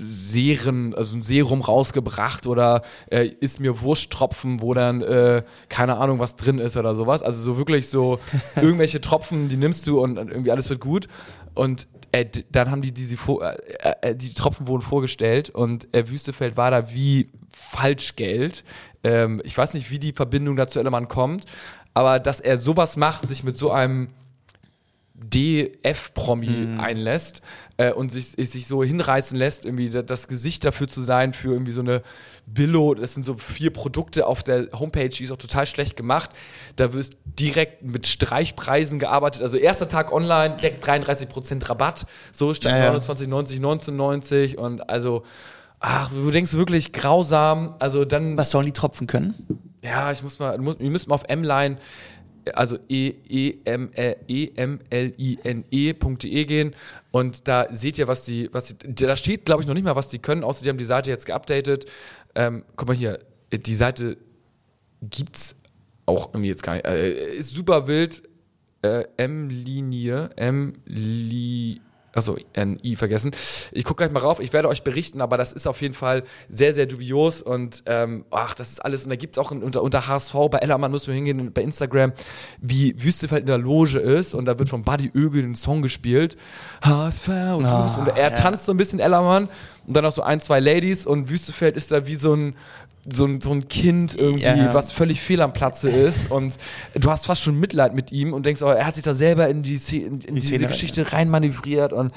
Serien, 0.05 0.95
also 0.95 1.17
ein 1.17 1.23
Serum 1.23 1.61
rausgebracht 1.61 2.47
oder 2.47 2.83
äh, 3.11 3.27
ist 3.41 3.61
mir 3.61 3.81
Wursttropfen, 3.83 4.61
wo 4.61 4.75
dann 4.75 5.03
äh, 5.03 5.43
keine 5.69 5.97
Ahnung 5.99 6.19
was 6.19 6.37
drin 6.37 6.59
ist 6.59 6.77
oder 6.77 6.95
sowas. 6.95 7.23
Also 7.23 7.43
so 7.43 7.57
wirklich 7.59 7.89
so 7.89 8.19
irgendwelche 8.57 9.01
Tropfen, 9.01 9.49
die 9.49 9.57
nimmst 9.57 9.87
du 9.87 10.01
und, 10.01 10.19
und 10.19 10.31
irgendwie 10.31 10.51
alles 10.51 10.71
wird 10.71 10.81
gut. 10.81 11.09
Und 11.55 11.87
äh, 12.13 12.27
dann 12.51 12.71
haben 12.71 12.83
die 12.83 12.93
diese 12.93 13.17
vor- 13.17 13.43
äh, 13.43 13.57
äh, 14.03 14.15
die 14.17 14.35
Tropfen 14.35 14.67
wurden 14.69 14.83
vorgestellt 14.83 15.51
und 15.51 15.93
äh, 15.95 16.09
Wüstefeld 16.09 16.57
war 16.57 16.71
da 16.71 16.93
wie 16.93 17.31
Falschgeld. 17.51 18.65
Ähm, 19.05 19.41
ich 19.45 19.57
weiß 19.57 19.75
nicht, 19.75 19.91
wie 19.91 19.99
die 19.99 20.13
Verbindung 20.13 20.57
dazu 20.57 20.79
Ellermann 20.79 21.09
kommt, 21.09 21.45
aber 21.95 22.19
dass 22.19 22.41
er 22.41 22.59
sowas 22.59 22.97
macht, 22.97 23.27
sich 23.27 23.45
mit 23.45 23.57
so 23.57 23.71
einem 23.71 24.09
DF-Promi 25.23 26.79
einlässt 26.79 27.43
äh, 27.77 27.93
und 27.93 28.11
sich, 28.13 28.29
sich 28.29 28.67
so 28.67 28.83
hinreißen 28.85 29.37
lässt, 29.39 29.65
irgendwie 29.65 29.91
da- 29.91 30.03
das 30.03 30.29
Gesicht 30.29 30.65
dafür 30.65 30.89
zu 30.89 31.01
sein, 31.01 31.33
für 31.33 31.53
irgendwie 31.53 31.73
so 31.73 31.81
eine 31.81 32.03
Billo, 32.47 32.95
das 32.95 33.15
sind 33.15 33.25
so 33.25 33.35
vier 33.35 33.73
Produkte 33.73 34.27
auf 34.27 34.43
der 34.43 34.69
Homepage, 34.73 35.09
die 35.09 35.25
ist 35.25 35.31
auch 35.31 35.37
total 35.37 35.67
schlecht 35.67 35.97
gemacht. 35.97 36.31
Da 36.77 36.93
wirst 36.93 37.17
direkt 37.25 37.83
mit 37.83 38.07
Streichpreisen 38.07 38.99
gearbeitet. 38.99 39.43
Also 39.43 39.57
erster 39.57 39.89
Tag 39.89 40.13
online, 40.13 40.57
direkt 40.57 40.87
33% 40.87 41.69
Rabatt, 41.69 42.07
so 42.33 42.53
statt 42.55 42.73
Ja, 42.73 42.93
ja. 42.93 42.99
29,90, 42.99 43.61
19,90 43.61 44.57
und 44.57 44.89
also, 44.91 45.23
ach, 45.81 46.11
du 46.11 46.31
denkst 46.31 46.55
wirklich 46.55 46.93
grausam. 46.93 47.75
Also 47.79 48.05
dann 48.05 48.37
Was 48.37 48.51
sollen 48.51 48.67
die 48.67 48.73
Tropfen 48.73 49.07
können? 49.07 49.35
ja, 49.83 50.13
ich 50.13 50.23
muss 50.23 50.39
mal, 50.39 50.57
muss, 50.59 50.79
wir 50.79 50.91
müssen 50.91 51.09
mal 51.09 51.17
auf 51.17 51.25
M-Line, 51.29 51.77
also 52.55 52.79
e, 52.89 53.15
e, 53.29 53.59
e 54.29 54.53
e.de 55.71 56.45
gehen 56.45 56.75
und 57.11 57.49
da 57.49 57.67
seht 57.73 57.99
ihr, 57.99 58.09
was 58.09 58.25
die, 58.25 58.49
was 58.53 58.67
die, 58.67 58.95
da 58.95 59.17
steht, 59.17 59.45
glaube 59.45 59.63
ich, 59.63 59.69
noch 59.69 59.75
nicht 59.75 59.85
mal, 59.85 59.97
was 59.97 60.09
die 60.09 60.19
können, 60.19 60.45
außer 60.45 60.63
die 60.63 60.69
haben 60.69 60.79
die 60.79 60.85
Seite 60.85 61.11
jetzt 61.11 61.27
geupdatet. 61.27 61.87
Ähm, 62.35 62.65
guck 62.77 62.89
mal 62.89 62.97
hier, 62.97 63.19
die 63.53 63.75
Seite 63.75 64.17
gibt's 65.03 65.57
auch 66.07 66.31
irgendwie 66.33 66.49
jetzt 66.49 66.63
gar 66.63 66.75
nicht. 66.75 66.87
Äh, 66.87 67.35
ist 67.37 67.55
super 67.55 67.87
wild. 67.87 68.23
Äh, 68.83 69.05
M-Linie, 69.17 70.31
M-Li. 70.37 71.81
Achso, 72.15 72.37
ein 72.55 72.79
I 72.85 72.95
vergessen. 72.97 73.31
Ich 73.73 73.85
gucke 73.85 74.03
gleich 74.03 74.13
mal 74.13 74.21
rauf. 74.21 74.39
Ich 74.39 74.53
werde 74.53 74.69
euch 74.69 74.83
berichten, 74.83 75.23
aber 75.23 75.39
das 75.39 75.53
ist 75.53 75.67
auf 75.67 75.81
jeden 75.81 75.95
Fall 75.95 76.25
sehr, 76.51 76.75
sehr 76.75 76.85
dubios 76.87 77.41
und 77.41 77.83
ähm, 77.87 78.27
ach, 78.31 78.55
das 78.55 78.71
ist 78.71 78.85
alles. 78.85 79.05
Und 79.05 79.11
da 79.11 79.17
gibt 79.17 79.37
es 79.37 79.39
auch 79.39 79.51
unter, 79.51 79.83
unter 79.83 80.07
HSV, 80.07 80.35
bei 80.51 80.59
Ellermann 80.59 80.91
müssen 80.91 81.07
wir 81.07 81.15
hingehen, 81.15 81.53
bei 81.53 81.63
Instagram, 81.63 82.13
wie 82.61 83.03
Wüstefeld 83.03 83.41
in 83.41 83.47
der 83.47 83.59
Loge 83.59 83.99
ist 83.99 84.35
und 84.35 84.45
da 84.45 84.59
wird 84.59 84.69
von 84.69 84.83
Buddy 84.83 85.11
Ögel 85.15 85.43
ein 85.43 85.55
Song 85.55 85.81
gespielt. 85.81 86.37
HSV 86.85 87.29
und, 87.29 87.65
Ah, 87.67 87.97
und 87.99 88.09
er 88.09 88.17
ja. 88.17 88.31
tanzt 88.31 88.67
so 88.67 88.73
ein 88.73 88.77
bisschen 88.77 89.01
Ellermann 89.01 89.49
und 89.87 89.97
dann 89.97 90.05
noch 90.05 90.13
so 90.13 90.23
ein, 90.23 90.41
zwei 90.41 90.61
Ladies 90.61 91.07
und 91.07 91.31
Wüstefeld 91.31 91.77
ist 91.77 91.93
da 91.93 92.07
wie 92.07 92.17
so 92.17 92.35
ein 92.35 92.55
so 93.11 93.27
ein, 93.27 93.41
so 93.41 93.51
ein 93.51 93.69
Kind 93.69 94.15
irgendwie, 94.15 94.45
Ja. 94.45 94.75
was 94.75 94.93
völlig 94.93 95.21
fehl 95.21 95.41
am 95.43 95.53
Platze 95.53 95.91
ist 95.91 96.31
und 96.31 96.57
du 96.95 97.11
hast 97.11 97.27
fast 97.27 97.43
schon 97.43 97.59
Mitleid 97.59 97.95
mit 97.95 98.13
ihm 98.13 98.33
und 98.33 98.47
denkst, 98.47 98.63
oh, 98.63 98.67
er 98.69 98.87
hat 98.87 98.95
sich 98.95 99.05
da 99.05 99.13
selber 99.15 99.49
in, 99.49 99.63
die, 99.63 99.75
in, 99.97 100.21
in 100.21 100.35
diese 100.37 100.49
Szene 100.49 100.65
rein, 100.65 100.71
Geschichte 100.71 101.13
reinmanövriert 101.13 101.93
und 101.93 102.13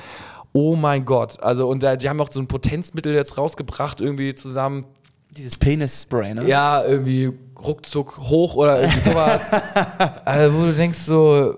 oh 0.53 0.75
mein 0.75 1.03
Gott. 1.05 1.41
Also 1.41 1.67
und 1.67 1.81
da, 1.83 1.95
die 1.95 2.07
haben 2.07 2.21
auch 2.21 2.31
so 2.31 2.39
ein 2.39 2.47
Potenzmittel 2.47 3.13
jetzt 3.13 3.37
rausgebracht 3.37 3.99
irgendwie 3.99 4.35
zusammen. 4.35 4.85
Dieses 5.31 5.57
Penis-Spray, 5.57 6.33
ne? 6.33 6.47
Ja, 6.47 6.83
irgendwie 6.85 7.31
ruckzuck 7.59 8.17
hoch 8.19 8.55
oder 8.55 8.81
irgendwie 8.81 8.99
sowas. 9.01 9.51
also, 10.25 10.55
wo 10.55 10.65
du 10.67 10.73
denkst 10.73 10.99
so, 10.99 11.55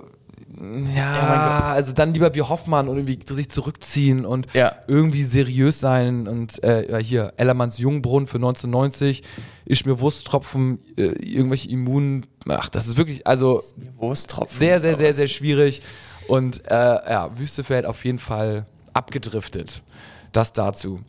ja, 0.96 1.60
also 1.74 1.94
dann 1.94 2.14
lieber 2.14 2.34
wie 2.34 2.42
Hoffmann 2.42 2.88
und 2.88 2.98
irgendwie 2.98 3.20
sich 3.34 3.50
zurückziehen 3.50 4.26
und 4.26 4.48
Ja. 4.54 4.76
irgendwie 4.88 5.24
seriös 5.24 5.80
sein 5.80 6.28
und 6.28 6.64
äh, 6.64 7.02
hier, 7.04 7.34
Ellermanns 7.38 7.78
Jungbrunnen 7.78 8.28
für 8.28 8.38
1990, 8.38 9.24
ich 9.66 9.86
mir 9.86 10.00
Wursttropfen, 10.00 10.80
äh, 10.98 11.04
irgendwelche 11.04 11.70
Immun, 11.70 12.26
ach, 12.48 12.70
das 12.70 12.88
ist 12.88 12.98
wirklich, 12.98 13.28
also 13.28 13.62
Wursttropfen. 13.98 14.58
sehr, 14.58 14.80
sehr, 14.80 14.96
sehr, 14.96 15.14
sehr 15.14 15.28
schwierig 15.28 15.82
und 16.28 16.66
äh, 16.66 16.74
ja, 16.74 17.30
Wüstefeld 17.38 17.86
auf 17.86 18.04
jeden 18.06 18.20
Fall 18.20 18.66
abgedriftet. 18.94 19.84
Das 20.32 20.54
dazu. 20.54 21.02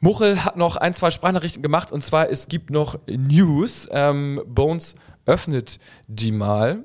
Muchel 0.00 0.44
hat 0.44 0.56
noch 0.56 0.76
ein, 0.76 0.92
zwei 0.94 1.10
Sprachnachrichten 1.10 1.62
gemacht 1.62 1.90
und 1.92 2.02
zwar 2.04 2.28
es 2.30 2.48
gibt 2.48 2.70
noch 2.70 2.98
News. 3.06 3.88
Ähm, 3.90 4.42
Bones 4.46 4.94
öffnet 5.24 5.78
die 6.06 6.32
mal. 6.32 6.84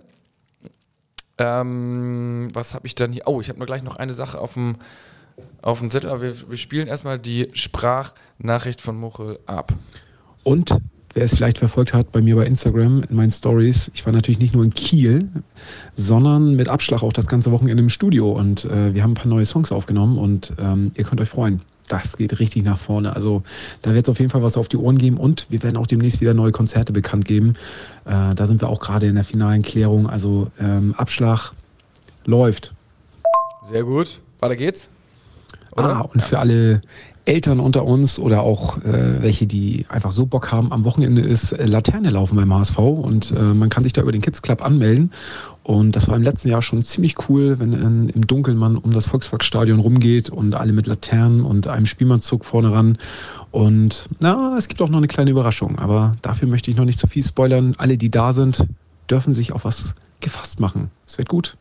Ähm, 1.41 2.49
was 2.53 2.75
habe 2.75 2.85
ich 2.85 2.93
dann 2.93 3.11
hier? 3.11 3.23
Oh, 3.25 3.41
ich 3.41 3.49
habe 3.49 3.57
nur 3.57 3.65
gleich 3.65 3.81
noch 3.81 3.95
eine 3.95 4.13
Sache 4.13 4.39
auf 4.39 4.53
dem, 4.53 4.75
auf 5.63 5.79
dem 5.79 5.89
Zettel, 5.89 6.11
aber 6.11 6.21
wir, 6.21 6.49
wir 6.49 6.57
spielen 6.57 6.87
erstmal 6.87 7.17
die 7.17 7.47
Sprachnachricht 7.53 8.79
von 8.79 8.95
Muchel 8.95 9.39
ab. 9.47 9.73
Und 10.43 10.77
wer 11.15 11.23
es 11.23 11.35
vielleicht 11.35 11.57
verfolgt 11.57 11.95
hat 11.95 12.11
bei 12.11 12.21
mir 12.21 12.35
bei 12.35 12.45
Instagram 12.45 13.03
in 13.09 13.15
meinen 13.15 13.31
Stories, 13.31 13.89
ich 13.95 14.05
war 14.05 14.13
natürlich 14.13 14.39
nicht 14.39 14.53
nur 14.53 14.63
in 14.63 14.73
Kiel, 14.73 15.29
sondern 15.95 16.55
mit 16.55 16.69
Abschlag 16.69 17.01
auch 17.01 17.13
das 17.13 17.27
ganze 17.27 17.51
Wochenende 17.51 17.81
im 17.81 17.89
Studio 17.89 18.31
und 18.31 18.65
äh, 18.65 18.93
wir 18.93 19.01
haben 19.01 19.11
ein 19.11 19.15
paar 19.15 19.27
neue 19.27 19.45
Songs 19.45 19.71
aufgenommen 19.71 20.19
und 20.19 20.53
ähm, 20.59 20.91
ihr 20.95 21.03
könnt 21.05 21.21
euch 21.21 21.29
freuen. 21.29 21.61
Das 21.91 22.15
geht 22.15 22.39
richtig 22.39 22.63
nach 22.63 22.77
vorne. 22.77 23.13
Also 23.13 23.43
da 23.81 23.93
wird 23.93 24.05
es 24.05 24.09
auf 24.09 24.17
jeden 24.19 24.31
Fall 24.31 24.41
was 24.41 24.55
auf 24.55 24.69
die 24.69 24.77
Ohren 24.77 24.97
geben 24.97 25.17
und 25.17 25.45
wir 25.49 25.61
werden 25.61 25.75
auch 25.75 25.87
demnächst 25.87 26.21
wieder 26.21 26.33
neue 26.33 26.53
Konzerte 26.53 26.93
bekannt 26.93 27.25
geben. 27.25 27.55
Äh, 28.05 28.33
da 28.33 28.47
sind 28.47 28.61
wir 28.61 28.69
auch 28.69 28.79
gerade 28.79 29.07
in 29.07 29.15
der 29.15 29.25
finalen 29.25 29.61
Klärung. 29.61 30.09
Also 30.09 30.49
ähm, 30.57 30.95
Abschlag 30.97 31.51
läuft. 32.23 32.73
Sehr 33.63 33.83
gut. 33.83 34.21
Weiter 34.39 34.55
geht's. 34.55 34.87
Ah, 35.75 35.99
und 35.99 36.21
für 36.21 36.39
alle 36.39 36.81
Eltern 37.25 37.59
unter 37.59 37.85
uns 37.85 38.17
oder 38.19 38.41
auch 38.41 38.77
äh, 38.83 39.21
welche, 39.21 39.45
die 39.45 39.85
einfach 39.89 40.11
so 40.11 40.25
Bock 40.25 40.51
haben, 40.51 40.71
am 40.71 40.83
Wochenende 40.83 41.21
ist 41.21 41.51
äh, 41.51 41.65
Laterne 41.65 42.09
laufen 42.09 42.35
beim 42.35 42.53
HSV 42.53 42.77
und 42.79 43.31
äh, 43.31 43.41
man 43.41 43.69
kann 43.69 43.83
sich 43.83 43.93
da 43.93 44.01
über 44.01 44.11
den 44.11 44.21
Kids 44.21 44.41
Club 44.41 44.63
anmelden. 44.63 45.11
Und 45.63 45.95
das 45.95 46.07
war 46.07 46.15
im 46.15 46.23
letzten 46.23 46.49
Jahr 46.49 46.61
schon 46.61 46.81
ziemlich 46.81 47.29
cool, 47.29 47.59
wenn 47.59 47.73
in, 47.73 48.09
im 48.09 48.25
Dunkeln 48.25 48.57
man 48.57 48.77
um 48.77 48.91
das 48.91 49.07
Volksparkstadion 49.07 49.79
rumgeht 49.79 50.29
und 50.29 50.55
alle 50.55 50.73
mit 50.73 50.87
Laternen 50.87 51.43
und 51.45 51.67
einem 51.67 51.85
Spielmannszug 51.85 52.45
vorne 52.45 52.71
ran. 52.71 52.97
Und 53.51 54.09
na, 54.19 54.57
es 54.57 54.67
gibt 54.67 54.81
auch 54.81 54.89
noch 54.89 54.97
eine 54.97 55.07
kleine 55.07 55.29
Überraschung, 55.29 55.77
aber 55.77 56.13
dafür 56.23 56.47
möchte 56.47 56.71
ich 56.71 56.77
noch 56.77 56.85
nicht 56.85 56.97
zu 56.97 57.07
viel 57.07 57.23
spoilern. 57.23 57.75
Alle, 57.77 57.97
die 57.97 58.09
da 58.09 58.33
sind, 58.33 58.65
dürfen 59.09 59.33
sich 59.33 59.53
auf 59.53 59.65
was 59.65 59.95
gefasst 60.19 60.59
machen. 60.59 60.89
Es 61.05 61.17
wird 61.17 61.29
gut. 61.29 61.57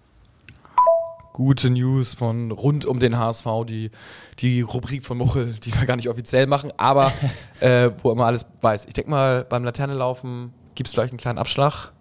Gute 1.32 1.70
News 1.70 2.14
von 2.14 2.50
rund 2.50 2.84
um 2.84 3.00
den 3.00 3.18
HSV, 3.18 3.46
die, 3.66 3.90
die 4.38 4.60
Rubrik 4.62 5.04
von 5.04 5.18
Muchel, 5.18 5.54
die 5.64 5.74
wir 5.74 5.86
gar 5.86 5.96
nicht 5.96 6.08
offiziell 6.08 6.46
machen, 6.46 6.72
aber 6.76 7.12
äh, 7.60 7.90
wo 8.02 8.12
immer 8.12 8.26
alles 8.26 8.46
weiß. 8.60 8.86
Ich 8.86 8.94
denke 8.94 9.10
mal, 9.10 9.44
beim 9.44 9.64
Laternelaufen 9.64 10.52
gibt 10.74 10.88
es 10.88 10.94
vielleicht 10.94 11.12
einen 11.12 11.18
kleinen 11.18 11.38
Abschlag. 11.38 11.92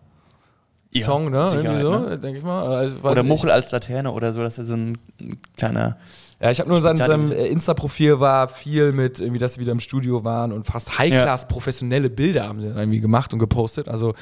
Ja, 0.92 1.06
Song, 1.06 1.30
ne? 1.30 1.50
Irgendwie 1.54 1.82
so, 1.82 2.00
ne? 2.00 2.18
denke 2.18 2.40
ich 2.40 2.44
mal. 2.44 2.66
Also, 2.66 2.98
Oder 3.04 3.22
nicht. 3.22 3.30
Muchel 3.30 3.52
als 3.52 3.72
Laterne 3.72 4.12
oder 4.12 4.34
so, 4.34 4.42
dass 4.42 4.58
er 4.58 4.66
so 4.66 4.74
ein 4.74 4.98
ein 5.22 5.40
kleiner. 5.56 5.98
Ja, 6.42 6.50
ich 6.50 6.60
habe 6.60 6.70
nur 6.70 6.84
in 6.84 6.96
seinem, 6.96 7.32
äh, 7.32 7.48
Insta-Profil 7.48 8.20
war 8.20 8.48
viel 8.48 8.94
mit, 8.94 9.20
irgendwie, 9.20 9.40
dass 9.40 9.56
sie 9.56 9.60
wieder 9.60 9.74
im 9.74 9.82
Studio 9.82 10.24
waren 10.24 10.52
und 10.52 10.66
fast 10.66 10.98
High-Class 10.98 11.48
professionelle 11.50 12.10
Bilder 12.10 12.48
haben 12.48 12.62
sie 12.62 12.68
irgendwie 12.68 13.02
gemacht 13.02 13.34
und 13.34 13.40
gepostet. 13.40 13.90
Also, 13.90 14.16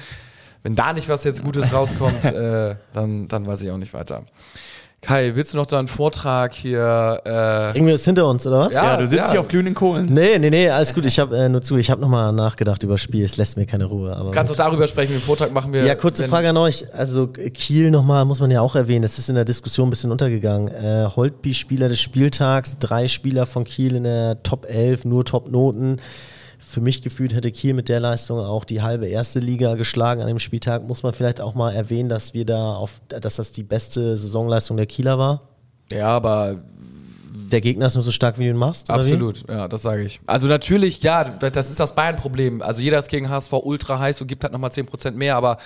wenn 0.63 0.75
da 0.75 0.93
nicht 0.93 1.07
was 1.07 1.23
jetzt 1.23 1.43
Gutes 1.43 1.71
rauskommt, 1.71 2.23
äh, 2.25 2.75
dann, 2.91 3.27
dann 3.27 3.45
weiß 3.45 3.61
ich 3.61 3.71
auch 3.71 3.77
nicht 3.77 3.93
weiter. 3.93 4.23
Kai, 4.99 5.35
willst 5.35 5.53
du 5.53 5.57
noch 5.57 5.67
da 5.67 5.77
einen 5.77 5.87
Vortrag 5.87 6.55
hier? 6.55 7.21
Äh 7.23 7.77
Irgendwie 7.77 7.93
ist 7.93 8.03
hinter 8.03 8.27
uns, 8.27 8.47
oder 8.47 8.61
was? 8.61 8.73
Ja, 8.73 8.83
Ja, 8.83 8.97
du 8.97 9.05
sitzt 9.07 9.25
ja. 9.25 9.31
hier 9.31 9.39
auf 9.39 9.47
glühenden 9.47 9.75
Kohlen. 9.75 10.11
Nee, 10.11 10.39
nee, 10.39 10.49
nee, 10.49 10.69
alles 10.69 10.93
gut. 10.93 11.05
Ich 11.05 11.19
habe 11.19 11.37
äh, 11.37 11.47
nur 11.47 11.61
zu. 11.61 11.77
Ich 11.77 11.91
habe 11.91 12.01
nochmal 12.01 12.33
nachgedacht 12.33 12.81
über 12.81 12.95
das 12.95 13.01
Spiel. 13.01 13.23
Es 13.23 13.37
lässt 13.37 13.57
mir 13.57 13.67
keine 13.67 13.85
Ruhe. 13.85 14.15
Aber 14.15 14.31
Kannst 14.31 14.51
auch 14.51 14.55
darüber 14.55 14.87
sprechen, 14.87 15.11
den 15.13 15.21
Vortrag 15.21 15.53
machen 15.53 15.71
wir. 15.71 15.85
ja, 15.85 15.93
kurze 15.93 16.27
Frage 16.27 16.49
an 16.49 16.57
euch. 16.57 16.85
Also 16.93 17.27
Kiel 17.27 17.91
nochmal, 17.91 18.25
muss 18.25 18.39
man 18.39 18.49
ja 18.49 18.59
auch 18.61 18.75
erwähnen. 18.75 19.03
Das 19.03 19.19
ist 19.19 19.29
in 19.29 19.35
der 19.35 19.45
Diskussion 19.45 19.87
ein 19.87 19.91
bisschen 19.91 20.11
untergegangen. 20.11 20.67
Äh, 20.69 21.07
Holtby, 21.15 21.53
Spieler 21.53 21.89
des 21.89 22.01
Spieltags, 22.01 22.79
drei 22.79 23.07
Spieler 23.07 23.45
von 23.45 23.65
Kiel 23.65 23.95
in 23.95 24.03
der 24.03 24.41
Top 24.41 24.65
11, 24.67 25.05
nur 25.05 25.23
Top-Noten. 25.23 26.01
Für 26.69 26.81
mich 26.81 27.01
gefühlt 27.01 27.33
hätte 27.33 27.49
Kiel 27.49 27.73
mit 27.73 27.87
der 27.87 28.01
Leistung 28.01 28.39
auch 28.39 28.65
die 28.65 28.81
halbe 28.81 29.07
erste 29.07 29.39
Liga 29.39 29.75
geschlagen 29.75 30.21
an 30.21 30.27
dem 30.27 30.37
Spieltag. 30.37 30.85
Muss 30.85 31.01
man 31.01 31.13
vielleicht 31.13 31.39
auch 31.39 31.55
mal 31.55 31.73
erwähnen, 31.73 32.09
dass 32.09 32.33
wir 32.33 32.45
da 32.45 32.73
auf, 32.73 32.99
dass 33.07 33.37
das 33.37 33.53
die 33.53 33.63
beste 33.63 34.17
Saisonleistung 34.17 34.75
der 34.75 34.85
Kieler 34.85 35.17
war. 35.17 35.43
Ja, 35.91 36.09
aber 36.09 36.57
Der 37.51 37.61
Gegner 37.61 37.85
ist 37.85 37.93
nur 37.93 38.03
so 38.03 38.11
stark, 38.11 38.37
wie 38.39 38.43
du 38.43 38.49
ihn 38.49 38.57
machst. 38.57 38.89
Absolut, 38.89 39.45
ja, 39.49 39.67
das 39.67 39.83
sage 39.83 40.03
ich. 40.03 40.19
Also 40.25 40.47
natürlich, 40.47 41.01
ja, 41.03 41.23
das 41.23 41.69
ist 41.69 41.79
das 41.79 41.95
Bayern-Problem. 41.95 42.61
Also 42.61 42.81
jeder 42.81 42.99
ist 42.99 43.09
gegen 43.09 43.29
HSV 43.29 43.53
ultra 43.53 43.99
heiß 43.99 44.21
und 44.21 44.27
gibt 44.27 44.43
halt 44.43 44.53
nochmal 44.53 44.71
10% 44.71 45.11
mehr, 45.11 45.35
aber 45.37 45.57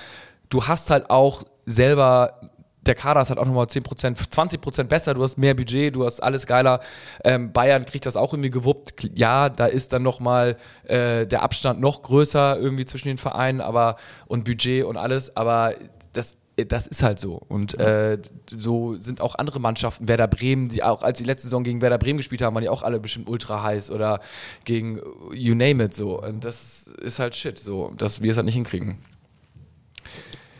du 0.49 0.63
hast 0.65 0.89
halt 0.91 1.09
auch 1.09 1.43
selber, 1.65 2.39
der 2.81 2.95
Kader 2.95 3.21
ist 3.21 3.29
halt 3.29 3.39
auch 3.39 3.45
nochmal 3.45 3.65
10%, 3.65 4.29
20% 4.29 4.83
besser, 4.85 5.13
du 5.13 5.23
hast 5.23 5.37
mehr 5.37 5.53
Budget, 5.53 5.95
du 5.95 6.05
hast 6.05 6.19
alles 6.19 6.47
geiler. 6.47 6.79
Ähm, 7.23 7.51
Bayern 7.51 7.85
kriegt 7.85 8.05
das 8.05 8.15
auch 8.15 8.33
irgendwie 8.33 8.49
gewuppt. 8.49 9.09
Ja, 9.15 9.49
da 9.49 9.67
ist 9.67 9.93
dann 9.93 10.03
nochmal 10.03 10.57
äh, 10.85 11.27
der 11.27 11.43
Abstand 11.43 11.79
noch 11.79 12.01
größer 12.01 12.57
irgendwie 12.57 12.85
zwischen 12.85 13.09
den 13.09 13.17
Vereinen, 13.17 13.61
aber 13.61 13.97
und 14.27 14.45
Budget 14.45 14.85
und 14.85 14.97
alles, 14.97 15.35
aber 15.35 15.75
das 16.13 16.37
das 16.67 16.85
ist 16.85 17.01
halt 17.01 17.17
so. 17.17 17.41
Und 17.47 17.79
äh, 17.79 18.19
so 18.49 18.95
sind 18.99 19.21
auch 19.21 19.35
andere 19.35 19.59
Mannschaften, 19.59 20.07
Werder 20.07 20.27
Bremen, 20.27 20.69
die 20.69 20.83
auch 20.83 21.01
als 21.01 21.17
die 21.17 21.23
letzte 21.23 21.47
Saison 21.47 21.63
gegen 21.63 21.81
Werder 21.81 21.97
Bremen 21.97 22.17
gespielt 22.17 22.41
haben, 22.41 22.53
waren 22.53 22.61
die 22.61 22.69
auch 22.69 22.83
alle 22.83 22.99
bestimmt 22.99 23.27
ultra 23.27 23.63
heiß 23.63 23.89
oder 23.89 24.19
gegen 24.65 24.99
you 25.31 25.55
name 25.55 25.83
it 25.83 25.95
so. 25.95 26.21
Und 26.21 26.45
das 26.45 26.87
ist 27.01 27.19
halt 27.19 27.35
shit, 27.35 27.57
so, 27.57 27.93
dass 27.97 28.21
wir 28.21 28.31
es 28.31 28.37
halt 28.37 28.45
nicht 28.45 28.55
hinkriegen. 28.55 28.99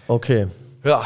Okay. 0.08 0.48
Ja. 0.84 1.04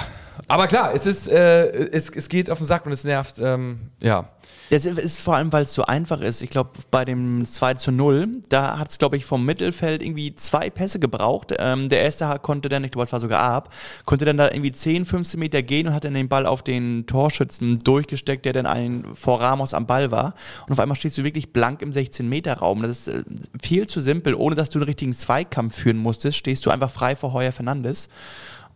Aber 0.48 0.68
klar, 0.68 0.94
es 0.94 1.06
ist, 1.06 1.28
äh, 1.28 1.68
es, 1.68 2.10
es 2.10 2.30
geht 2.30 2.50
auf 2.50 2.58
den 2.58 2.68
Sack 2.68 2.86
und 2.86 2.92
es 2.92 3.04
nervt, 3.04 3.40
ähm, 3.40 3.92
ja. 4.00 4.30
Das 4.70 4.86
ist 4.86 5.20
vor 5.20 5.36
allem, 5.36 5.54
weil 5.54 5.64
es 5.64 5.74
so 5.74 5.86
einfach 5.86 6.22
ist. 6.22 6.42
Ich 6.42 6.50
glaube, 6.50 6.72
bei 6.90 7.06
dem 7.06 7.46
2 7.46 7.76
zu 7.76 7.92
0, 7.92 8.42
da 8.50 8.80
hat 8.80 8.90
es, 8.90 8.98
glaube 8.98 9.16
ich, 9.16 9.26
vom 9.26 9.46
Mittelfeld 9.46 10.02
irgendwie 10.02 10.34
zwei 10.36 10.70
Pässe 10.70 11.00
gebraucht. 11.00 11.54
Ähm, 11.60 11.90
der 11.90 12.02
erste 12.02 12.40
konnte 12.42 12.68
dann, 12.68 12.84
ich 12.84 12.92
glaube, 12.92 13.06
es 13.06 13.14
war 13.14 13.20
sogar 13.20 13.44
ab, 13.44 13.72
konnte 14.06 14.26
dann 14.26 14.38
da 14.38 14.50
irgendwie 14.50 14.72
10, 14.72 15.06
15 15.06 15.40
Meter 15.40 15.62
gehen 15.62 15.88
und 15.88 15.94
hat 15.94 16.04
dann 16.04 16.16
den 16.16 16.30
Ball 16.30 16.48
auf 16.48 16.64
den 16.64 17.06
Torschützen 17.06 17.80
durchgesteckt, 17.80 18.46
der 18.46 18.54
dann 18.54 18.66
ein, 18.66 19.06
vor 19.14 19.40
Ramos 19.40 19.74
am 19.76 19.86
Ball 19.86 20.10
war. 20.10 20.34
Und 20.66 20.74
auf 20.74 20.80
einmal 20.80 20.96
stehst 20.96 21.18
du 21.18 21.24
wirklich 21.24 21.54
blank 21.54 21.82
im 21.84 21.92
16-Meter-Raum. 21.92 22.82
Das 22.82 23.08
ist 23.08 23.08
äh, 23.08 23.24
viel 23.62 23.88
zu 23.88 24.02
simpel. 24.02 24.34
Ohne 24.34 24.56
dass 24.56 24.70
du 24.70 24.80
einen 24.80 24.88
richtigen 24.88 25.14
Zweikampf 25.14 25.78
führen 25.78 25.98
musstest, 25.98 26.38
stehst 26.38 26.66
du 26.66 26.72
einfach 26.72 26.90
frei 26.90 27.16
vor 27.16 27.34
Heuer 27.34 27.52
Fernandes. 27.52 28.10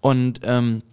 Und 0.02 0.42
ähm, 0.44 0.84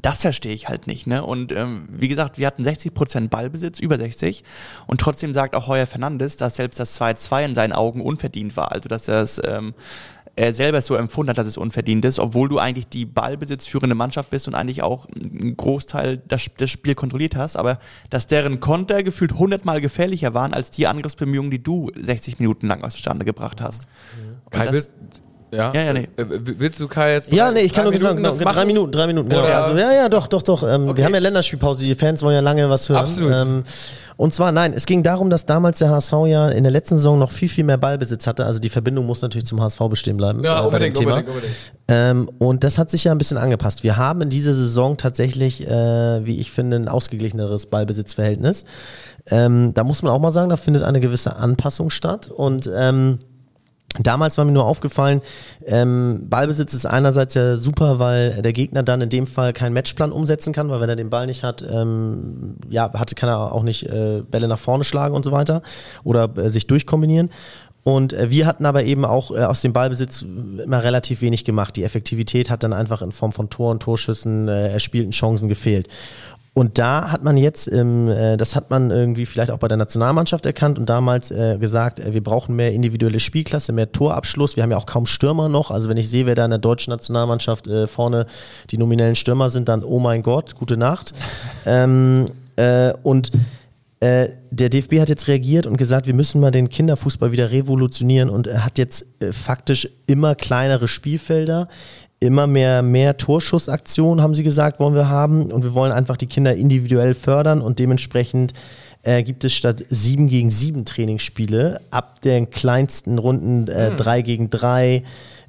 das 0.00 0.22
verstehe 0.22 0.54
ich 0.54 0.68
halt 0.68 0.86
nicht, 0.86 1.06
ne? 1.06 1.24
Und 1.24 1.52
ähm, 1.52 1.88
wie 1.90 2.08
gesagt, 2.08 2.38
wir 2.38 2.46
hatten 2.46 2.64
60% 2.64 3.28
Ballbesitz, 3.28 3.78
über 3.80 3.98
60. 3.98 4.44
Und 4.86 5.00
trotzdem 5.00 5.34
sagt 5.34 5.54
auch 5.54 5.66
Heuer 5.68 5.86
Fernandes, 5.86 6.36
dass 6.36 6.56
selbst 6.56 6.80
das 6.80 6.98
2-2 7.00 7.44
in 7.44 7.54
seinen 7.54 7.72
Augen 7.72 8.00
unverdient 8.00 8.56
war. 8.56 8.72
Also, 8.72 8.88
dass 8.88 9.08
er 9.08 9.22
es, 9.22 9.40
ähm, 9.44 9.74
er 10.34 10.54
selber 10.54 10.80
so 10.80 10.94
empfunden 10.96 11.28
hat, 11.30 11.36
dass 11.38 11.46
es 11.46 11.58
unverdient 11.58 12.04
ist, 12.06 12.18
obwohl 12.18 12.48
du 12.48 12.58
eigentlich 12.58 12.88
die 12.88 13.04
ballbesitzführende 13.04 13.94
Mannschaft 13.94 14.30
bist 14.30 14.48
und 14.48 14.54
eigentlich 14.54 14.82
auch 14.82 15.06
einen 15.08 15.56
Großteil 15.56 16.22
das, 16.26 16.46
das 16.56 16.70
Spiel 16.70 16.94
kontrolliert 16.94 17.36
hast. 17.36 17.56
Aber 17.56 17.78
dass 18.08 18.28
deren 18.28 18.58
Konter 18.58 19.02
gefühlt 19.02 19.32
100 19.32 19.66
Mal 19.66 19.82
gefährlicher 19.82 20.32
waren 20.32 20.54
als 20.54 20.70
die 20.70 20.86
Angriffsbemühungen, 20.86 21.50
die 21.50 21.62
du 21.62 21.90
60 21.94 22.38
Minuten 22.38 22.66
lang 22.66 22.88
zustande 22.90 23.26
gebracht 23.26 23.60
hast. 23.60 23.86
Und 24.46 24.52
Kai, 24.52 24.66
das- 24.68 24.90
ja? 25.52 25.72
Ja, 25.74 25.82
ja, 25.82 25.92
nee. 25.92 26.08
Äh, 26.16 26.24
willst 26.28 26.80
du 26.80 26.88
Kai 26.88 27.12
jetzt? 27.12 27.32
Ja, 27.32 27.46
drei- 27.48 27.54
nee, 27.54 27.60
ich 27.60 27.72
kann 27.72 27.84
nur 27.84 27.96
sagen, 27.98 28.16
Minuten 28.16 28.38
genau, 28.38 28.50
drei 28.50 28.54
machen? 28.56 28.66
Minuten, 28.66 28.92
drei 28.92 29.06
Minuten, 29.06 29.28
genau. 29.28 29.42
Also, 29.42 29.76
ja, 29.76 29.92
ja, 29.92 30.08
doch, 30.08 30.26
doch, 30.26 30.42
doch. 30.42 30.62
Ähm, 30.62 30.88
Okay. 30.88 30.96
Wir 30.98 31.04
haben 31.04 31.14
ja 31.14 31.20
Länderspielpause, 31.20 31.84
die 31.84 31.94
Fans 31.94 32.22
wollen 32.22 32.34
ja 32.34 32.40
lange 32.40 32.68
was 32.70 32.88
hören. 32.88 32.98
Absolut. 33.00 33.32
Ähm, 33.32 33.64
und 34.16 34.34
zwar, 34.34 34.52
nein, 34.52 34.72
es 34.74 34.86
ging 34.86 35.02
darum, 35.02 35.30
dass 35.30 35.46
damals 35.46 35.78
der 35.78 35.90
HSV 35.90 36.12
ja 36.26 36.48
in 36.50 36.62
der 36.64 36.70
letzten 36.70 36.96
Saison 36.98 37.18
noch 37.18 37.30
viel, 37.30 37.48
viel 37.48 37.64
mehr 37.64 37.78
Ballbesitz 37.78 38.26
hatte. 38.26 38.44
Also 38.46 38.60
die 38.60 38.68
Verbindung 38.68 39.06
muss 39.06 39.20
natürlich 39.22 39.46
zum 39.46 39.60
HSV 39.60 39.78
bestehen 39.88 40.16
bleiben. 40.16 40.44
Ja, 40.44 40.58
äh, 40.66 40.70
bei 40.70 40.78
dem 40.78 40.92
unbedingt, 40.92 40.96
Thema. 40.98 41.10
unbedingt, 41.16 41.34
unbedingt. 41.36 41.56
Ähm, 41.88 42.30
und 42.38 42.62
das 42.62 42.78
hat 42.78 42.90
sich 42.90 43.04
ja 43.04 43.12
ein 43.12 43.18
bisschen 43.18 43.38
angepasst. 43.38 43.82
Wir 43.82 43.96
haben 43.96 44.20
in 44.22 44.28
dieser 44.30 44.52
Saison 44.52 44.96
tatsächlich, 44.96 45.66
äh, 45.66 46.24
wie 46.26 46.40
ich 46.40 46.52
finde, 46.52 46.76
ein 46.76 46.88
ausgeglicheneres 46.88 47.66
Ballbesitzverhältnis. 47.66 48.64
Ähm, 49.30 49.72
da 49.74 49.82
muss 49.82 50.02
man 50.02 50.12
auch 50.12 50.18
mal 50.20 50.30
sagen, 50.30 50.50
da 50.50 50.56
findet 50.56 50.82
eine 50.82 51.00
gewisse 51.00 51.36
Anpassung 51.36 51.90
statt. 51.90 52.30
Und 52.30 52.70
ähm, 52.74 53.18
Damals 53.98 54.38
war 54.38 54.46
mir 54.46 54.52
nur 54.52 54.64
aufgefallen, 54.64 55.20
ähm, 55.66 56.26
Ballbesitz 56.30 56.72
ist 56.72 56.86
einerseits 56.86 57.34
ja 57.34 57.56
super, 57.56 57.98
weil 57.98 58.40
der 58.40 58.54
Gegner 58.54 58.82
dann 58.82 59.02
in 59.02 59.10
dem 59.10 59.26
Fall 59.26 59.52
keinen 59.52 59.74
Matchplan 59.74 60.12
umsetzen 60.12 60.54
kann, 60.54 60.70
weil 60.70 60.80
wenn 60.80 60.88
er 60.88 60.96
den 60.96 61.10
Ball 61.10 61.26
nicht 61.26 61.42
hat, 61.42 61.62
ähm, 61.62 62.56
ja, 62.70 62.90
hatte, 62.94 63.14
kann 63.14 63.28
er 63.28 63.52
auch 63.52 63.62
nicht 63.62 63.86
äh, 63.88 64.22
Bälle 64.22 64.48
nach 64.48 64.58
vorne 64.58 64.84
schlagen 64.84 65.14
und 65.14 65.24
so 65.24 65.32
weiter 65.32 65.62
oder 66.04 66.30
äh, 66.38 66.48
sich 66.48 66.66
durchkombinieren. 66.66 67.28
Und 67.84 68.12
äh, 68.12 68.30
wir 68.30 68.46
hatten 68.46 68.64
aber 68.64 68.84
eben 68.84 69.04
auch 69.04 69.30
äh, 69.32 69.40
aus 69.40 69.60
dem 69.60 69.72
Ballbesitz 69.72 70.22
immer 70.22 70.84
relativ 70.84 71.20
wenig 71.20 71.44
gemacht. 71.44 71.76
Die 71.76 71.82
Effektivität 71.82 72.48
hat 72.48 72.62
dann 72.62 72.72
einfach 72.72 73.02
in 73.02 73.12
Form 73.12 73.32
von 73.32 73.50
Toren, 73.50 73.80
Torschüssen, 73.80 74.48
äh, 74.48 74.68
erspielten 74.68 75.10
Chancen 75.10 75.48
gefehlt. 75.48 75.88
Und 76.54 76.78
da 76.78 77.10
hat 77.10 77.22
man 77.22 77.38
jetzt, 77.38 77.66
äh, 77.66 78.36
das 78.36 78.54
hat 78.54 78.70
man 78.70 78.90
irgendwie 78.90 79.24
vielleicht 79.24 79.50
auch 79.50 79.58
bei 79.58 79.68
der 79.68 79.78
Nationalmannschaft 79.78 80.44
erkannt 80.44 80.78
und 80.78 80.88
damals 80.88 81.30
äh, 81.30 81.56
gesagt, 81.58 81.98
äh, 81.98 82.12
wir 82.12 82.22
brauchen 82.22 82.54
mehr 82.54 82.72
individuelle 82.72 83.20
Spielklasse, 83.20 83.72
mehr 83.72 83.90
Torabschluss. 83.90 84.56
Wir 84.56 84.62
haben 84.62 84.70
ja 84.70 84.76
auch 84.76 84.86
kaum 84.86 85.06
Stürmer 85.06 85.48
noch. 85.48 85.70
Also 85.70 85.88
wenn 85.88 85.96
ich 85.96 86.10
sehe, 86.10 86.26
wer 86.26 86.34
da 86.34 86.44
in 86.44 86.50
der 86.50 86.58
deutschen 86.58 86.90
Nationalmannschaft 86.90 87.68
vorne 87.86 88.26
die 88.70 88.78
nominellen 88.78 89.14
Stürmer 89.14 89.48
sind, 89.48 89.68
dann 89.68 89.82
oh 89.82 89.98
mein 89.98 90.22
Gott, 90.22 90.54
gute 90.54 90.76
Nacht. 90.76 91.14
ähm, 91.66 92.26
äh, 92.56 92.92
und 93.02 93.30
äh, 94.00 94.30
der 94.50 94.68
DFB 94.68 94.98
hat 95.00 95.08
jetzt 95.08 95.28
reagiert 95.28 95.64
und 95.64 95.76
gesagt, 95.76 96.06
wir 96.06 96.14
müssen 96.14 96.40
mal 96.40 96.50
den 96.50 96.68
Kinderfußball 96.68 97.32
wieder 97.32 97.50
revolutionieren 97.50 98.30
und 98.30 98.46
er 98.46 98.64
hat 98.64 98.76
jetzt 98.76 99.06
äh, 99.20 99.32
faktisch 99.32 99.88
immer 100.06 100.34
kleinere 100.34 100.88
Spielfelder, 100.88 101.68
immer 102.22 102.46
mehr, 102.46 102.82
mehr 102.82 103.16
Torschussaktionen, 103.16 104.22
haben 104.22 104.34
sie 104.34 104.42
gesagt, 104.42 104.80
wollen 104.80 104.94
wir 104.94 105.08
haben 105.08 105.50
und 105.50 105.64
wir 105.64 105.74
wollen 105.74 105.92
einfach 105.92 106.16
die 106.16 106.26
Kinder 106.26 106.54
individuell 106.54 107.14
fördern 107.14 107.60
und 107.60 107.78
dementsprechend 107.78 108.52
äh, 109.02 109.22
gibt 109.22 109.44
es 109.44 109.52
statt 109.52 109.84
7 109.88 110.28
gegen 110.28 110.50
7 110.50 110.84
Trainingsspiele 110.84 111.80
ab 111.90 112.20
den 112.22 112.50
kleinsten 112.50 113.18
Runden 113.18 113.68
äh, 113.68 113.94
3 113.96 114.22
gegen 114.22 114.50
3, 114.50 115.02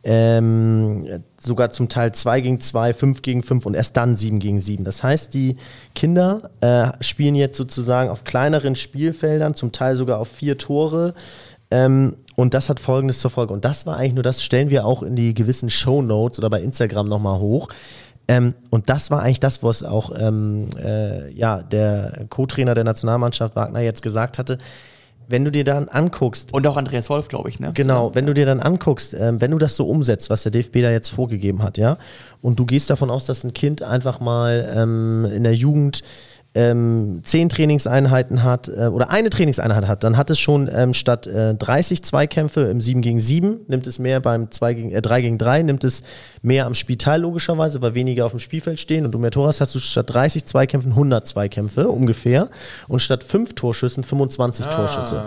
ähm, 0.03 1.07
sogar 1.39 1.69
zum 1.69 1.87
Teil 1.87 2.13
2 2.13 2.41
gegen 2.41 2.59
2, 2.59 2.93
5 2.93 3.21
gegen 3.21 3.43
5 3.43 3.65
und 3.67 3.75
erst 3.75 3.95
dann 3.95 4.17
7 4.17 4.39
gegen 4.39 4.59
7. 4.59 4.83
Das 4.83 5.03
heißt, 5.03 5.33
die 5.33 5.57
Kinder 5.93 6.49
äh, 6.61 6.91
spielen 7.03 7.35
jetzt 7.35 7.57
sozusagen 7.57 8.09
auf 8.09 8.23
kleineren 8.23 8.75
Spielfeldern, 8.75 9.53
zum 9.53 9.71
Teil 9.71 9.95
sogar 9.95 10.19
auf 10.19 10.27
vier 10.27 10.57
Tore. 10.57 11.13
Ähm, 11.71 12.15
und 12.35 12.53
das 12.53 12.69
hat 12.69 12.79
folgendes 12.79 13.19
zur 13.19 13.31
Folge. 13.31 13.53
Und 13.53 13.65
das 13.65 13.85
war 13.85 13.97
eigentlich 13.97 14.13
nur, 14.13 14.23
das 14.23 14.43
stellen 14.43 14.69
wir 14.69 14.85
auch 14.85 15.03
in 15.03 15.15
die 15.15 15.33
gewissen 15.33 15.69
Shownotes 15.69 16.39
oder 16.39 16.49
bei 16.49 16.61
Instagram 16.61 17.07
nochmal 17.07 17.39
hoch. 17.39 17.69
Ähm, 18.27 18.53
und 18.69 18.89
das 18.89 19.11
war 19.11 19.21
eigentlich 19.21 19.39
das, 19.39 19.63
was 19.63 19.83
auch 19.83 20.11
ähm, 20.17 20.69
äh, 20.81 21.29
ja, 21.31 21.61
der 21.61 22.25
Co-Trainer 22.29 22.73
der 22.73 22.85
Nationalmannschaft 22.85 23.55
Wagner 23.55 23.81
jetzt 23.81 24.01
gesagt 24.01 24.39
hatte. 24.39 24.57
Wenn 25.27 25.45
du 25.45 25.51
dir 25.51 25.63
dann 25.63 25.87
anguckst, 25.87 26.53
Und 26.53 26.67
auch 26.67 26.75
Andreas 26.75 27.09
Wolf, 27.09 27.27
glaube 27.27 27.49
ich, 27.49 27.59
ne? 27.59 27.71
Genau, 27.73 28.13
wenn 28.13 28.25
du 28.25 28.33
dir 28.33 28.45
dann 28.45 28.59
anguckst, 28.59 29.13
ähm, 29.13 29.39
wenn 29.39 29.51
du 29.51 29.57
das 29.57 29.75
so 29.75 29.87
umsetzt, 29.87 30.29
was 30.29 30.43
der 30.43 30.51
DFB 30.51 30.81
da 30.81 30.91
jetzt 30.91 31.09
vorgegeben 31.09 31.63
hat, 31.63 31.77
ja, 31.77 31.97
und 32.41 32.59
du 32.59 32.65
gehst 32.65 32.89
davon 32.89 33.09
aus, 33.09 33.25
dass 33.25 33.43
ein 33.43 33.53
Kind 33.53 33.83
einfach 33.83 34.19
mal 34.19 34.69
ähm, 34.75 35.25
in 35.25 35.43
der 35.43 35.55
Jugend 35.55 36.01
ähm, 36.55 37.21
zehn 37.23 37.49
Trainingseinheiten 37.49 38.43
hat 38.43 38.67
äh, 38.67 38.87
oder 38.87 39.09
eine 39.09 39.29
Trainingseinheit 39.29 39.87
hat, 39.87 40.03
dann 40.03 40.17
hat 40.17 40.29
es 40.29 40.39
schon 40.39 40.69
ähm, 40.71 40.93
statt 40.93 41.25
äh, 41.25 41.55
30 41.55 42.03
Zweikämpfe 42.03 42.61
im 42.61 42.79
7 42.79 43.01
gegen 43.01 43.19
7, 43.19 43.61
nimmt 43.67 43.87
es 43.87 43.97
mehr 43.97 44.19
beim 44.19 44.51
2 44.51 44.73
gegen, 44.75 44.91
äh, 44.91 45.01
3 45.01 45.21
gegen 45.21 45.37
3, 45.37 45.63
nimmt 45.63 45.83
es 45.83 46.03
mehr 46.41 46.67
am 46.67 46.75
Spiel 46.75 46.97
teil, 46.97 47.21
logischerweise, 47.21 47.81
weil 47.81 47.95
weniger 47.95 48.25
auf 48.25 48.31
dem 48.31 48.39
Spielfeld 48.39 48.79
stehen 48.79 49.05
und 49.05 49.11
du 49.11 49.19
mehr 49.19 49.31
Tore 49.31 49.47
hast, 49.47 49.61
hast 49.61 49.73
du 49.73 49.79
statt 49.79 50.13
30 50.13 50.45
Zweikämpfen 50.45 50.91
100 50.91 51.25
Zweikämpfe 51.25 51.87
ungefähr 51.87 52.49
und 52.87 53.01
statt 53.01 53.23
5 53.23 53.53
Torschüssen 53.53 54.03
25 54.03 54.67
Torschüsse. 54.67 55.23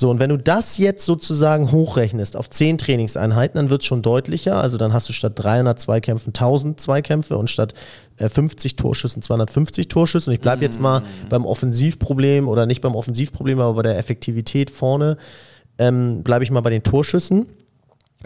So, 0.00 0.08
und 0.08 0.18
wenn 0.18 0.30
du 0.30 0.38
das 0.38 0.78
jetzt 0.78 1.04
sozusagen 1.04 1.72
hochrechnest 1.72 2.34
auf 2.34 2.48
10 2.48 2.78
Trainingseinheiten, 2.78 3.58
dann 3.58 3.68
wird 3.68 3.82
es 3.82 3.86
schon 3.86 4.00
deutlicher. 4.00 4.56
Also 4.56 4.78
dann 4.78 4.94
hast 4.94 5.10
du 5.10 5.12
statt 5.12 5.34
300 5.34 5.78
Zweikämpfen 5.78 6.28
1000 6.30 6.80
Zweikämpfe 6.80 7.36
und 7.36 7.50
statt 7.50 7.74
äh, 8.16 8.30
50 8.30 8.76
Torschüssen 8.76 9.20
250 9.20 9.88
Torschüsse. 9.88 10.30
Und 10.30 10.34
ich 10.36 10.40
bleibe 10.40 10.62
jetzt 10.62 10.80
mal 10.80 11.02
beim 11.28 11.44
Offensivproblem 11.44 12.48
oder 12.48 12.64
nicht 12.64 12.80
beim 12.80 12.94
Offensivproblem, 12.94 13.60
aber 13.60 13.74
bei 13.74 13.82
der 13.82 13.98
Effektivität 13.98 14.70
vorne 14.70 15.18
ähm, 15.76 16.22
bleibe 16.22 16.44
ich 16.44 16.50
mal 16.50 16.62
bei 16.62 16.70
den 16.70 16.82
Torschüssen. 16.82 17.44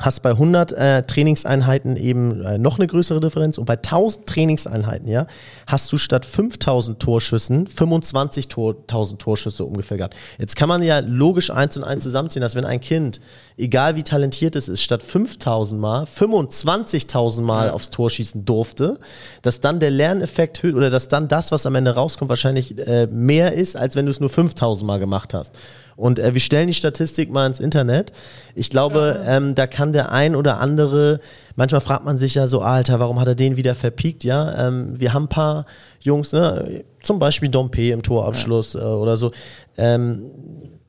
Hast 0.00 0.22
bei 0.22 0.30
100 0.30 0.72
äh, 0.72 1.02
Trainingseinheiten 1.04 1.96
eben 1.96 2.40
äh, 2.44 2.58
noch 2.58 2.78
eine 2.78 2.88
größere 2.88 3.20
Differenz 3.20 3.58
und 3.58 3.64
bei 3.64 3.76
1000 3.76 4.26
Trainingseinheiten, 4.26 5.08
ja, 5.08 5.28
hast 5.68 5.92
du 5.92 5.98
statt 5.98 6.24
5000 6.24 6.98
Torschüssen 6.98 7.68
25 7.68 8.48
Tor, 8.48 8.74
1000 8.74 9.22
Torschüsse 9.22 9.64
ungefähr 9.64 9.96
gehabt. 9.96 10.16
Jetzt 10.38 10.56
kann 10.56 10.68
man 10.68 10.82
ja 10.82 10.98
logisch 10.98 11.50
eins 11.50 11.76
und 11.76 11.84
eins 11.84 12.02
zusammenziehen, 12.02 12.42
dass 12.42 12.56
wenn 12.56 12.64
ein 12.64 12.80
Kind, 12.80 13.20
egal 13.56 13.94
wie 13.94 14.02
talentiert 14.02 14.56
es 14.56 14.68
ist, 14.68 14.82
statt 14.82 15.02
5000 15.02 15.80
Mal 15.80 16.04
25.000 16.04 17.42
Mal 17.42 17.66
ja. 17.68 17.72
aufs 17.72 17.90
Tor 17.90 18.10
schießen 18.10 18.44
durfte, 18.44 18.98
dass 19.42 19.60
dann 19.60 19.78
der 19.78 19.92
Lerneffekt 19.92 20.60
höher 20.64 20.74
oder 20.74 20.90
dass 20.90 21.06
dann 21.06 21.28
das, 21.28 21.52
was 21.52 21.66
am 21.66 21.76
Ende 21.76 21.92
rauskommt, 21.92 22.28
wahrscheinlich 22.28 22.76
äh, 22.78 23.06
mehr 23.06 23.52
ist, 23.52 23.76
als 23.76 23.94
wenn 23.94 24.06
du 24.06 24.10
es 24.10 24.18
nur 24.18 24.30
5000 24.30 24.84
Mal 24.84 24.98
gemacht 24.98 25.34
hast. 25.34 25.54
Und 25.96 26.18
äh, 26.18 26.34
wir 26.34 26.40
stellen 26.40 26.66
die 26.66 26.74
Statistik 26.74 27.30
mal 27.30 27.46
ins 27.46 27.60
Internet. 27.60 28.12
Ich 28.54 28.70
glaube, 28.70 29.20
ja. 29.24 29.36
ähm, 29.36 29.54
da 29.54 29.66
kann 29.66 29.83
der 29.92 30.12
ein 30.12 30.36
oder 30.36 30.60
andere, 30.60 31.20
manchmal 31.56 31.80
fragt 31.80 32.04
man 32.04 32.18
sich 32.18 32.34
ja 32.34 32.46
so, 32.46 32.60
Alter, 32.60 33.00
warum 33.00 33.20
hat 33.20 33.28
er 33.28 33.34
den 33.34 33.56
wieder 33.56 33.74
verpiekt? 33.74 34.24
Ja, 34.24 34.68
ähm, 34.68 34.98
wir 34.98 35.12
haben 35.12 35.24
ein 35.24 35.28
paar 35.28 35.66
Jungs, 36.00 36.32
ne? 36.32 36.84
zum 37.02 37.18
Beispiel 37.18 37.48
Dompe 37.48 37.90
im 37.90 38.02
Torabschluss 38.02 38.74
ja. 38.74 38.80
äh, 38.80 38.94
oder 38.94 39.16
so. 39.16 39.30
Ähm, 39.76 40.30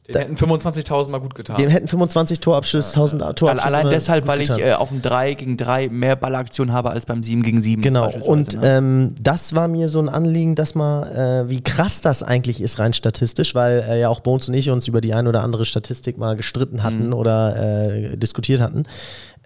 den 0.07 0.21
hätten 0.21 0.35
25.000 0.35 1.09
mal 1.09 1.19
gut 1.19 1.33
getan. 1.33 1.55
Dem 1.55 1.69
hätten 1.69 1.87
25 1.87 2.39
Torabschlüsse, 2.39 2.89
1000 2.89 3.21
ja. 3.21 3.33
Torabschlüsse. 3.33 3.65
Allein 3.65 3.89
deshalb, 3.89 4.27
weil 4.27 4.41
ich 4.41 4.51
äh, 4.51 4.73
auf 4.73 4.89
dem 4.89 5.01
3 5.01 5.33
gegen 5.33 5.57
3 5.57 5.89
mehr 5.89 6.15
Ballaktion 6.15 6.71
habe 6.73 6.91
als 6.91 7.07
beim 7.07 7.23
7 7.23 7.41
gegen 7.41 7.61
7. 7.61 7.81
Genau. 7.81 8.11
Und 8.21 8.61
ne? 8.61 8.77
ähm, 8.77 9.15
das 9.19 9.55
war 9.55 9.67
mir 9.67 9.87
so 9.87 9.99
ein 9.99 10.09
Anliegen, 10.09 10.53
dass 10.53 10.75
mal, 10.75 11.45
äh, 11.47 11.49
wie 11.49 11.61
krass 11.61 12.01
das 12.01 12.21
eigentlich 12.21 12.61
ist, 12.61 12.77
rein 12.77 12.93
statistisch, 12.93 13.55
weil 13.55 13.83
äh, 13.89 13.99
ja 13.99 14.09
auch 14.09 14.19
Bones 14.19 14.47
und 14.47 14.53
ich 14.53 14.69
uns 14.69 14.87
über 14.87 15.01
die 15.01 15.13
ein 15.13 15.27
oder 15.27 15.41
andere 15.41 15.65
Statistik 15.65 16.19
mal 16.19 16.35
gestritten 16.35 16.83
hatten 16.83 17.07
mhm. 17.07 17.13
oder 17.13 17.55
äh, 17.57 18.17
diskutiert 18.17 18.61
hatten. 18.61 18.83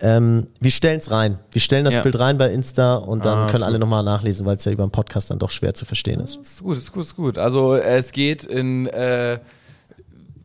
Ähm, 0.02 0.48
wir 0.60 0.72
stellen 0.72 1.00
es 1.00 1.12
rein. 1.12 1.40
Wir 1.52 1.62
stellen 1.62 1.86
das 1.86 1.96
ja. 1.96 2.02
Bild 2.02 2.20
rein 2.20 2.38
bei 2.38 2.52
Insta 2.52 2.96
und 2.96 3.26
dann 3.26 3.38
ah, 3.38 3.52
können 3.52 3.64
alle 3.64 3.80
nochmal 3.80 4.04
nachlesen, 4.04 4.46
weil 4.46 4.56
es 4.56 4.66
ja 4.66 4.72
über 4.72 4.86
den 4.86 4.92
Podcast 4.92 5.30
dann 5.30 5.40
doch 5.40 5.52
schwer 5.52 5.74
zu 5.74 5.86
verstehen 5.86 6.20
ist. 6.22 6.38
ist 6.38 6.64
gut, 6.64 6.78
ist 6.78 6.92
gut, 6.92 7.04
ist 7.04 7.16
gut. 7.16 7.38
Also 7.38 7.76
es 7.76 8.12
geht 8.12 8.46
in 8.46 8.88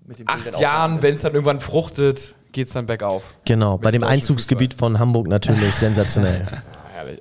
äh, 0.09 0.25
acht 0.27 0.59
Jahren, 0.61 1.03
wenn 1.03 1.15
es 1.15 1.23
dann 1.23 1.33
irgendwann 1.33 1.61
fruchtet, 1.61 2.35
geht 2.53 2.69
es 2.69 2.73
dann 2.73 2.87
bergauf. 2.87 3.37
Genau, 3.45 3.79
bei 3.79 3.91
dem 3.91 4.05
Einzugsgebiet 4.05 4.75
von 4.75 4.99
Hamburg 4.99 5.29
natürlich 5.29 5.75
sensationell. 5.75 6.47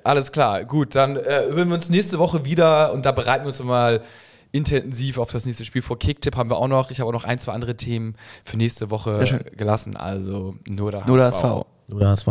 Alles 0.02 0.32
klar, 0.32 0.64
gut, 0.64 0.94
dann 0.94 1.16
äh, 1.16 1.46
hören 1.50 1.68
wir 1.68 1.74
uns 1.74 1.90
nächste 1.90 2.18
Woche 2.18 2.44
wieder 2.44 2.92
und 2.92 3.04
da 3.04 3.12
bereiten 3.12 3.44
wir 3.44 3.48
uns 3.48 3.62
mal 3.62 4.00
intensiv 4.52 5.18
auf 5.18 5.32
das 5.32 5.46
nächste 5.46 5.64
Spiel 5.64 5.82
vor. 5.82 5.98
Kicktipp 5.98 6.36
haben 6.36 6.48
wir 6.48 6.56
auch 6.56 6.68
noch. 6.68 6.90
Ich 6.90 7.00
habe 7.00 7.08
auch 7.08 7.12
noch 7.12 7.24
ein, 7.24 7.38
zwei 7.38 7.52
andere 7.52 7.76
Themen 7.76 8.14
für 8.44 8.56
nächste 8.56 8.88
Woche 8.88 9.42
gelassen. 9.56 9.96
Also 9.96 10.54
nur 10.68 10.92
der 10.92 11.00
HSV. 11.00 11.08
Nur 11.08 11.18
der 11.18 11.26
HSV. 11.26 11.44
Nur 11.88 12.00
der 12.00 12.08
HSV. 12.10 12.28